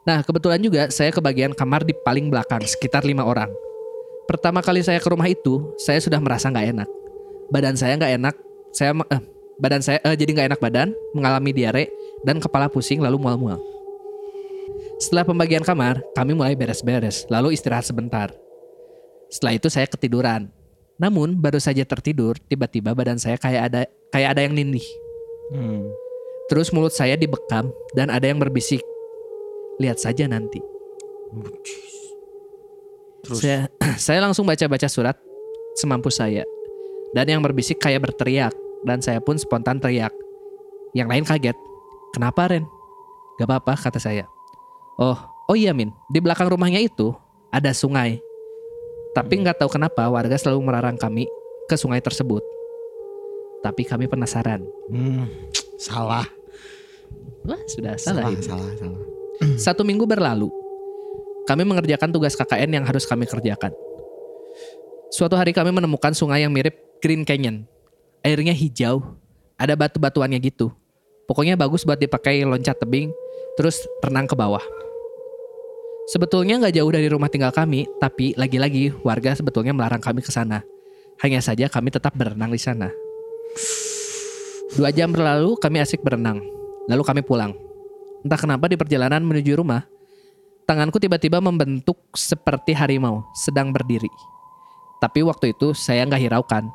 Nah, 0.01 0.25
kebetulan 0.25 0.57
juga 0.57 0.89
saya 0.89 1.13
kebagian 1.13 1.53
kamar 1.53 1.85
di 1.85 1.93
paling 1.93 2.33
belakang, 2.33 2.65
sekitar 2.65 3.05
lima 3.05 3.21
orang. 3.21 3.53
Pertama 4.25 4.63
kali 4.65 4.81
saya 4.81 4.97
ke 4.97 5.05
rumah 5.05 5.29
itu, 5.29 5.75
saya 5.77 6.01
sudah 6.01 6.17
merasa 6.17 6.49
nggak 6.49 6.67
enak. 6.73 6.89
Badan 7.53 7.77
saya 7.77 7.93
nggak 8.01 8.13
enak, 8.17 8.35
saya 8.73 8.97
eh, 8.97 9.21
badan 9.61 9.81
saya 9.85 10.01
eh, 10.01 10.17
jadi 10.17 10.31
nggak 10.33 10.47
enak 10.55 10.59
badan, 10.61 10.89
mengalami 11.13 11.53
diare 11.53 11.85
dan 12.25 12.41
kepala 12.41 12.65
pusing 12.65 12.97
lalu 12.97 13.21
mual-mual. 13.21 13.61
Setelah 14.97 15.25
pembagian 15.25 15.61
kamar, 15.61 16.01
kami 16.17 16.33
mulai 16.33 16.57
beres-beres, 16.57 17.29
lalu 17.29 17.53
istirahat 17.53 17.85
sebentar. 17.85 18.33
Setelah 19.29 19.53
itu 19.57 19.69
saya 19.69 19.85
ketiduran. 19.85 20.49
Namun 20.97 21.37
baru 21.37 21.57
saja 21.57 21.81
tertidur, 21.85 22.37
tiba-tiba 22.49 22.93
badan 22.93 23.17
saya 23.17 23.37
kayak 23.37 23.61
ada 23.69 23.81
kayak 24.13 24.37
ada 24.37 24.41
yang 24.45 24.53
nindih. 24.53 24.85
Hmm. 25.53 25.89
Terus 26.49 26.69
mulut 26.73 26.93
saya 26.93 27.17
dibekam 27.17 27.69
dan 27.93 28.09
ada 28.09 28.25
yang 28.25 28.37
berbisik. 28.37 28.81
Lihat 29.81 29.97
saja 29.97 30.29
nanti. 30.29 30.61
Terus 33.25 33.41
Saya, 33.41 33.65
saya 34.05 34.19
langsung 34.21 34.45
baca-baca 34.45 34.85
surat 34.85 35.17
semampu 35.73 36.13
saya. 36.13 36.45
Dan 37.11 37.25
yang 37.27 37.41
berbisik 37.41 37.81
kayak 37.81 38.05
berteriak. 38.05 38.53
Dan 38.85 39.01
saya 39.01 39.17
pun 39.17 39.41
spontan 39.41 39.81
teriak. 39.81 40.13
Yang 40.93 41.07
lain 41.09 41.25
kaget. 41.25 41.57
Kenapa 42.13 42.51
Ren? 42.51 42.65
Gak 43.39 43.47
apa-apa 43.49 43.89
kata 43.89 43.97
saya. 43.97 44.29
Oh, 44.99 45.17
oh 45.49 45.55
iya 45.57 45.73
Min. 45.73 45.89
Di 46.13 46.21
belakang 46.21 46.45
rumahnya 46.51 46.77
itu 46.77 47.09
ada 47.49 47.73
sungai. 47.73 48.21
Tapi 49.11 49.43
nggak 49.43 49.59
tahu 49.59 49.75
kenapa 49.75 50.07
warga 50.07 50.39
selalu 50.39 50.71
melarang 50.71 50.95
kami 50.95 51.27
ke 51.67 51.75
sungai 51.75 51.99
tersebut. 51.99 52.43
Tapi 53.59 53.83
kami 53.83 54.07
penasaran. 54.07 54.63
Hmm. 54.87 55.27
salah. 55.75 56.27
Wah 57.41 57.57
sudah 57.65 57.97
salah, 57.97 58.29
Salah, 58.29 58.31
ini. 58.31 58.43
salah, 58.45 58.71
salah. 58.77 59.01
Satu 59.65 59.81
minggu 59.81 60.05
berlalu, 60.05 60.53
kami 61.49 61.65
mengerjakan 61.65 62.13
tugas 62.13 62.37
KKN 62.37 62.81
yang 62.81 62.85
harus 62.85 63.09
kami 63.09 63.25
kerjakan. 63.25 63.73
Suatu 65.09 65.33
hari 65.33 65.51
kami 65.51 65.73
menemukan 65.73 66.13
sungai 66.13 66.45
yang 66.45 66.53
mirip 66.53 66.77
Green 67.01 67.25
Canyon. 67.25 67.65
Airnya 68.21 68.53
hijau, 68.53 69.17
ada 69.57 69.73
batu-batuannya 69.73 70.37
gitu. 70.45 70.69
Pokoknya 71.25 71.57
bagus 71.57 71.81
buat 71.81 71.97
dipakai 71.97 72.45
loncat 72.45 72.77
tebing, 72.77 73.09
terus 73.57 73.81
renang 74.05 74.29
ke 74.29 74.37
bawah. 74.37 74.61
Sebetulnya 76.13 76.61
nggak 76.61 76.77
jauh 76.77 76.91
dari 76.93 77.09
rumah 77.09 77.31
tinggal 77.31 77.49
kami, 77.49 77.89
tapi 77.97 78.37
lagi-lagi 78.37 78.93
warga 79.01 79.33
sebetulnya 79.33 79.73
melarang 79.73 80.03
kami 80.03 80.21
ke 80.21 80.29
sana. 80.29 80.61
Hanya 81.25 81.41
saja 81.41 81.65
kami 81.65 81.89
tetap 81.89 82.13
berenang 82.13 82.53
di 82.53 82.61
sana. 82.61 82.93
Dua 84.77 84.93
jam 84.93 85.09
berlalu, 85.09 85.57
kami 85.57 85.81
asik 85.81 86.05
berenang. 86.05 86.41
Lalu 86.89 87.03
kami 87.05 87.21
pulang. 87.25 87.70
Entah 88.21 88.39
kenapa 88.39 88.69
di 88.69 88.77
perjalanan 88.77 89.21
menuju 89.25 89.57
rumah, 89.57 89.85
tanganku 90.69 91.01
tiba-tiba 91.01 91.41
membentuk 91.41 91.97
seperti 92.13 92.71
harimau 92.77 93.25
sedang 93.33 93.73
berdiri. 93.73 94.09
Tapi 95.01 95.25
waktu 95.25 95.57
itu 95.57 95.73
saya 95.73 96.05
nggak 96.05 96.21
hiraukan. 96.29 96.69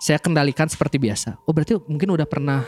Saya 0.00 0.16
kendalikan 0.22 0.70
seperti 0.70 0.96
biasa. 0.96 1.36
Oh 1.44 1.52
berarti 1.52 1.76
mungkin 1.84 2.14
udah 2.14 2.24
pernah 2.24 2.64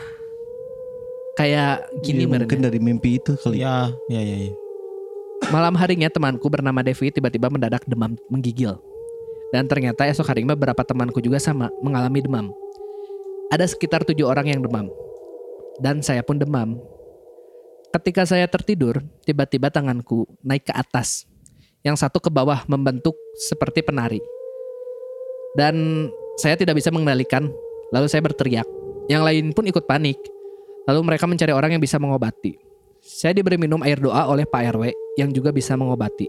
kayak 1.33 1.89
gini 2.05 2.29
Iya, 2.29 2.45
mungkin 2.45 2.61
dari 2.61 2.77
mimpi 2.77 3.17
itu 3.17 3.33
kali. 3.39 3.65
Ya, 3.65 3.89
ya, 4.11 4.21
ya, 4.21 4.37
ya. 4.49 4.53
Malam 5.49 5.75
harinya 5.75 6.07
temanku 6.07 6.47
bernama 6.47 6.79
Devi 6.85 7.11
tiba-tiba 7.11 7.51
mendadak 7.51 7.83
demam 7.89 8.15
menggigil. 8.29 8.79
Dan 9.51 9.67
ternyata 9.69 10.07
esok 10.07 10.29
harinya 10.29 10.55
beberapa 10.55 10.81
temanku 10.81 11.19
juga 11.19 11.37
sama 11.37 11.67
mengalami 11.83 12.23
demam. 12.23 12.45
Ada 13.51 13.69
sekitar 13.69 14.01
tujuh 14.07 14.25
orang 14.25 14.49
yang 14.49 14.61
demam. 14.63 14.89
Dan 15.77 16.01
saya 16.01 16.21
pun 16.25 16.37
demam. 16.37 16.79
Ketika 17.93 18.25
saya 18.25 18.49
tertidur, 18.49 19.05
tiba-tiba 19.21 19.69
tanganku 19.69 20.25
naik 20.41 20.65
ke 20.65 20.73
atas. 20.73 21.29
Yang 21.85 22.01
satu 22.01 22.17
ke 22.17 22.33
bawah 22.33 22.65
membentuk 22.65 23.13
seperti 23.37 23.85
penari. 23.85 24.17
Dan 25.53 26.09
saya 26.41 26.57
tidak 26.57 26.81
bisa 26.81 26.89
mengendalikan. 26.89 27.53
Lalu 27.93 28.09
saya 28.09 28.25
berteriak. 28.25 28.65
Yang 29.13 29.21
lain 29.21 29.45
pun 29.53 29.69
ikut 29.69 29.85
panik. 29.85 30.17
Lalu 30.89 31.05
mereka 31.05 31.29
mencari 31.29 31.53
orang 31.53 31.77
yang 31.77 31.83
bisa 31.85 32.01
mengobati. 32.01 32.57
Saya 32.97 33.37
diberi 33.37 33.61
minum 33.61 33.77
air 33.85 34.01
doa 34.01 34.25
oleh 34.25 34.49
Pak 34.49 34.73
RW 34.73 34.89
yang 35.21 35.29
juga 35.29 35.53
bisa 35.53 35.77
mengobati. 35.77 36.25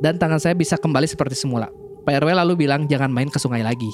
Dan 0.00 0.16
tangan 0.16 0.40
saya 0.40 0.56
bisa 0.56 0.80
kembali 0.80 1.04
seperti 1.04 1.36
semula. 1.36 1.68
Pak 2.08 2.16
RW 2.16 2.32
lalu 2.32 2.64
bilang 2.64 2.88
jangan 2.88 3.12
main 3.12 3.28
ke 3.28 3.36
sungai 3.36 3.60
lagi. 3.60 3.92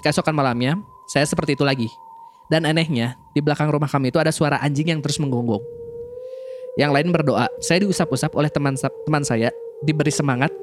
Keesokan 0.00 0.32
malamnya, 0.32 0.80
saya 1.12 1.28
seperti 1.28 1.60
itu 1.60 1.64
lagi. 1.68 1.92
Dan 2.48 2.64
anehnya, 2.64 3.20
di 3.36 3.44
belakang 3.44 3.68
rumah 3.68 3.90
kami 3.90 4.08
itu 4.08 4.16
ada 4.16 4.32
suara 4.32 4.56
anjing 4.64 4.96
yang 4.96 5.04
terus 5.04 5.20
menggonggong. 5.20 5.79
Yang 6.78 6.90
lain 6.94 7.08
berdoa, 7.10 7.46
saya 7.58 7.82
diusap-usap 7.82 8.30
oleh 8.38 8.50
teman 8.52 8.78
teman 8.78 9.24
saya, 9.26 9.50
diberi 9.82 10.12
semangat. 10.14 10.54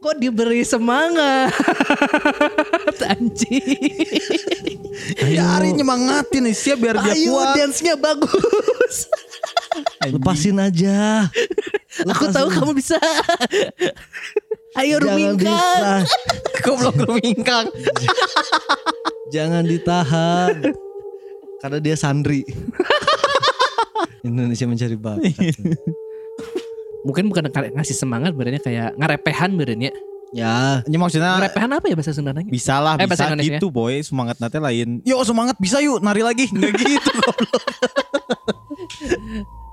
Kok 0.00 0.22
diberi 0.22 0.62
semangat? 0.62 1.50
anjing. 3.10 3.90
Ya 5.18 5.58
hari 5.58 5.74
nyemangatin 5.74 6.46
nih 6.46 6.54
siap 6.54 6.78
biar 6.78 6.96
dia 7.02 7.14
Ayo 7.14 7.34
kuat. 7.34 7.54
dance-nya 7.58 7.94
bagus. 7.98 9.10
Lepasin 10.06 10.62
aja. 10.62 11.26
Aku 12.06 12.30
tahu 12.30 12.48
kamu 12.54 12.72
bisa. 12.78 12.96
Ayo 14.78 15.02
Jangan 15.02 15.10
rumingkang. 15.10 16.02
Goblok 16.62 16.96
rumingkang. 17.02 17.66
Jangan 19.34 19.66
ditahan. 19.66 20.70
Karena 21.58 21.78
dia 21.80 21.96
sandri. 21.96 22.44
Indonesia 24.26 24.66
mencari 24.66 24.96
bakat. 24.98 25.32
Mungkin 27.06 27.30
bukan 27.30 27.46
ngasih 27.48 27.94
semangat 27.94 28.34
berarti 28.34 28.58
kayak 28.58 28.98
ngarepehan 28.98 29.54
berarti 29.54 29.86
ya. 29.86 29.94
ya, 30.34 30.56
Ini 30.82 30.96
maksudnya 30.98 31.38
Ngarepehan 31.38 31.70
apa 31.70 31.86
ya 31.86 31.94
bahasa 31.94 32.10
Sundanya? 32.10 32.42
bisa 32.42 32.82
lah, 32.82 32.98
Eh, 32.98 33.06
bisa 33.06 33.30
gitu 33.38 33.70
boy. 33.70 34.02
Semangat 34.02 34.42
nanti 34.42 34.58
lain. 34.58 34.98
Yuk 35.06 35.22
semangat 35.22 35.54
bisa 35.62 35.78
yuk 35.78 36.02
nari 36.02 36.26
lagi. 36.26 36.50
Nggak 36.50 36.72
gitu. 36.82 37.12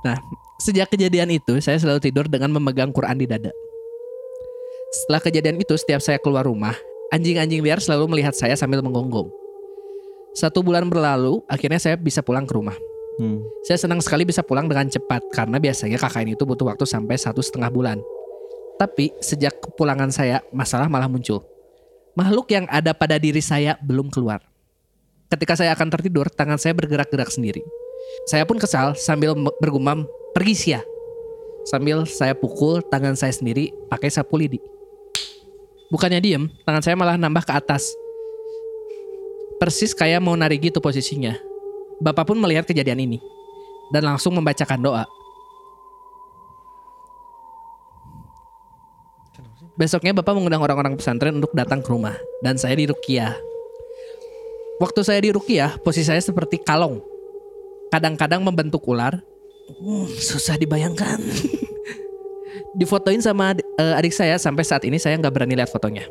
Nah, 0.06 0.22
sejak 0.62 0.94
kejadian 0.94 1.34
itu 1.34 1.58
saya 1.58 1.82
selalu 1.82 2.00
tidur 2.06 2.30
dengan 2.30 2.54
memegang 2.54 2.94
Quran 2.94 3.18
di 3.18 3.26
dada. 3.26 3.50
Setelah 4.94 5.22
kejadian 5.26 5.58
itu 5.58 5.74
setiap 5.74 6.06
saya 6.06 6.22
keluar 6.22 6.46
rumah, 6.46 6.78
anjing-anjing 7.10 7.66
liar 7.66 7.82
selalu 7.82 8.14
melihat 8.14 8.38
saya 8.38 8.54
sambil 8.54 8.86
menggonggong. 8.86 9.34
Satu 10.34 10.66
bulan 10.66 10.90
berlalu, 10.90 11.46
akhirnya 11.46 11.78
saya 11.78 11.94
bisa 11.94 12.26
pulang 12.26 12.50
ke 12.50 12.58
rumah. 12.58 12.74
Hmm. 13.22 13.46
Saya 13.62 13.78
senang 13.78 14.02
sekali 14.02 14.26
bisa 14.26 14.42
pulang 14.42 14.66
dengan 14.66 14.90
cepat 14.90 15.22
karena 15.30 15.62
biasanya 15.62 16.02
KKN 16.02 16.34
itu 16.34 16.44
butuh 16.50 16.66
waktu 16.66 16.90
sampai 16.90 17.14
satu 17.22 17.46
setengah 17.46 17.70
bulan. 17.70 18.02
Tapi 18.82 19.14
sejak 19.22 19.62
kepulangan 19.62 20.10
saya, 20.10 20.42
masalah 20.50 20.90
malah 20.90 21.06
muncul. 21.06 21.46
Makhluk 22.18 22.50
yang 22.50 22.66
ada 22.74 22.98
pada 22.98 23.22
diri 23.22 23.42
saya 23.42 23.78
belum 23.86 24.10
keluar. 24.10 24.42
Ketika 25.30 25.54
saya 25.54 25.78
akan 25.78 25.94
tertidur, 25.94 26.30
tangan 26.30 26.58
saya 26.58 26.74
bergerak-gerak 26.74 27.30
sendiri. 27.30 27.62
Saya 28.26 28.46
pun 28.46 28.58
kesal 28.58 28.98
sambil 28.98 29.38
bergumam, 29.62 30.10
pergi 30.34 30.54
sia. 30.58 30.82
Sambil 31.70 32.04
saya 32.10 32.34
pukul 32.34 32.82
tangan 32.90 33.14
saya 33.14 33.32
sendiri 33.32 33.70
pakai 33.88 34.10
sapu 34.10 34.36
lidi. 34.42 34.60
Bukannya 35.94 36.18
diem, 36.18 36.50
tangan 36.66 36.82
saya 36.82 36.96
malah 36.98 37.18
nambah 37.22 37.46
ke 37.46 37.54
atas. 37.54 37.94
Persis 39.64 39.96
kayak 39.96 40.20
mau 40.20 40.36
nari 40.36 40.60
gitu 40.60 40.84
posisinya. 40.84 41.40
Bapak 42.04 42.28
pun 42.28 42.36
melihat 42.36 42.68
kejadian 42.68 43.00
ini 43.00 43.24
dan 43.96 44.04
langsung 44.04 44.36
membacakan 44.36 44.84
doa. 44.84 45.08
Besoknya 49.80 50.12
Bapak 50.12 50.36
mengundang 50.36 50.60
orang-orang 50.60 51.00
pesantren 51.00 51.40
untuk 51.40 51.56
datang 51.56 51.80
ke 51.80 51.88
rumah 51.88 52.12
dan 52.44 52.60
saya 52.60 52.76
di 52.76 52.92
Rukiah. 52.92 53.40
Waktu 54.84 55.00
saya 55.00 55.24
di 55.24 55.32
Rukiah, 55.32 55.80
posisi 55.80 56.12
saya 56.12 56.20
seperti 56.20 56.60
kalong. 56.60 57.00
Kadang-kadang 57.88 58.44
membentuk 58.44 58.84
ular. 58.84 59.16
Hmm, 59.80 60.12
susah 60.12 60.60
dibayangkan. 60.60 61.24
Difotoin 62.84 63.24
sama 63.24 63.56
eh, 63.56 63.96
adik 63.96 64.12
saya 64.12 64.36
sampai 64.36 64.68
saat 64.68 64.84
ini 64.84 65.00
saya 65.00 65.16
nggak 65.16 65.32
berani 65.32 65.56
lihat 65.56 65.72
fotonya. 65.72 66.04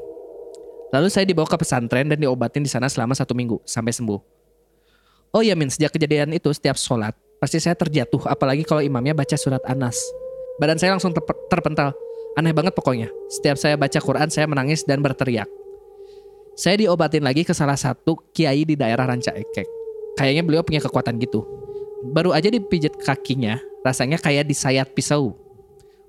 Lalu 0.93 1.09
saya 1.09 1.25
dibawa 1.25 1.49
ke 1.49 1.57
pesantren 1.57 2.07
dan 2.07 2.21
diobatin 2.21 2.61
di 2.61 2.69
sana 2.69 2.87
selama 2.87 3.17
satu 3.17 3.33
minggu 3.33 3.65
sampai 3.65 3.97
sembuh. 3.97 4.21
Oh 5.33 5.41
iya 5.41 5.57
Min, 5.57 5.73
sejak 5.73 5.97
kejadian 5.97 6.37
itu 6.37 6.53
setiap 6.53 6.77
sholat 6.77 7.17
pasti 7.43 7.59
saya 7.59 7.75
terjatuh 7.75 8.31
apalagi 8.31 8.63
kalau 8.63 8.79
imamnya 8.79 9.17
baca 9.17 9.35
surat 9.35 9.65
Anas. 9.67 9.99
Badan 10.63 10.79
saya 10.79 10.95
langsung 10.95 11.11
terpe- 11.11 11.49
terpental. 11.51 11.91
Aneh 12.39 12.55
banget 12.55 12.73
pokoknya. 12.73 13.11
Setiap 13.29 13.59
saya 13.59 13.75
baca 13.75 13.99
Quran 13.99 14.29
saya 14.31 14.47
menangis 14.47 14.87
dan 14.87 15.03
berteriak. 15.03 15.49
Saya 16.55 16.79
diobatin 16.79 17.25
lagi 17.25 17.43
ke 17.43 17.57
salah 17.57 17.77
satu 17.77 18.15
kiai 18.37 18.63
di 18.69 18.77
daerah 18.77 19.09
Ranca 19.09 19.33
Ekek. 19.33 19.67
Kayaknya 20.21 20.43
beliau 20.45 20.63
punya 20.63 20.81
kekuatan 20.85 21.17
gitu. 21.19 21.45
Baru 22.13 22.37
aja 22.37 22.53
dipijit 22.53 22.93
kakinya, 23.01 23.57
rasanya 23.83 24.21
kayak 24.21 24.49
disayat 24.49 24.93
pisau. 24.93 25.35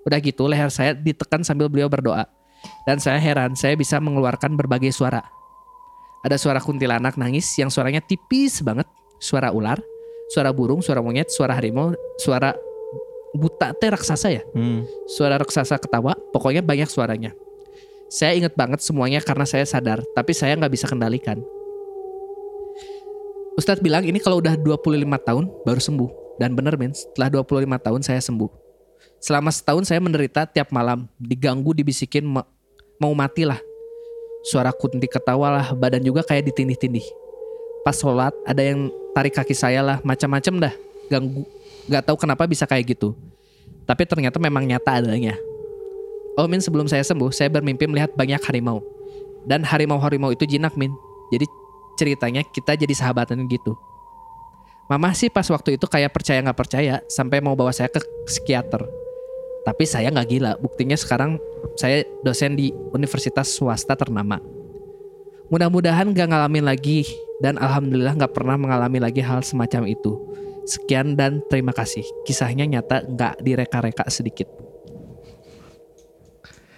Udah 0.04 0.20
gitu 0.20 0.46
leher 0.52 0.68
saya 0.68 0.92
ditekan 0.92 1.48
sambil 1.48 1.72
beliau 1.72 1.88
berdoa. 1.88 2.28
Dan 2.84 3.00
saya 3.00 3.20
heran 3.20 3.56
saya 3.56 3.78
bisa 3.80 4.00
mengeluarkan 4.00 4.56
berbagai 4.60 4.92
suara. 4.92 5.24
Ada 6.24 6.40
suara 6.40 6.64
kuntilanak 6.64 7.20
nangis 7.20 7.52
yang 7.60 7.68
suaranya 7.68 8.00
tipis 8.00 8.64
banget. 8.64 8.88
Suara 9.20 9.56
ular, 9.56 9.80
suara 10.32 10.52
burung, 10.52 10.84
suara 10.84 11.00
monyet, 11.00 11.32
suara 11.32 11.56
harimau, 11.56 11.96
suara 12.20 12.56
buta 13.36 13.72
teh 13.76 13.90
raksasa 13.92 14.30
ya. 14.32 14.44
Hmm. 14.52 14.84
Suara 15.08 15.40
raksasa 15.40 15.80
ketawa, 15.80 16.16
pokoknya 16.32 16.64
banyak 16.64 16.88
suaranya. 16.88 17.32
Saya 18.12 18.38
inget 18.38 18.54
banget 18.54 18.84
semuanya 18.86 19.24
karena 19.26 19.48
saya 19.48 19.66
sadar, 19.66 20.04
tapi 20.14 20.38
saya 20.38 20.54
nggak 20.54 20.74
bisa 20.76 20.86
kendalikan. 20.86 21.42
Ustadz 23.54 23.82
bilang 23.82 24.06
ini 24.06 24.18
kalau 24.18 24.42
udah 24.42 24.58
25 24.58 25.02
tahun 25.26 25.46
baru 25.66 25.82
sembuh. 25.82 26.12
Dan 26.42 26.58
bener 26.58 26.74
men, 26.82 26.98
setelah 26.98 27.30
25 27.30 27.70
tahun 27.78 28.02
saya 28.02 28.18
sembuh. 28.18 28.63
Selama 29.24 29.56
setahun 29.56 29.88
saya 29.88 30.04
menderita 30.04 30.44
tiap 30.44 30.68
malam, 30.76 31.08
diganggu, 31.16 31.72
dibisikin 31.72 32.28
ma- 32.28 32.44
mau 33.00 33.16
mati 33.16 33.48
lah. 33.48 33.56
Suara 34.44 34.76
kunti 34.76 35.08
ketawa 35.08 35.48
lah, 35.48 35.68
badan 35.72 36.04
juga 36.04 36.28
kayak 36.28 36.52
ditindih-tindih. 36.52 37.08
Pas 37.88 37.96
sholat 37.96 38.36
ada 38.44 38.60
yang 38.60 38.92
tarik 39.16 39.32
kaki 39.32 39.56
saya 39.56 39.80
lah, 39.80 39.98
macam-macam 40.04 40.68
dah. 40.68 40.74
Ganggu, 41.08 41.48
Gak 41.88 42.04
tahu 42.04 42.20
kenapa 42.20 42.44
bisa 42.44 42.68
kayak 42.68 43.00
gitu. 43.00 43.16
Tapi 43.88 44.04
ternyata 44.04 44.44
memang 44.44 44.68
nyata 44.68 45.00
adanya. 45.00 45.40
Oh 46.34 46.50
Min 46.50 46.60
sebelum 46.60 46.90
saya 46.90 47.06
sembuh 47.06 47.30
saya 47.30 47.50
bermimpi 47.54 47.86
melihat 47.86 48.10
banyak 48.18 48.42
harimau 48.50 48.82
Dan 49.46 49.62
harimau-harimau 49.62 50.34
itu 50.34 50.50
jinak 50.50 50.74
Min 50.74 50.90
Jadi 51.30 51.46
ceritanya 51.94 52.42
kita 52.42 52.74
jadi 52.74 52.90
sahabatan 52.90 53.46
gitu 53.46 53.78
Mama 54.90 55.14
sih 55.14 55.30
pas 55.30 55.46
waktu 55.46 55.78
itu 55.78 55.86
kayak 55.86 56.10
percaya 56.10 56.42
nggak 56.42 56.58
percaya 56.58 57.06
Sampai 57.06 57.38
mau 57.38 57.54
bawa 57.54 57.70
saya 57.70 57.86
ke 57.86 58.02
psikiater 58.26 59.03
Tapi 59.64 59.84
saya 59.84 60.12
nggak 60.12 60.28
gila 60.28 60.52
Buktinya 60.60 60.94
sekarang 60.94 61.40
saya 61.74 62.04
dosen 62.22 62.54
di 62.54 62.70
universitas 62.92 63.48
swasta 63.48 63.96
ternama 63.96 64.40
Mudah-mudahan 65.48 66.12
gak 66.12 66.28
ngalamin 66.30 66.66
lagi 66.66 67.06
Dan 67.38 67.56
Alhamdulillah 67.56 68.16
gak 68.18 68.34
pernah 68.34 68.58
mengalami 68.58 68.98
lagi 68.98 69.20
hal 69.20 69.40
semacam 69.40 69.86
itu 69.86 70.20
Sekian 70.64 71.14
dan 71.14 71.44
terima 71.48 71.72
kasih 71.72 72.04
Kisahnya 72.24 72.64
nyata 72.64 73.04
nggak 73.04 73.40
direka-reka 73.40 74.08
sedikit 74.08 74.48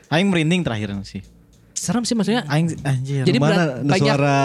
Aing 0.05 0.29
merinding 0.29 0.61
terakhir 0.61 0.93
sih. 1.01 1.25
Serem 1.73 2.05
sih 2.05 2.13
maksudnya 2.13 2.45
Aing 2.45 2.71
anjir. 2.86 3.25
Jadi 3.25 3.38
Mana 3.41 3.49
berat- 3.49 3.73
banyak- 3.83 4.05
suara 4.05 4.39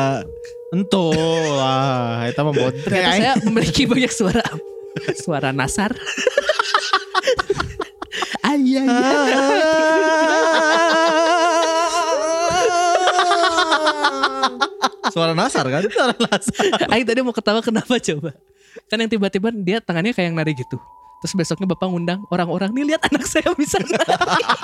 Ento 0.70 1.10
lah, 1.50 2.30
eta 2.30 2.40
mah 2.46 2.54
bodre. 2.54 2.78
Ternyata 2.80 3.10
Aing. 3.10 3.22
saya 3.22 3.32
memiliki 3.42 3.82
banyak 3.84 4.12
suara 4.12 4.46
Suara 5.14 5.50
nasar 5.50 5.90
Ayah 8.78 8.90
suara 15.10 15.34
nasar 15.34 15.66
kan? 15.66 15.82
Suara 15.90 16.14
nasar. 16.14 16.86
Aing 16.86 17.02
tadi 17.02 17.18
mau 17.20 17.34
ketawa 17.34 17.58
kenapa 17.60 17.98
coba? 17.98 18.30
Kan 18.86 19.02
yang 19.02 19.10
tiba-tiba 19.10 19.50
dia 19.50 19.82
tangannya 19.82 20.14
kayak 20.14 20.30
yang 20.30 20.38
nari 20.38 20.54
gitu. 20.54 20.78
Terus 21.20 21.36
besoknya 21.36 21.68
bapak 21.68 21.92
ngundang 21.92 22.24
orang-orang 22.32 22.72
Nih 22.72 22.88
lihat 22.94 23.04
anak 23.10 23.26
saya 23.28 23.52
bisa 23.58 23.82
nari. 23.82 24.44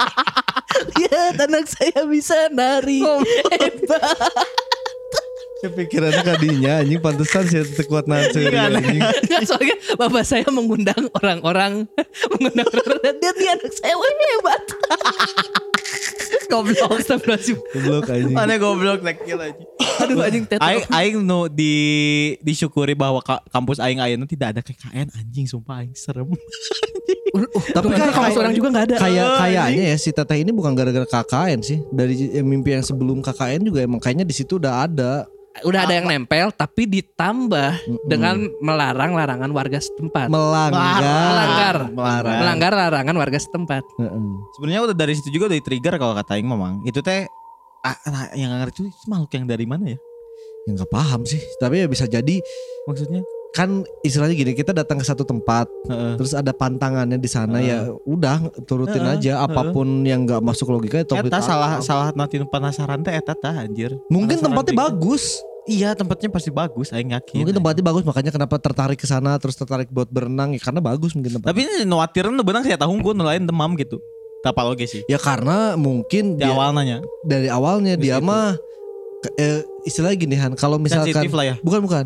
Lihat 0.76 1.40
anak 1.40 1.72
saya 1.72 2.04
bisa 2.04 2.52
nari. 2.52 3.00
Hebat 3.00 4.12
Kepikirannya 5.56 6.20
kadinya 6.20 6.72
anjing 6.84 7.00
pantesan 7.00 7.48
sih 7.48 7.64
teu 7.64 7.88
kuat 7.88 8.04
nahan 8.04 8.28
seureun, 8.28 8.76
anjing. 8.76 9.00
Nggak, 9.00 9.42
soalnya 9.48 9.76
bapak 9.96 10.24
saya 10.28 10.44
mengundang 10.52 11.08
orang-orang 11.16 11.88
Mengundang 12.36 12.68
orang-orang 12.68 13.16
Dia 13.16 13.32
nih 13.32 13.48
anak 13.56 13.72
saya 13.72 13.94
wah 13.96 14.04
hebat 14.06 14.62
Goblok 16.52 16.90
Astagfirullahaladzim 17.02 17.56
Goblok 17.72 18.06
anjing. 18.12 18.34
Mana 18.36 18.54
goblok 18.60 19.00
lekil 19.02 19.38
aja. 19.40 19.62
Aduh 20.04 20.20
anjing 20.22 20.44
Aing 20.60 20.84
aing 20.92 21.16
nu 21.24 21.48
di 21.50 21.74
disyukuri 22.44 22.94
bahwa 22.94 23.18
ka- 23.24 23.42
kampus 23.50 23.80
aing 23.82 23.98
ayeuna 23.98 24.28
tidak 24.28 24.54
ada 24.54 24.60
KKN 24.62 25.10
anjing 25.16 25.46
sumpah 25.48 25.82
aing 25.82 25.96
serem. 25.96 26.28
Tapi 27.76 27.86
kan 27.92 28.08
kampus 28.12 28.36
orang 28.38 28.54
juga 28.54 28.68
nggak 28.72 28.86
ada 28.92 28.96
Kayak 29.02 29.26
kayaknya 29.40 29.84
ya 29.92 29.96
si 29.98 30.10
Teteh 30.14 30.38
ini 30.40 30.50
bukan 30.54 30.72
gara-gara 30.76 31.06
KKN 31.08 31.60
sih. 31.64 31.78
Dari 31.90 32.14
mimpi 32.44 32.76
yang 32.78 32.84
sebelum 32.86 33.24
KKN 33.24 33.60
juga 33.66 33.80
emang 33.82 33.98
kayaknya 33.98 34.28
di 34.28 34.34
situ 34.36 34.60
udah 34.60 34.86
ada. 34.86 35.26
Udah 35.64 35.80
ada 35.88 35.94
yang 35.96 36.06
nempel 36.10 36.52
tapi 36.52 36.84
ditambah 36.84 37.70
dengan 38.04 38.50
melarang 38.60 39.16
larangan 39.16 39.50
warga 39.54 39.80
setempat. 39.80 40.28
Melanggar. 40.28 41.00
Melanggar. 41.00 41.76
Melarang. 41.92 42.38
Melanggar 42.42 42.72
larangan 42.74 43.16
warga 43.16 43.38
setempat. 43.40 43.84
Heeh. 43.96 44.28
Sebenarnya 44.58 44.80
udah 44.90 44.96
dari 44.96 45.14
situ 45.16 45.32
juga 45.32 45.48
udah 45.48 45.58
trigger 45.62 45.94
kalau 45.96 46.14
kata 46.18 46.36
aing 46.36 46.48
memang. 46.48 46.84
Itu 46.84 47.00
teh 47.00 47.24
ah, 47.86 47.96
nah, 48.10 48.34
yang 48.36 48.52
ngerti 48.60 48.90
itu 48.90 49.06
makhluk 49.08 49.32
yang 49.32 49.46
dari 49.48 49.64
mana 49.64 49.84
ya? 49.94 49.98
Ya 50.66 50.70
nggak 50.76 50.90
paham 50.90 51.22
sih. 51.24 51.40
Tapi 51.62 51.84
ya 51.84 51.86
bisa 51.86 52.04
jadi 52.10 52.36
Maksudnya? 52.86 53.22
Kan 53.52 53.70
istilahnya 54.00 54.34
gini 54.34 54.52
kita 54.52 54.70
datang 54.70 54.96
ke 54.96 55.04
satu 55.04 55.22
tempat 55.22 55.64
Heeh. 55.86 56.14
terus 56.16 56.32
ada 56.32 56.50
pantangannya 56.50 57.16
di 57.16 57.26
sana 57.26 57.58
ya 57.58 57.88
udah 58.02 58.38
turutin 58.62 59.00
Heeh, 59.00 59.16
aja 59.16 59.32
apa 59.40 59.70
pun 59.70 60.02
yang 60.02 60.24
nggak 60.24 60.40
masuk 60.40 60.68
logika 60.68 61.00
itu 61.00 61.14
Eta 61.14 61.40
salah 61.40 61.80
salah 61.80 62.10
nanti 62.12 62.36
penasaran 62.42 63.00
teh 63.00 63.12
eta 63.12 63.32
tah 63.32 63.54
anjir. 63.56 63.96
mungkin 64.06 64.36
tempatnya 64.36 64.76
bagus 64.82 65.40
Iya 65.66 65.98
tempatnya 65.98 66.30
pasti 66.30 66.46
bagus 66.48 66.94
aing 66.94 67.10
yakin. 67.10 67.42
mungkin 67.42 67.58
tempatnya 67.58 67.82
bagus 67.82 68.06
makanya 68.06 68.30
kenapa 68.30 68.54
tertarik 68.56 68.94
ke 68.96 69.06
sana 69.08 69.34
terus 69.34 69.58
tertarik 69.58 69.90
buat 69.90 70.06
berenang 70.06 70.54
ya 70.54 70.62
karena 70.62 70.78
bagus 70.78 71.10
mungkin 71.10 71.34
tempat 71.34 71.50
Tapi 71.50 71.60
ini 71.60 71.74
nuatiran 71.82 72.30
tuh 72.32 72.46
benang 72.46 72.62
saya 72.62 72.78
tahu 72.78 72.94
gue 72.94 73.12
lain 73.16 73.42
demam 73.42 73.74
gitu. 73.74 73.98
Tapa 74.46 74.62
loge 74.62 74.86
sih. 74.86 75.02
ya 75.04 75.18
karena 75.18 75.74
mungkin 75.74 76.38
Di 76.38 76.46
dia, 76.46 76.54
awalnya 76.54 77.02
dari 77.26 77.50
awalnya 77.50 77.98
Terus 77.98 78.04
dia 78.04 78.16
gitu. 78.22 78.28
mah 78.30 78.54
eh, 79.34 79.60
istilahnya 79.82 80.14
gini 80.14 80.36
Han 80.38 80.54
kalau 80.54 80.78
misalkan 80.78 81.10
sensitif 81.10 81.34
lah 81.34 81.44
ya. 81.44 81.54
bukan 81.66 81.82
bukan 81.82 82.04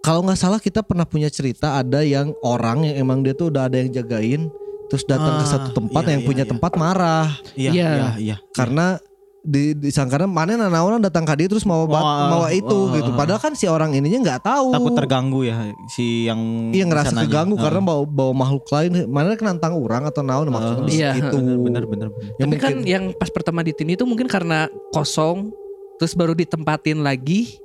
kalau 0.00 0.22
nggak 0.22 0.38
salah 0.38 0.58
kita 0.58 0.80
pernah 0.80 1.04
punya 1.04 1.28
cerita 1.28 1.76
ada 1.76 2.00
yang 2.00 2.32
orang 2.40 2.84
yang 2.84 2.96
emang 2.98 3.20
dia 3.20 3.32
tuh 3.32 3.50
udah 3.50 3.66
ada 3.66 3.76
yang 3.76 3.90
jagain 3.90 4.48
terus 4.88 5.04
datang 5.04 5.36
ke 5.36 5.44
Ah, 5.44 5.50
satu 5.50 5.68
tempat 5.74 6.02
iya, 6.02 6.10
yang 6.16 6.22
iya, 6.22 6.28
punya 6.28 6.44
iya. 6.44 6.50
tempat 6.50 6.72
marah 6.74 7.28
Iya 7.52 7.70
Iya. 7.70 7.88
iya 7.88 8.08
iya. 8.16 8.36
karena 8.50 8.96
di 9.38 9.72
disangkanya 9.72 10.28
mana 10.28 10.58
nanaonan 10.58 11.00
datang 11.00 11.22
ke 11.22 11.32
dia 11.32 11.48
terus 11.48 11.64
mau 11.64 11.86
Wah, 11.86 12.28
mau 12.28 12.44
itu 12.50 12.68
wah, 12.68 13.00
gitu 13.00 13.10
padahal 13.14 13.38
kan 13.38 13.52
si 13.54 13.64
orang 13.64 13.94
ininya 13.94 14.20
nggak 14.20 14.40
tahu 14.44 14.74
Takut 14.74 14.92
terganggu 14.98 15.40
ya 15.46 15.56
si 15.88 16.26
yang 16.26 16.68
Iya 16.74 16.84
ngerasa 16.84 17.14
sananya. 17.14 17.24
keganggu 17.28 17.54
Heeh. 17.56 17.64
karena 17.64 17.80
bawa 17.80 18.02
bawa 18.04 18.32
makhluk 18.34 18.66
lain 18.68 18.92
mana 19.08 19.38
kan 19.38 19.46
nantang 19.54 19.78
orang 19.78 20.04
atau 20.04 20.20
naon 20.20 20.48
maksudnya 20.50 20.76
Heeh. 20.76 20.88
bisa 20.90 21.00
Iya, 21.00 21.10
gitu. 21.22 21.36
bener 21.38 21.56
bener 21.56 21.84
bener. 21.86 22.08
Ya 22.36 22.44
Tapi 22.44 22.56
kan 22.56 22.70
mungkin- 22.76 22.84
yang 22.84 23.04
pas 23.14 23.30
pertama 23.30 23.60
di 23.62 23.72
itu 23.72 24.04
mungkin 24.04 24.26
karena 24.26 24.66
kosong 24.90 25.48
terus 25.96 26.12
baru 26.12 26.34
ditempatin 26.34 27.00
lagi. 27.00 27.56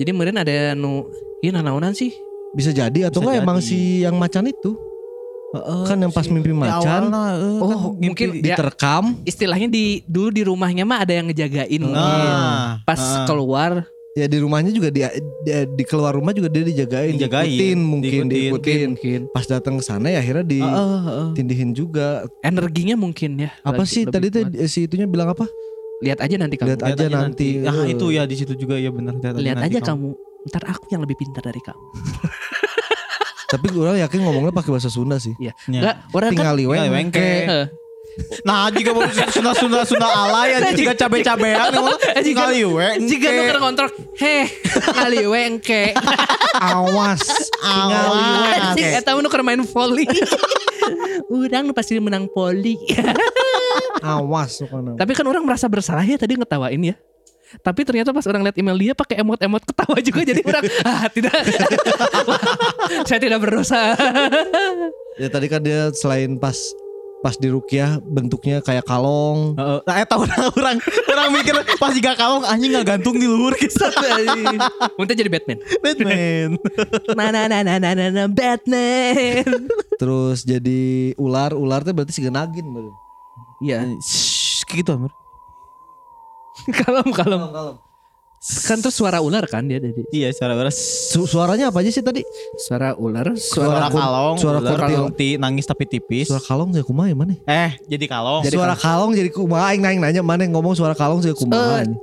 Jadi 0.00 0.08
kemudian 0.08 0.38
ada 0.38 0.72
nu 0.72 1.04
iya 1.42 1.50
nanaonan 1.52 1.92
sih. 1.92 2.14
bisa 2.52 2.68
jadi 2.68 3.08
atau 3.08 3.20
enggak 3.20 3.42
emang 3.42 3.58
si 3.58 4.00
yang 4.00 4.14
macan 4.14 4.44
itu 4.44 4.76
kan 5.84 5.96
yang 5.96 6.08
pas 6.08 6.24
mimpi 6.26 6.48
macan 6.50 7.08
Oh, 7.58 7.92
mungkin 7.94 8.28
ya, 8.34 8.56
diterkam 8.56 9.20
istilahnya 9.22 9.68
di 9.68 10.00
dulu 10.06 10.28
di 10.28 10.42
rumahnya 10.42 10.84
mah 10.84 11.00
ada 11.00 11.12
yang 11.12 11.28
ngejagain 11.28 11.76
mungkin. 11.78 11.96
Nah, 11.98 12.80
Pas 12.82 12.96
ah. 12.96 13.24
keluar 13.24 13.84
ya 14.12 14.24
di 14.24 14.38
rumahnya 14.38 14.68
juga 14.68 14.88
di, 14.88 15.00
di, 15.42 15.52
di 15.72 15.84
keluar 15.84 16.12
rumah 16.12 16.30
juga 16.30 16.48
dia 16.48 16.60
dijagain, 16.62 17.16
Dijagain, 17.16 17.48
diikutin 17.48 17.78
mungkin 17.80 18.22
diikutin. 18.22 18.28
diikutin, 18.28 18.88
mungkin 18.92 19.20
pas 19.28 19.44
datang 19.46 19.74
ke 19.76 19.82
sana 19.82 20.08
ya 20.08 20.20
akhirnya 20.20 20.44
ditindihin 20.44 21.72
juga 21.72 22.24
energinya 22.40 22.94
mungkin 22.94 23.36
ya. 23.38 23.50
apa 23.60 23.80
Lagi- 23.80 23.88
sih 23.90 24.02
lebih 24.02 24.12
tadi 24.14 24.26
tuh 24.28 24.42
kuat. 24.46 24.68
si 24.68 24.78
itunya 24.84 25.04
bilang 25.04 25.32
apa 25.32 25.48
lihat 26.00 26.18
aja 26.18 26.36
nanti 26.36 26.56
kamu. 26.56 26.68
Lihat 26.68 26.82
aja 26.82 27.06
nanti. 27.08 27.48
Ah 27.62 27.84
Eh. 27.84 27.94
itu 27.94 28.04
ya 28.08 28.24
di 28.24 28.34
situ 28.34 28.52
juga 28.54 28.74
ya 28.74 28.90
benar. 28.90 29.16
Lihat 29.16 29.58
aja 29.62 29.78
kamu. 29.80 30.31
Ntar 30.48 30.62
aku 30.66 30.90
yang 30.90 31.02
lebih 31.04 31.14
pintar 31.14 31.42
dari 31.44 31.62
kamu. 31.62 31.86
tapi 33.52 33.68
orang 33.76 34.00
yakin 34.00 34.24
ngomongnya 34.24 34.52
pakai 34.56 34.70
bahasa 34.72 34.88
Sunda 34.88 35.20
sih 35.20 35.36
Iya. 35.36 35.52
Ya. 35.68 35.80
Enggak, 35.84 35.96
orang 36.16 36.28
kan 36.32 36.36
tinggal 36.40 36.56
liweng 36.56 36.76
Tinggal 36.80 36.88
liweng 36.88 37.08
ke 37.12 37.20
Eh, 37.20 37.66
Nah 38.44 38.68
jika 38.68 38.92
mau 38.92 39.08
sunda 39.32 39.52
sunda 39.56 39.80
sunda 39.88 40.04
alay 40.04 40.52
aja 40.60 40.76
jika 40.76 40.92
cabe 40.92 41.24
cabean 41.24 41.72
Jika 42.20 42.48
kali 42.48 42.60
we 42.64 42.88
jika 43.08 43.28
nu 43.32 43.42
keur 43.48 43.60
kontrol, 43.60 43.88
heh, 44.20 44.44
ngaliwe 44.68 45.38
engke. 45.48 45.96
Awas. 46.60 47.24
Awas. 47.64 48.76
Eta 48.76 49.16
nu 49.16 49.32
keur 49.32 49.40
main 49.40 49.64
volley. 49.64 50.04
Urang 51.32 51.64
nu 51.64 51.72
pasti 51.72 51.96
menang 51.96 52.28
poli. 52.28 52.76
Awas 54.04 54.60
pokoknya. 54.60 55.00
Tapi 55.00 55.12
kan 55.16 55.24
orang 55.24 55.48
merasa 55.48 55.64
bersalah 55.72 56.04
ya 56.04 56.20
tadi 56.20 56.36
ngetawain 56.36 56.82
ya. 56.84 56.96
Tapi 57.60 57.80
ternyata 57.84 58.16
pas 58.16 58.24
orang 58.24 58.48
lihat 58.48 58.56
email 58.56 58.78
dia 58.80 58.94
pakai 58.96 59.20
emot-emot 59.20 59.62
ketawa 59.68 59.96
juga 60.00 60.20
jadi 60.24 60.40
orang 60.40 60.64
ah 60.88 61.04
tidak 61.12 61.36
saya 63.08 63.20
tidak 63.20 63.38
berdosa. 63.44 63.92
Ya 65.20 65.28
tadi 65.28 65.46
kan 65.52 65.60
dia 65.60 65.92
selain 65.92 66.40
pas 66.40 66.56
pas 67.22 67.38
di 67.38 67.46
Rukiah 67.46 68.02
bentuknya 68.02 68.58
kayak 68.58 68.82
kalong. 68.82 69.54
Heeh. 69.54 69.78
Nah, 69.86 69.96
eta 70.02 70.18
orang 70.18 70.42
orang 70.58 70.76
orang 70.82 71.28
mikir 71.30 71.54
pas 71.78 71.94
jika 71.94 72.18
kalong 72.18 72.42
anjing 72.42 72.74
nggak 72.74 72.98
gantung 72.98 73.14
di 73.14 73.30
luhur 73.30 73.54
kisah 73.60 73.94
Untuk 74.98 75.14
jadi 75.14 75.30
Batman. 75.30 75.62
Batman. 75.78 76.58
Nah 77.14 77.28
nah 77.30 77.46
nah 77.46 77.62
nah 77.62 77.78
nah 77.78 77.92
nah, 77.94 78.26
Batman. 78.26 79.46
Terus 80.02 80.42
jadi 80.42 81.14
ular, 81.14 81.54
ular 81.54 81.86
tuh 81.86 81.94
berarti 81.94 82.10
si 82.10 82.26
genagin. 82.26 82.66
Iya, 83.62 83.86
gitu 84.66 84.90
Amir. 84.90 85.21
kalem 86.82 87.08
kalem. 87.10 87.40
Kalong. 87.48 87.78
Kan 88.42 88.82
terus 88.82 88.98
suara 88.98 89.22
ular 89.22 89.46
kan 89.46 89.62
dia 89.70 89.78
dari 89.78 89.94
Iya 90.10 90.34
suara 90.34 90.58
ular. 90.58 90.74
Su- 90.74 91.30
suaranya 91.30 91.70
apa 91.70 91.78
aja 91.78 91.94
sih 91.94 92.02
tadi? 92.02 92.26
suara 92.58 92.90
ular, 92.98 93.38
Suara, 93.38 93.86
suara, 93.86 93.86
kalong, 93.86 94.36
suara 94.36 94.58
ular 94.58 94.82
kunti, 94.82 95.38
nangis 95.38 95.62
tapi 95.62 95.86
tipis. 95.86 96.26
Suara 96.26 96.42
kalong 96.42 96.74
saya 96.74 96.82
kumaha 96.82 97.14
mana? 97.14 97.38
Eh, 97.46 97.70
jadi 97.86 98.10
kalong. 98.10 98.42
suara 98.50 98.74
kalong 98.74 99.14
jadi 99.14 99.30
kumaha 99.30 99.70
aing 99.70 99.78
nanya 99.78 100.10
nanya 100.10 100.22
mana 100.26 100.42
yang 100.42 100.58
ngomong 100.58 100.74
suara 100.74 100.98
kalong 100.98 101.22
saya 101.22 101.38
kumaha. 101.38 101.86
Eh, 101.86 101.94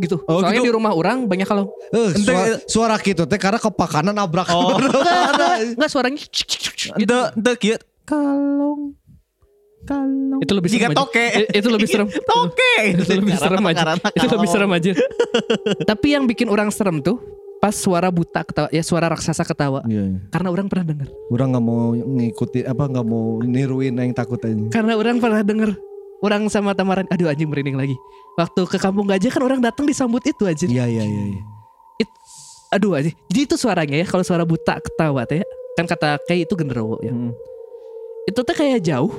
gitu. 0.00 0.16
Oh, 0.24 0.40
Soalnya 0.40 0.64
gitu. 0.64 0.72
di 0.72 0.72
rumah 0.72 0.96
orang 0.96 1.28
banyak 1.28 1.44
kalong. 1.44 1.68
Eh, 1.92 2.08
Ente- 2.08 2.24
suara, 2.24 2.56
suara 2.64 2.94
gitu 2.96 3.28
teh 3.28 3.36
karena 3.36 3.60
kepakanan 3.60 4.16
nabrak. 4.16 4.48
Oh. 4.48 4.80
Enggak 5.76 5.90
suaranya 5.92 6.16
gitu. 6.16 6.96
Ente, 6.96 7.18
ente 7.36 7.52
kieu 7.60 7.76
kalong. 8.08 8.96
Kalong. 9.80 10.40
Itu 10.40 10.52
lebih 10.52 10.68
Jika 10.68 10.86
serem 10.86 10.92
aja. 10.92 11.00
toke. 11.00 11.24
I- 11.26 11.48
Itu 11.56 11.68
lebih 11.68 11.88
serem. 11.88 12.08
Toke. 12.32 12.74
itu 12.84 13.12
lebih 13.16 13.34
serem 13.34 13.64
aja. 13.64 13.82
Itu 14.12 14.26
lebih 14.28 14.48
serem 14.48 14.70
aja. 14.70 14.90
Tapi 15.88 16.06
yang 16.12 16.24
bikin 16.28 16.48
orang 16.48 16.68
serem 16.68 17.00
tuh 17.00 17.16
pas 17.60 17.76
suara 17.76 18.08
buta 18.08 18.40
ketawa, 18.40 18.68
ya 18.72 18.80
suara 18.80 19.12
raksasa 19.12 19.44
ketawa. 19.44 19.84
Iya, 19.84 20.16
iya. 20.16 20.18
Karena 20.32 20.48
orang 20.48 20.66
pernah 20.68 20.84
dengar. 20.88 21.08
Orang 21.28 21.48
nggak 21.52 21.64
mau 21.64 21.92
ngikuti 21.92 22.60
apa 22.64 22.88
nggak 22.88 23.04
mau 23.04 23.40
niruin 23.40 23.92
yang 23.96 24.16
takut 24.16 24.40
aja. 24.40 24.56
Karena 24.72 24.96
orang 24.96 25.20
pernah 25.20 25.44
dengar. 25.44 25.76
Orang 26.20 26.52
sama 26.52 26.76
Tamaran, 26.76 27.08
aduh 27.08 27.32
anjing 27.32 27.48
merinding 27.48 27.80
lagi. 27.80 27.96
Waktu 28.36 28.68
ke 28.68 28.76
kampung 28.76 29.08
gajah 29.08 29.32
kan 29.32 29.40
orang 29.40 29.60
datang 29.60 29.88
disambut 29.88 30.20
itu 30.24 30.44
aja. 30.44 30.68
Iya 30.68 30.84
iya 30.84 31.04
iya. 31.04 31.24
iya. 31.32 31.40
Aduh 32.70 32.94
aja. 32.94 33.08
Jadi 33.28 33.40
itu 33.44 33.56
suaranya 33.56 33.96
ya 33.96 34.06
kalau 34.06 34.22
suara 34.22 34.44
buta 34.44 34.76
ketawa 34.78 35.24
teh. 35.24 35.40
Kan 35.76 35.88
kata 35.88 36.20
kayak 36.28 36.44
itu 36.48 36.54
genderuwo 36.56 37.00
ya. 37.00 37.10
Hmm. 37.10 37.32
Itu 38.28 38.44
tuh 38.44 38.52
kayak 38.52 38.84
jauh, 38.84 39.10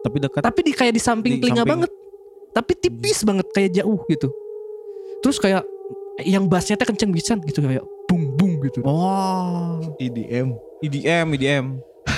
Tapi 0.00 0.16
dekat. 0.18 0.40
tapi 0.40 0.60
di 0.62 0.72
kayak 0.72 0.92
di 0.92 1.02
samping 1.02 1.32
Di 1.36 1.40
telinga 1.40 1.62
samping. 1.62 1.72
banget. 1.84 1.90
Tapi 2.50 2.72
tipis 2.74 3.18
banget 3.22 3.46
kayak 3.50 3.70
jauh 3.74 4.00
gitu. 4.06 4.28
Terus 5.20 5.36
kayak 5.36 5.62
yang 6.20 6.44
bassnya 6.46 6.74
teh 6.74 6.84
kenceng 6.84 7.10
pisan 7.10 7.38
gitu 7.42 7.60
kayak 7.60 7.84
bung 8.04 8.34
bung 8.34 8.58
gitu. 8.60 8.80
Oh, 8.82 9.78
EDM. 9.96 10.56
EDM, 10.80 11.26
EDM. 11.34 11.66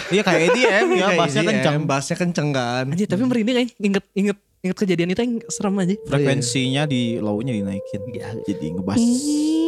Iya 0.09 0.22
kayak 0.22 0.41
EDM 0.51 0.87
ya, 1.01 1.07
bassnya 1.14 1.43
kencang. 1.43 1.76
Bassnya 1.85 2.16
kenceng 2.16 2.49
kan. 2.51 2.85
Anjir, 2.89 3.07
tapi 3.07 3.22
merinding 3.22 3.57
kan 3.57 3.66
inget 3.78 4.05
inget 4.14 4.39
inget 4.62 4.76
kejadian 4.76 5.09
itu 5.11 5.20
yang 5.20 5.35
serem 5.49 5.74
aja. 5.76 5.95
Frekuensinya 6.07 6.83
di 6.85 7.18
low-nya 7.18 7.53
dinaikin. 7.53 8.01
Iya. 8.09 8.28
Jadi 8.43 8.66
ngebas 8.72 9.01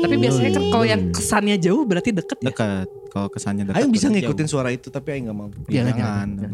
Tapi 0.00 0.14
biasanya 0.16 0.50
kan 0.52 0.64
kalau 0.70 0.84
yang 0.84 1.02
kesannya 1.10 1.56
jauh 1.58 1.82
berarti 1.82 2.10
deket 2.12 2.38
ya. 2.38 2.46
dekat. 2.48 2.88
Kalau 3.14 3.30
kesannya 3.30 3.62
dekat. 3.62 3.78
Aing 3.78 3.88
bisa 3.88 4.10
berarti 4.10 4.18
ngikutin 4.20 4.42
jauh. 4.42 4.52
suara 4.52 4.68
itu 4.68 4.90
tapi 4.90 5.08
aing 5.08 5.30
nggak 5.30 5.38
mampu. 5.38 5.58
Ya, 5.70 5.86
Jangan, 5.86 5.94
jangan. 5.94 6.28
jangan, 6.42 6.50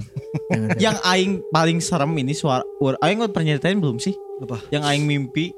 Jangan, 0.46 0.68
Yang 0.76 0.96
aing 1.02 1.32
paling 1.48 1.78
serem 1.80 2.12
ini 2.14 2.32
suara 2.32 2.60
ur- 2.76 3.00
Aing 3.00 3.16
udah 3.18 3.32
pernah 3.32 3.46
nyeritain 3.48 3.80
belum 3.80 3.96
sih? 3.96 4.12
Apa? 4.38 4.60
Yang 4.68 4.84
aing 4.84 5.04
mimpi. 5.04 5.56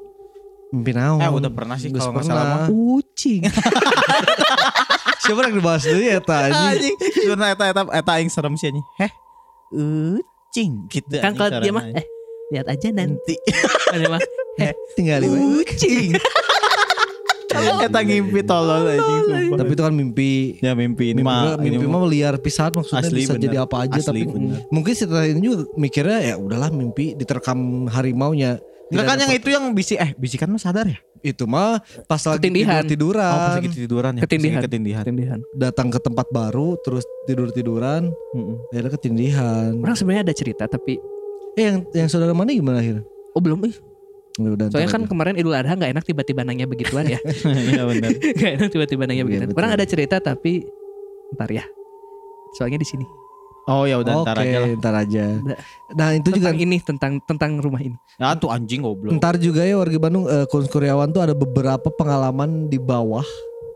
Mimpi 0.71 0.91
naon? 0.95 1.19
Eh 1.19 1.27
udah 1.29 1.51
pernah 1.51 1.75
sih 1.75 1.91
kalau 1.91 2.15
nggak 2.15 2.23
salah 2.25 2.45
mah. 2.47 2.69
Kucing. 2.71 3.43
Siapa 5.23 5.39
yang 5.43 5.55
dibahas 5.55 5.83
dulu 5.83 6.03
ya 6.03 6.19
tadi? 6.19 6.51
Anjing, 6.51 6.97
sebenarnya 6.99 7.55
eta 7.55 7.65
eta 7.69 7.83
eta 7.93 8.13
aing 8.15 8.31
serem 8.31 8.55
sih 8.55 8.71
anjing. 8.71 8.87
Heh. 8.97 9.13
Ucing 9.73 10.71
gitu. 10.87 11.19
kan 11.19 11.35
kalau 11.35 11.59
dia 11.59 11.71
mah 11.71 11.87
eh 11.89 12.07
lihat 12.51 12.67
aja 12.69 12.89
nanti. 12.91 13.35
nanti. 13.35 13.99
Dia 13.99 14.07
mah 14.09 14.23
Eh, 14.53 14.71
tinggal 14.93 15.25
we. 15.25 15.65
Ucing. 15.65 16.13
Eta 17.83 18.01
ngimpi 18.01 18.41
tolol 18.43 18.83
anjing 18.89 19.21
sumpah. 19.27 19.57
Tapi 19.61 19.71
itu 19.73 19.83
kan 19.83 19.95
mimpi. 19.95 20.33
Ya 20.59 20.73
mimpi 20.73 21.13
ini 21.13 21.21
Mimpi, 21.21 21.29
mah 21.29 21.57
mimpi 21.57 21.85
mah 21.85 22.03
liar 22.07 22.35
pisan 22.39 22.73
maksudnya 22.73 23.05
Asli, 23.05 23.23
bisa 23.23 23.35
bener. 23.37 23.45
jadi 23.45 23.57
apa 23.63 23.77
aja 23.85 23.97
Asli, 23.99 24.09
tapi 24.09 24.23
bener. 24.29 24.59
mungkin 24.69 24.93
setelah 24.93 25.25
ini 25.29 25.41
juga 25.41 25.57
mikirnya 25.75 26.19
ya 26.23 26.35
udahlah 26.37 26.71
mimpi 26.71 27.13
diterkam 27.15 27.87
harimaunya. 27.89 28.59
Enggak 28.93 29.07
kan 29.09 29.17
yang 29.25 29.33
itu 29.33 29.49
yang 29.49 29.65
bisi 29.73 29.97
eh 29.97 30.13
bisikan 30.17 30.53
mah 30.53 30.61
sadar 30.61 30.85
ya? 30.85 31.01
itu 31.23 31.47
mah 31.47 31.79
pas 32.11 32.19
lagi 32.19 32.43
Ketindihan. 32.43 32.83
Oh, 32.83 32.91
tiduran 32.91 33.31
pas 33.31 33.55
lagi 33.55 33.71
tiduran 33.71 34.13
ya. 34.19 34.21
pas 34.21 34.27
lagi 34.27 34.67
ketindihan. 34.67 35.03
Ketindihan. 35.07 35.39
Datang 35.55 35.89
ke 35.95 36.03
tempat 36.03 36.27
baru 36.35 36.75
terus 36.83 37.07
tidur 37.25 37.55
tiduran 37.55 38.11
Mm-mm. 38.35 38.59
akhirnya 38.75 38.91
ketindihan. 38.91 39.71
Orang 39.79 39.95
sebenarnya 39.95 40.27
ada 40.27 40.35
cerita 40.35 40.67
tapi 40.67 40.99
Eh 41.55 41.69
yang 41.69 41.85
yang 41.95 42.09
saudara 42.11 42.35
mana 42.35 42.51
gimana 42.51 42.81
akhirnya? 42.83 43.05
oh 43.33 43.41
belum 43.41 43.65
eh. 43.65 43.77
Ya 44.35 44.49
udah, 44.49 44.67
Soalnya 44.69 44.89
kan 44.89 45.03
aja. 45.03 45.09
kemarin 45.09 45.35
Idul 45.37 45.53
Adha 45.53 45.73
nggak 45.73 45.93
enak 45.93 46.05
tiba-tiba 46.05 46.41
nanya 46.41 46.65
begituan 46.65 47.05
ya. 47.05 47.21
Iya 47.69 47.85
benar. 47.85 48.11
Gak 48.41 48.51
enak 48.57 48.69
tiba-tiba 48.71 49.03
nanya 49.05 49.17
Iya, 49.19 49.27
begituan. 49.29 49.49
betul. 49.49 49.61
Orang 49.61 49.73
ada 49.73 49.85
cerita 49.85 50.17
tapi 50.19 50.65
ntar 51.33 51.49
ya. 51.49 51.65
Soalnya 52.53 52.77
di 52.77 52.87
sini. 52.87 53.05
Oh 53.63 53.85
ya 53.85 53.95
udah 53.97 54.15
Oke, 54.19 54.27
ntar 54.27 54.37
aja 54.39 54.57
lah. 54.59 54.69
ntar 54.75 54.95
aja. 54.99 55.25
Nah 55.93 56.09
itu 56.13 56.29
juga 56.33 56.51
Tentang 56.51 56.59
ini 56.59 56.77
tentang 56.81 57.13
tentang 57.23 57.51
rumah 57.57 57.79
ini. 57.79 57.95
Ya 58.17 58.35
tuh 58.35 58.49
anjing 58.49 58.83
goblok. 58.83 59.15
Ntar 59.15 59.37
juga 59.37 59.63
ya 59.63 59.77
warga 59.77 59.99
Bandung 59.99 60.27
eh, 60.27 60.47
Kun 60.47 60.65
Kuryawan 60.65 61.11
tuh 61.11 61.21
ada 61.21 61.31
beberapa 61.33 61.87
pengalaman 61.89 62.67
di 62.67 62.77
bawah 62.77 63.23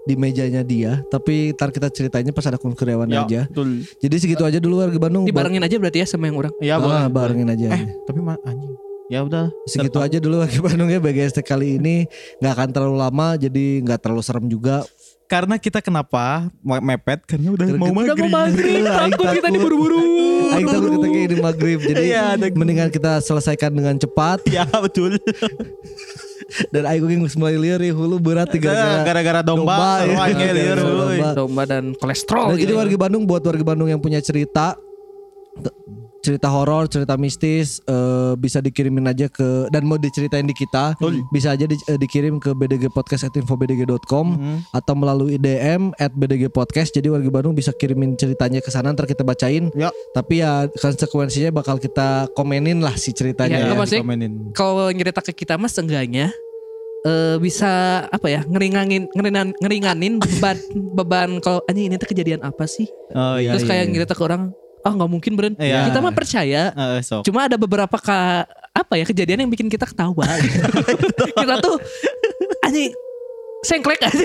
di 0.02 0.14
mejanya 0.14 0.62
dia 0.62 1.02
tapi 1.06 1.50
ntar 1.50 1.68
kita 1.68 1.86
ceritainnya 1.86 2.30
pas 2.30 2.46
ada 2.46 2.56
Kun 2.56 2.72
Kuryawan 2.72 3.06
Ya, 3.06 3.22
aja. 3.22 3.40
betul. 3.46 3.84
Jadi 3.98 4.16
segitu 4.16 4.42
aja 4.42 4.56
dulu 4.56 4.80
warga 4.80 4.96
Bandung. 4.96 5.22
Dibarengin 5.22 5.60
aja 5.60 5.76
berarti 5.76 6.00
ya 6.00 6.06
sama 6.06 6.26
yang 6.26 6.38
orang. 6.38 6.52
Ya 6.58 6.80
boleh. 6.80 6.96
Ah, 6.96 7.06
barengin 7.06 7.46
aja. 7.46 7.66
Eh, 7.70 7.82
tapi 8.04 8.18
mah 8.18 8.40
anjing. 8.42 8.72
Ya 9.06 9.22
udah. 9.22 9.54
Segitu 9.64 9.98
aja 9.98 10.18
dulu 10.18 10.42
warga 10.42 10.58
Bandung 10.58 10.90
ya 10.90 10.98
BGST 10.98 11.38
kali 11.40 11.78
ini 11.78 12.10
nggak 12.38 12.52
akan 12.52 12.68
terlalu 12.70 12.96
lama 12.98 13.38
jadi 13.38 13.64
nggak 13.80 14.00
terlalu 14.00 14.22
serem 14.22 14.46
juga. 14.46 14.82
Karena 15.26 15.58
kita 15.58 15.78
kenapa 15.78 16.46
me- 16.58 16.82
mepet 16.84 17.22
karena 17.24 17.50
udah 17.50 17.66
Karena 17.66 17.78
mau 17.78 17.90
kita- 17.90 17.98
maghrib. 17.98 18.22
Mau 18.22 18.30
maghrib, 18.30 18.82
takut 18.86 19.26
kita 19.26 19.38
takut. 19.40 19.54
diburu-buru. 19.54 19.98
Aing 20.48 20.66
takut 20.68 20.90
kita 20.92 21.06
kayak 21.08 21.24
ini 21.24 21.36
maghrib 21.36 21.78
jadi 21.80 22.04
ada- 22.32 22.50
mendingan 22.52 22.88
kita 22.88 23.18
selesaikan 23.20 23.70
dengan 23.70 23.94
cepat 23.96 24.42
Ya 24.48 24.62
betul. 24.76 25.18
dan 26.70 26.82
Aing 26.86 27.02
geus 27.02 27.34
mulai 27.34 27.58
liar 27.58 27.78
ya 27.80 27.90
hulu 27.90 28.18
berat 28.18 28.46
tiga 28.48 28.70
Gara-gara 29.02 29.42
domba, 29.42 29.66
domba, 29.66 29.82
ya. 29.98 30.06
domba 30.08 30.24
Gara-gara 30.32 30.82
domba. 30.82 31.28
Domba 31.34 31.62
dan 31.64 31.84
kolesterol. 31.92 32.46
Nah, 32.48 32.56
jadi 32.56 32.66
gitu. 32.68 32.78
warga 32.78 32.96
Bandung 32.96 33.22
buat 33.24 33.42
warga 33.42 33.64
Bandung 33.64 33.88
yang 33.88 33.98
punya 33.98 34.18
cerita 34.20 34.78
cerita 36.26 36.50
horor, 36.50 36.86
cerita 36.86 37.14
mistis 37.14 37.78
eh, 37.80 38.34
bisa 38.34 38.58
dikirimin 38.58 39.06
aja 39.06 39.26
ke 39.28 39.70
dan 39.70 39.86
mau 39.86 39.94
diceritain 39.94 40.42
di 40.42 40.50
kita 40.50 40.98
bisa 41.30 41.54
aja 41.54 41.62
di- 41.62 41.78
eh, 41.86 41.94
dikirim 41.94 42.36
ke 42.36 42.50
bdgpodcast@infobdg.com 42.50 44.26
Hmm. 44.26 44.58
atau 44.70 44.94
melalui 44.94 45.36
DM 45.36 45.94
at 45.94 46.10
BDG 46.10 46.48
Podcast. 46.48 46.90
Jadi 46.90 47.06
warga 47.06 47.30
Bandung 47.30 47.52
bisa 47.52 47.70
kirimin 47.70 48.14
ceritanya 48.14 48.58
ke 48.58 48.68
sana 48.68 48.90
ntar 48.90 49.06
kita 49.06 49.22
bacain. 49.22 49.70
Ya. 49.72 49.94
Tapi 50.10 50.40
ya 50.40 50.66
konsekuensinya 50.72 51.54
bakal 51.54 51.78
kita 51.78 52.26
komenin 52.32 52.80
lah 52.80 52.96
si 52.96 53.12
ceritanya. 53.12 53.62
Ya, 53.62 53.74
Ya. 53.76 54.02
Kalau 54.52 54.88
nyerita 54.88 55.20
ke 55.20 55.36
kita 55.36 55.54
mas 55.54 55.70
seenggaknya 55.70 56.32
eh 57.04 57.36
bisa 57.38 57.68
apa 58.08 58.26
ya 58.26 58.40
ngeringanin 58.42 59.06
ngeringan, 59.14 59.54
ngeringanin 59.60 60.18
beban 60.18 60.56
beban 60.74 61.30
kalau 61.38 61.62
anjing 61.66 61.86
ini 61.86 61.96
tuh 61.96 62.08
kejadian 62.08 62.42
apa 62.42 62.66
sih 62.66 62.88
Oh 63.14 63.38
iya. 63.38 63.54
terus 63.54 63.62
iya, 63.62 63.70
kayak 63.70 63.84
iya. 63.84 63.92
nyerita 63.94 64.14
ke 64.16 64.22
orang 64.24 64.50
ah 64.86 64.92
nggak 64.92 65.10
mungkin 65.10 65.32
Bren 65.34 65.54
Iya. 65.56 65.90
kita 65.90 65.98
mah 65.98 66.12
percaya 66.12 66.70
Eh, 66.70 67.00
sok. 67.00 67.22
cuma 67.22 67.44
ada 67.44 67.54
beberapa 67.54 67.96
ka, 67.96 68.46
apa 68.70 68.94
ya 68.94 69.04
kejadian 69.04 69.42
yang 69.42 69.50
bikin 69.50 69.66
kita 69.66 69.82
ketawa 69.84 70.22
gitu. 70.38 70.62
kita 71.42 71.54
tuh 71.58 71.76
anjing 72.60 72.94
sengklek 73.62 73.98
aja 74.00 74.22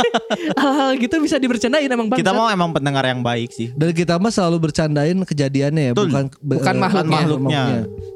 hal-hal 0.56 0.96
gitu 0.96 1.20
bisa 1.20 1.36
dibercandain 1.36 1.84
emang 1.86 2.08
bang 2.08 2.18
Kita 2.18 2.32
mau 2.32 2.48
emang 2.48 2.72
pendengar 2.72 3.04
yang 3.04 3.20
baik 3.20 3.52
sih. 3.52 3.68
Dan 3.70 3.92
kita 3.92 4.16
mah 4.16 4.30
selalu 4.30 4.64
bercandain 4.64 5.18
kejadiannya 5.18 5.82
ya, 5.82 5.92
Betul. 5.92 6.08
bukan 6.08 6.24
Bukan 6.40 6.74
eh, 6.74 6.80
makhluknya. 6.80 7.12
Makhluknya. 7.18 7.62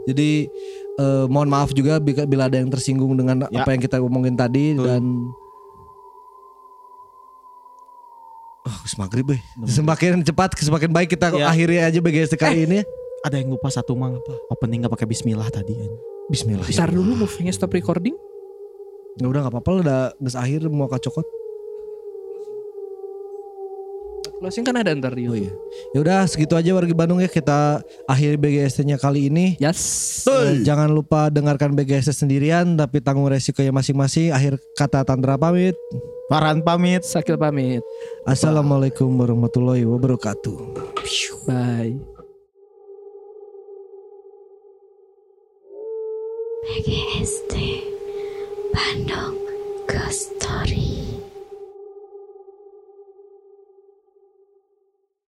Jadi 0.08 0.30
eh, 0.94 1.24
mohon 1.28 1.46
maaf 1.46 1.70
juga 1.70 1.98
bila, 1.98 2.24
bila 2.24 2.42
ada 2.46 2.56
yang 2.56 2.68
tersinggung 2.68 3.12
dengan 3.12 3.44
Ya. 3.44 3.60
apa 3.60 3.70
yang 3.70 3.80
kita 3.80 4.00
omongin 4.00 4.32
tadi 4.32 4.72
Betul. 4.72 4.86
dan 4.86 5.02
Oh, 8.62 8.78
maghrib 8.96 9.26
euy. 9.26 9.40
Semakin 9.66 10.22
cepat 10.22 10.54
semakin 10.54 10.86
baik 10.88 11.10
kita 11.10 11.34
Ya. 11.34 11.50
akhiri 11.50 11.82
aja 11.82 11.98
BGST 11.98 12.34
kali 12.36 12.64
ini. 12.64 12.80
ada 13.22 13.38
yang 13.38 13.50
lupa 13.50 13.70
satu 13.70 13.94
mang 13.94 14.18
apa? 14.18 14.34
Opening 14.50 14.82
nggak 14.82 14.94
pakai 14.94 15.06
Bismillah 15.06 15.46
tadi. 15.46 15.74
anjing. 15.74 15.94
Bismillah. 16.26 16.66
Ntar 16.66 16.90
dulu 16.90 17.14
movie-nya 17.16 17.50
stop 17.50 17.70
recording. 17.70 18.14
Ya 19.14 19.26
udah 19.26 19.46
nggak 19.46 19.54
apa-apa 19.54 19.70
lah, 19.70 19.80
udah 19.80 20.00
geus 20.18 20.34
akhir 20.34 20.66
mau 20.66 20.86
kacokot. 20.86 21.22
Closing 24.42 24.66
kan 24.66 24.74
ada 24.74 24.90
ntar 24.90 25.14
Oh 25.14 25.38
iya. 25.38 25.54
Ya 25.94 25.98
udah 26.02 26.26
segitu 26.26 26.58
aja 26.58 26.74
warga 26.74 26.90
Bandung 26.90 27.22
ya 27.22 27.30
kita 27.30 27.78
akhiri 28.10 28.34
BGST-nya 28.34 28.98
kali 28.98 29.30
ini. 29.30 29.54
Yes. 29.62 30.26
Eh, 30.26 30.66
Jangan 30.66 30.90
lupa 30.90 31.30
dengarkan 31.30 31.78
BGST 31.78 32.10
sendirian 32.26 32.74
tapi 32.74 32.98
tanggung 32.98 33.30
resikonya 33.30 33.70
masing-masing. 33.70 34.34
Akhir 34.34 34.58
kata 34.74 35.06
Tandra 35.06 35.38
pamit. 35.38 35.78
Farhan 36.26 36.58
pamit. 36.58 37.06
Sakil 37.06 37.38
pamit. 37.38 37.86
Assalamualaikum 38.26 39.14
warahmatullahi 39.14 39.86
wabarakatuh. 39.86 40.74
Bye. 41.46 42.02
Bandung 48.74 49.38
Ghost 49.86 50.34
Story 50.42 50.81